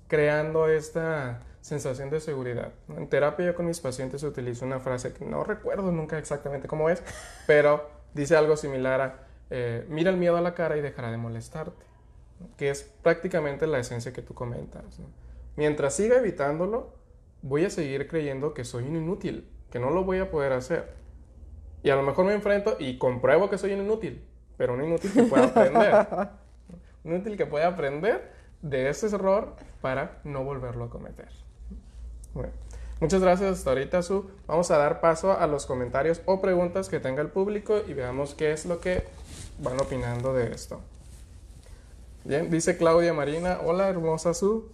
creando 0.10 0.68
esta 0.68 1.40
sensación 1.62 2.10
de 2.10 2.20
seguridad. 2.20 2.74
En 2.90 3.08
terapia 3.08 3.46
yo 3.46 3.56
con 3.56 3.66
mis 3.66 3.80
pacientes 3.80 4.24
utilizo 4.24 4.66
una 4.66 4.82
frase 4.82 5.14
que 5.14 5.24
no 5.24 5.46
recuerdo 5.46 5.90
nunca 5.94 6.18
exactamente 6.18 6.68
cómo 6.68 6.90
es, 6.90 7.02
pero 7.48 7.90
dice 8.14 8.36
algo 8.36 8.58
similar 8.58 9.00
a, 9.00 9.28
eh, 9.52 9.86
mira 9.88 10.10
el 10.10 10.18
miedo 10.18 10.36
a 10.36 10.42
la 10.42 10.54
cara 10.54 10.76
y 10.76 10.82
dejará 10.82 11.12
de 11.12 11.16
molestarte, 11.16 11.86
que 12.58 12.70
es 12.70 12.84
prácticamente 13.04 13.68
la 13.68 13.80
esencia 13.80 14.12
que 14.12 14.22
tú 14.22 14.34
comentas. 14.34 15.00
Mientras 15.56 15.94
siga 15.94 16.18
evitándolo, 16.18 16.94
voy 17.42 17.64
a 17.64 17.70
seguir 17.70 18.10
creyendo 18.10 18.54
que 18.54 18.66
soy 18.66 18.84
un 18.84 18.98
inútil, 18.98 19.50
que 19.72 19.80
no 19.80 19.92
lo 19.92 20.04
voy 20.04 20.20
a 20.20 20.30
poder 20.30 20.52
hacer. 20.52 20.92
Y 21.84 21.90
a 21.90 21.96
lo 21.96 22.04
mejor 22.04 22.26
me 22.26 22.34
enfrento 22.34 22.76
y 22.80 22.98
compruebo 22.98 23.50
que 23.50 23.58
soy 23.58 23.72
un 23.72 23.80
inútil, 23.80 24.28
pero 24.58 24.74
un 24.74 24.84
inútil 24.84 25.14
que 25.14 25.24
pueda 25.24 25.46
aprender. 25.46 26.08
un 27.06 27.14
inútil 27.14 27.38
que 27.38 27.46
pueda 27.46 27.68
aprender 27.68 28.36
de 28.62 28.90
ese 28.90 29.08
error 29.08 29.56
para 29.82 30.20
no 30.24 30.44
volverlo 30.44 30.86
a 30.86 30.90
cometer. 30.90 31.30
Bueno, 32.34 32.52
muchas 33.00 33.22
gracias 33.22 33.60
hasta 33.60 33.70
ahorita, 33.72 34.02
Su. 34.02 34.30
Vamos 34.48 34.70
a 34.72 34.78
dar 34.78 35.02
paso 35.02 35.38
a 35.38 35.48
los 35.48 35.66
comentarios 35.66 36.22
o 36.26 36.42
preguntas 36.42 36.90
que 36.90 37.00
tenga 37.00 37.22
el 37.22 37.30
público 37.30 37.82
y 37.88 37.94
veamos 37.94 38.36
qué 38.36 38.52
es 38.52 38.66
lo 38.66 38.80
que 38.80 39.04
van 39.60 39.80
opinando 39.80 40.34
de 40.34 40.52
esto. 40.54 40.82
Bien, 42.24 42.50
dice 42.50 42.78
Claudia 42.78 43.14
Marina, 43.14 43.60
hola 43.64 43.88
hermosa 43.88 44.34
Su, 44.34 44.70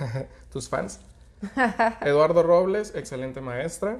tus 0.52 0.68
fans. 0.68 1.00
Eduardo 2.00 2.42
Robles, 2.42 2.94
excelente 2.94 3.40
maestra. 3.40 3.98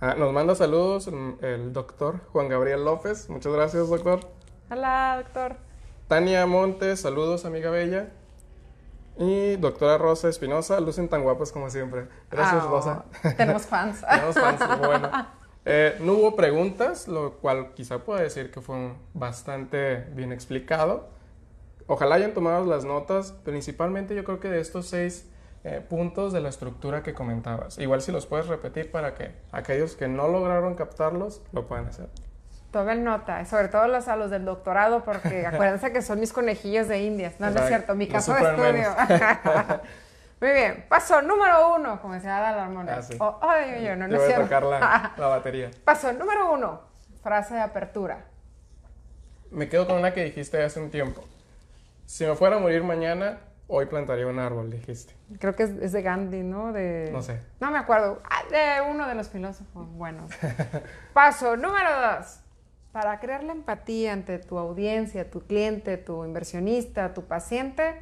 Ah, 0.00 0.14
nos 0.18 0.32
manda 0.32 0.54
saludos 0.54 1.08
el 1.40 1.72
doctor 1.72 2.20
Juan 2.32 2.48
Gabriel 2.48 2.84
López. 2.84 3.28
Muchas 3.30 3.52
gracias, 3.52 3.88
doctor. 3.88 4.20
Hola, 4.70 5.22
doctor. 5.22 5.56
Tania 6.14 6.46
Montes, 6.46 7.00
saludos, 7.00 7.44
amiga 7.44 7.70
bella. 7.70 8.10
Y 9.18 9.56
doctora 9.56 9.98
Rosa 9.98 10.28
Espinosa, 10.28 10.78
lucen 10.78 11.08
tan 11.08 11.24
guapas 11.24 11.50
como 11.50 11.68
siempre. 11.70 12.06
Gracias, 12.30 12.62
ah, 12.64 12.68
Rosa. 12.70 13.04
Tenemos 13.36 13.66
fans. 13.66 14.00
tenemos 14.08 14.36
fans, 14.36 14.78
bueno. 14.78 15.10
Eh, 15.64 15.96
no 15.98 16.12
hubo 16.12 16.36
preguntas, 16.36 17.08
lo 17.08 17.38
cual 17.38 17.74
quizá 17.74 17.98
pueda 17.98 18.20
decir 18.20 18.52
que 18.52 18.60
fue 18.60 18.92
bastante 19.12 20.06
bien 20.12 20.30
explicado. 20.30 21.08
Ojalá 21.88 22.14
hayan 22.14 22.32
tomado 22.32 22.64
las 22.64 22.84
notas, 22.84 23.32
principalmente 23.32 24.14
yo 24.14 24.22
creo 24.22 24.38
que 24.38 24.48
de 24.50 24.60
estos 24.60 24.86
seis 24.86 25.28
eh, 25.64 25.84
puntos 25.88 26.32
de 26.32 26.42
la 26.42 26.48
estructura 26.48 27.02
que 27.02 27.12
comentabas. 27.12 27.76
Igual 27.78 28.02
si 28.02 28.12
los 28.12 28.26
puedes 28.26 28.46
repetir 28.46 28.92
para 28.92 29.16
que 29.16 29.32
aquellos 29.50 29.96
que 29.96 30.06
no 30.06 30.28
lograron 30.28 30.76
captarlos 30.76 31.42
lo 31.50 31.66
puedan 31.66 31.86
hacer. 31.86 32.08
Tomen 32.74 33.04
nota, 33.04 33.44
sobre 33.44 33.68
todo 33.68 33.86
los 33.86 34.08
a 34.08 34.16
los 34.16 34.32
del 34.32 34.44
doctorado, 34.44 35.04
porque 35.04 35.46
acuérdense 35.46 35.92
que 35.92 36.02
son 36.02 36.18
mis 36.18 36.32
conejillos 36.32 36.88
de 36.88 37.04
indias. 37.04 37.38
No, 37.38 37.48
no 37.48 37.60
es 37.60 37.68
cierto, 37.68 37.94
mi 37.94 38.08
caso 38.08 38.34
de 38.34 38.40
estudio. 38.42 38.88
Muy 40.40 40.50
bien, 40.50 40.84
paso 40.88 41.22
número 41.22 41.76
uno, 41.76 42.02
como 42.02 42.14
decía 42.14 42.36
Adal 42.36 42.88
Ah, 42.88 43.00
sí. 43.00 43.16
oh, 43.20 43.40
yo, 43.80 43.94
no, 43.94 44.08
no 44.08 44.16
es 44.16 44.26
cierto. 44.26 44.42
tocar 44.42 44.64
la, 44.64 45.12
la 45.16 45.26
batería. 45.28 45.70
Paso 45.84 46.12
número 46.14 46.52
uno, 46.52 46.80
frase 47.22 47.54
de 47.54 47.60
apertura. 47.60 48.24
Me 49.52 49.68
quedo 49.68 49.86
con 49.86 49.98
una 49.98 50.12
que 50.12 50.24
dijiste 50.24 50.60
hace 50.60 50.80
un 50.80 50.90
tiempo. 50.90 51.22
Si 52.06 52.26
me 52.26 52.34
fuera 52.34 52.56
a 52.56 52.58
morir 52.58 52.82
mañana, 52.82 53.38
Hoy 53.66 53.86
plantaría 53.86 54.26
un 54.26 54.38
árbol, 54.38 54.70
dijiste. 54.70 55.14
Creo 55.40 55.56
que 55.56 55.62
es, 55.62 55.92
de 55.92 56.02
Gandhi, 56.02 56.42
¿no? 56.42 56.74
De... 56.74 57.08
No 57.10 57.22
sé. 57.22 57.40
No 57.60 57.70
me 57.70 57.78
acuerdo. 57.78 58.20
Ah, 58.28 58.42
de 58.50 58.90
uno 58.90 59.08
de 59.08 59.14
los 59.14 59.30
filósofos 59.30 59.88
Bueno. 59.92 60.26
Paso 61.14 61.56
número 61.56 61.88
dos. 61.98 62.43
Para 62.94 63.18
crear 63.18 63.42
la 63.42 63.54
empatía 63.54 64.12
ante 64.12 64.38
tu 64.38 64.56
audiencia, 64.56 65.28
tu 65.28 65.40
cliente, 65.40 65.96
tu 65.96 66.24
inversionista, 66.24 67.12
tu 67.12 67.24
paciente, 67.24 67.96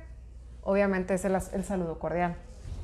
obviamente 0.63 1.15
es 1.15 1.25
el, 1.25 1.65
saludo 1.65 1.99
cordial. 1.99 2.37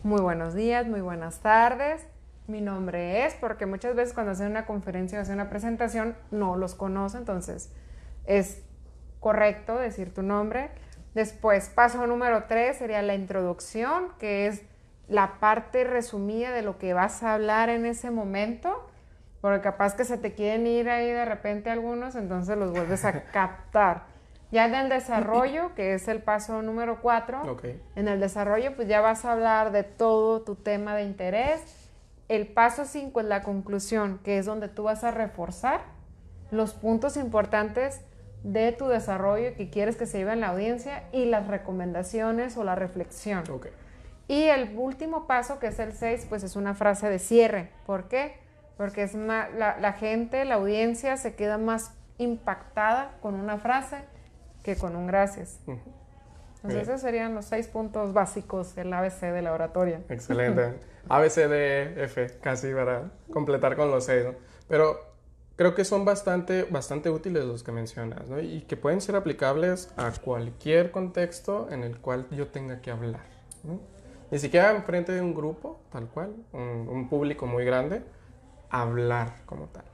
Muy 0.04 0.22
buenos 0.22 0.54
días, 0.54 0.86
muy 0.86 1.02
buenas 1.02 1.40
tardes. 1.40 2.06
Mi 2.46 2.62
nombre 2.62 3.26
es, 3.26 3.34
porque 3.34 3.66
muchas 3.66 3.94
veces 3.94 4.14
cuando 4.14 4.32
hacen 4.32 4.46
una 4.46 4.64
conferencia 4.64 5.18
o 5.18 5.20
hacen 5.20 5.34
una 5.34 5.50
presentación 5.50 6.16
no 6.30 6.56
los 6.56 6.74
conoce, 6.74 7.18
entonces 7.18 7.70
es 8.24 8.62
correcto 9.20 9.76
decir 9.76 10.14
tu 10.14 10.22
nombre 10.22 10.70
Después, 11.14 11.68
paso 11.68 12.06
número 12.06 12.44
tres 12.44 12.78
sería 12.78 13.02
la 13.02 13.14
introducción, 13.14 14.12
que 14.18 14.46
es 14.46 14.62
la 15.08 15.40
parte 15.40 15.84
resumida 15.84 16.52
de 16.52 16.62
lo 16.62 16.78
que 16.78 16.94
vas 16.94 17.22
a 17.22 17.34
hablar 17.34 17.68
en 17.68 17.84
ese 17.84 18.10
momento, 18.10 18.88
porque 19.40 19.60
capaz 19.60 19.94
que 19.94 20.04
se 20.04 20.18
te 20.18 20.34
quieren 20.34 20.66
ir 20.66 20.88
ahí 20.88 21.06
de 21.10 21.24
repente 21.24 21.70
algunos, 21.70 22.14
entonces 22.16 22.56
los 22.56 22.72
vuelves 22.72 23.04
a 23.04 23.22
captar. 23.32 24.04
Ya 24.50 24.64
en 24.66 24.74
el 24.74 24.88
desarrollo, 24.88 25.72
que 25.76 25.94
es 25.94 26.08
el 26.08 26.22
paso 26.22 26.62
número 26.62 27.00
cuatro, 27.02 27.42
Ok. 27.42 27.64
en 27.96 28.08
el 28.08 28.20
desarrollo 28.20 28.74
pues 28.76 28.88
ya 28.88 29.00
vas 29.00 29.24
a 29.24 29.32
hablar 29.32 29.72
de 29.72 29.82
todo 29.84 30.40
tu 30.42 30.54
tema 30.54 30.94
de 30.96 31.04
interés. 31.04 31.62
El 32.28 32.46
paso 32.46 32.84
cinco 32.84 33.20
es 33.20 33.26
la 33.26 33.42
conclusión, 33.42 34.20
que 34.22 34.38
es 34.38 34.46
donde 34.46 34.68
tú 34.68 34.84
vas 34.84 35.04
a 35.04 35.10
reforzar 35.10 35.80
los 36.50 36.74
puntos 36.74 37.16
importantes 37.16 38.00
de 38.42 38.72
tu 38.72 38.86
desarrollo 38.86 39.54
que 39.56 39.68
quieres 39.70 39.96
que 39.96 40.06
se 40.06 40.18
lleve 40.18 40.32
en 40.32 40.40
la 40.40 40.48
audiencia 40.48 41.04
y 41.12 41.24
las 41.24 41.46
recomendaciones 41.48 42.56
o 42.56 42.64
la 42.64 42.74
reflexión. 42.74 43.44
Y 44.28 44.44
el 44.44 44.76
último 44.76 45.26
paso, 45.26 45.58
que 45.58 45.68
es 45.68 45.78
el 45.78 45.92
6, 45.92 46.26
pues 46.28 46.42
es 46.42 46.54
una 46.54 46.74
frase 46.74 47.08
de 47.08 47.18
cierre. 47.18 47.70
¿Por 47.86 48.08
qué? 48.08 48.36
Porque 48.78 49.02
es 49.02 49.14
ma- 49.14 49.48
la, 49.50 49.78
la 49.78 49.92
gente, 49.92 50.44
la 50.46 50.54
audiencia 50.54 51.18
se 51.18 51.34
queda 51.34 51.58
más 51.58 51.92
impactada 52.16 53.16
con 53.20 53.34
una 53.34 53.58
frase 53.58 53.98
que 54.62 54.76
con 54.76 54.96
un 54.96 55.06
gracias. 55.06 55.58
Entonces 55.66 55.82
Bien. 56.62 56.80
esos 56.80 57.00
serían 57.00 57.34
los 57.34 57.44
seis 57.44 57.68
puntos 57.68 58.12
básicos 58.12 58.74
del 58.74 58.92
ABC 58.92 59.20
de 59.32 59.42
la 59.42 59.52
oratoria. 59.52 60.00
Excelente. 60.08 60.78
A, 61.08 61.20
B, 61.20 61.30
C, 61.30 61.48
D, 61.48 62.04
F, 62.04 62.38
casi 62.42 62.72
para 62.72 63.10
completar 63.32 63.76
con 63.76 63.90
los 63.90 64.04
seis, 64.04 64.24
¿no? 64.24 64.34
Pero 64.68 64.98
creo 65.56 65.74
que 65.74 65.84
son 65.84 66.04
bastante, 66.04 66.64
bastante 66.64 67.08
útiles 67.10 67.44
los 67.44 67.62
que 67.62 67.72
mencionas, 67.72 68.28
¿no? 68.28 68.38
Y 68.40 68.62
que 68.62 68.76
pueden 68.76 69.00
ser 69.00 69.16
aplicables 69.16 69.92
a 69.96 70.12
cualquier 70.22 70.90
contexto 70.90 71.68
en 71.70 71.82
el 71.82 71.98
cual 71.98 72.26
yo 72.30 72.48
tenga 72.48 72.80
que 72.80 72.90
hablar, 72.90 73.22
¿no? 73.64 73.80
Ni 74.30 74.38
siquiera 74.38 74.70
enfrente 74.72 75.12
de 75.12 75.22
un 75.22 75.34
grupo, 75.34 75.80
tal 75.90 76.06
cual, 76.08 76.34
un, 76.52 76.88
un 76.90 77.08
público 77.08 77.46
muy 77.46 77.64
grande, 77.64 78.02
hablar 78.70 79.36
como 79.46 79.66
tal. 79.66 79.84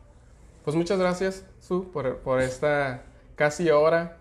Pues 0.65 0.77
muchas 0.77 0.99
gracias, 0.99 1.45
Su, 1.61 1.91
por, 1.91 2.19
por 2.19 2.41
esta 2.41 3.03
casi 3.37 3.71
hora 3.71 4.19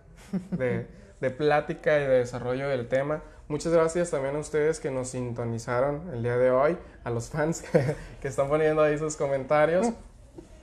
de, 0.51 0.88
de 1.22 1.30
plática 1.30 1.97
y 1.97 2.01
de 2.01 2.20
desarrollo 2.20 2.68
del 2.68 2.88
tema. 2.88 3.22
Muchas 3.47 3.72
gracias 3.74 4.10
también 4.10 4.36
a 4.36 4.39
ustedes 4.39 4.80
que 4.80 4.89
nos 4.89 5.10
sintonizaron 5.10 6.10
el 6.14 6.24
día 6.24 6.38
de 6.38 6.51
hoy, 6.51 6.78
a 7.04 7.10
los 7.10 7.30
fans 7.30 7.64
que 8.22 8.28
están 8.28 8.49
poniendo 8.49 8.82
ahí 8.82 8.97
sus 8.97 9.16
comentarios. 9.16 9.88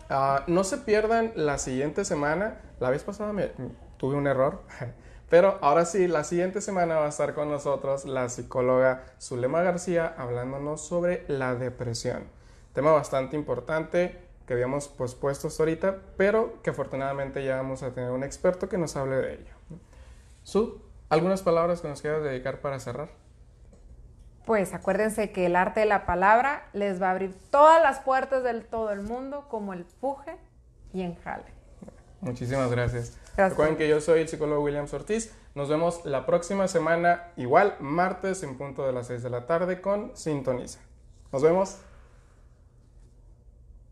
Ah, 0.08 0.44
no 0.48 0.64
se 0.64 0.78
pierdan 0.78 1.32
la 1.36 1.58
siguiente 1.58 2.04
semana. 2.04 2.60
La 2.80 2.90
vez 2.90 3.04
pasada 3.04 3.32
tuve 3.96 4.16
un 4.16 4.26
error, 4.26 4.62
pero 5.30 5.58
ahora 5.60 5.84
sí, 5.84 6.08
la 6.08 6.24
siguiente 6.24 6.60
semana 6.60 6.96
va 6.96 7.06
a 7.06 7.10
estar 7.10 7.34
con 7.34 7.48
nosotros 7.50 8.06
la 8.06 8.28
psicóloga 8.28 9.04
Zulema 9.20 9.62
García 9.62 10.14
hablándonos 10.18 10.84
sobre 10.84 11.24
la 11.28 11.54
depresión. 11.54 12.24
Tema 12.72 12.92
bastante 12.92 13.36
importante 13.36 14.18
que 14.46 14.54
habíamos 14.54 14.88
pospuesto 14.88 15.48
hasta 15.48 15.62
ahorita, 15.62 15.98
pero 16.16 16.60
que 16.62 16.70
afortunadamente 16.70 17.44
ya 17.44 17.56
vamos 17.56 17.82
a 17.82 17.92
tener 17.92 18.10
un 18.10 18.24
experto 18.24 18.68
que 18.68 18.78
nos 18.78 18.96
hable 18.96 19.16
de 19.16 19.34
ello. 19.34 19.54
Su, 20.42 20.82
¿algunas 21.08 21.42
palabras 21.42 21.80
que 21.80 21.88
nos 21.88 22.00
quieras 22.00 22.22
dedicar 22.22 22.60
para 22.60 22.80
cerrar? 22.80 23.10
Pues 24.46 24.74
acuérdense 24.74 25.30
que 25.30 25.46
el 25.46 25.54
arte 25.54 25.80
de 25.80 25.86
la 25.86 26.06
palabra 26.06 26.68
les 26.72 27.00
va 27.00 27.08
a 27.08 27.10
abrir 27.12 27.34
todas 27.50 27.80
las 27.82 28.00
puertas 28.00 28.42
del 28.42 28.64
todo 28.64 28.90
el 28.90 29.02
mundo, 29.02 29.46
como 29.48 29.72
el 29.72 29.84
puje 29.84 30.36
y 30.92 31.02
enjale. 31.02 31.44
Muchísimas 32.20 32.70
gracias. 32.70 33.16
Gracias. 33.36 33.50
Recuerden 33.50 33.76
que 33.76 33.88
yo 33.88 34.00
soy 34.00 34.20
el 34.20 34.28
psicólogo 34.28 34.62
William 34.62 34.86
Ortiz. 34.92 35.32
Nos 35.54 35.68
vemos 35.68 36.04
la 36.04 36.26
próxima 36.26 36.68
semana, 36.68 37.28
igual 37.36 37.76
martes 37.80 38.42
en 38.42 38.58
punto 38.58 38.86
de 38.86 38.92
las 38.92 39.06
6 39.06 39.22
de 39.22 39.30
la 39.30 39.46
tarde 39.46 39.80
con 39.80 40.16
Sintoniza. 40.16 40.80
Nos 41.32 41.42
vemos. 41.42 41.78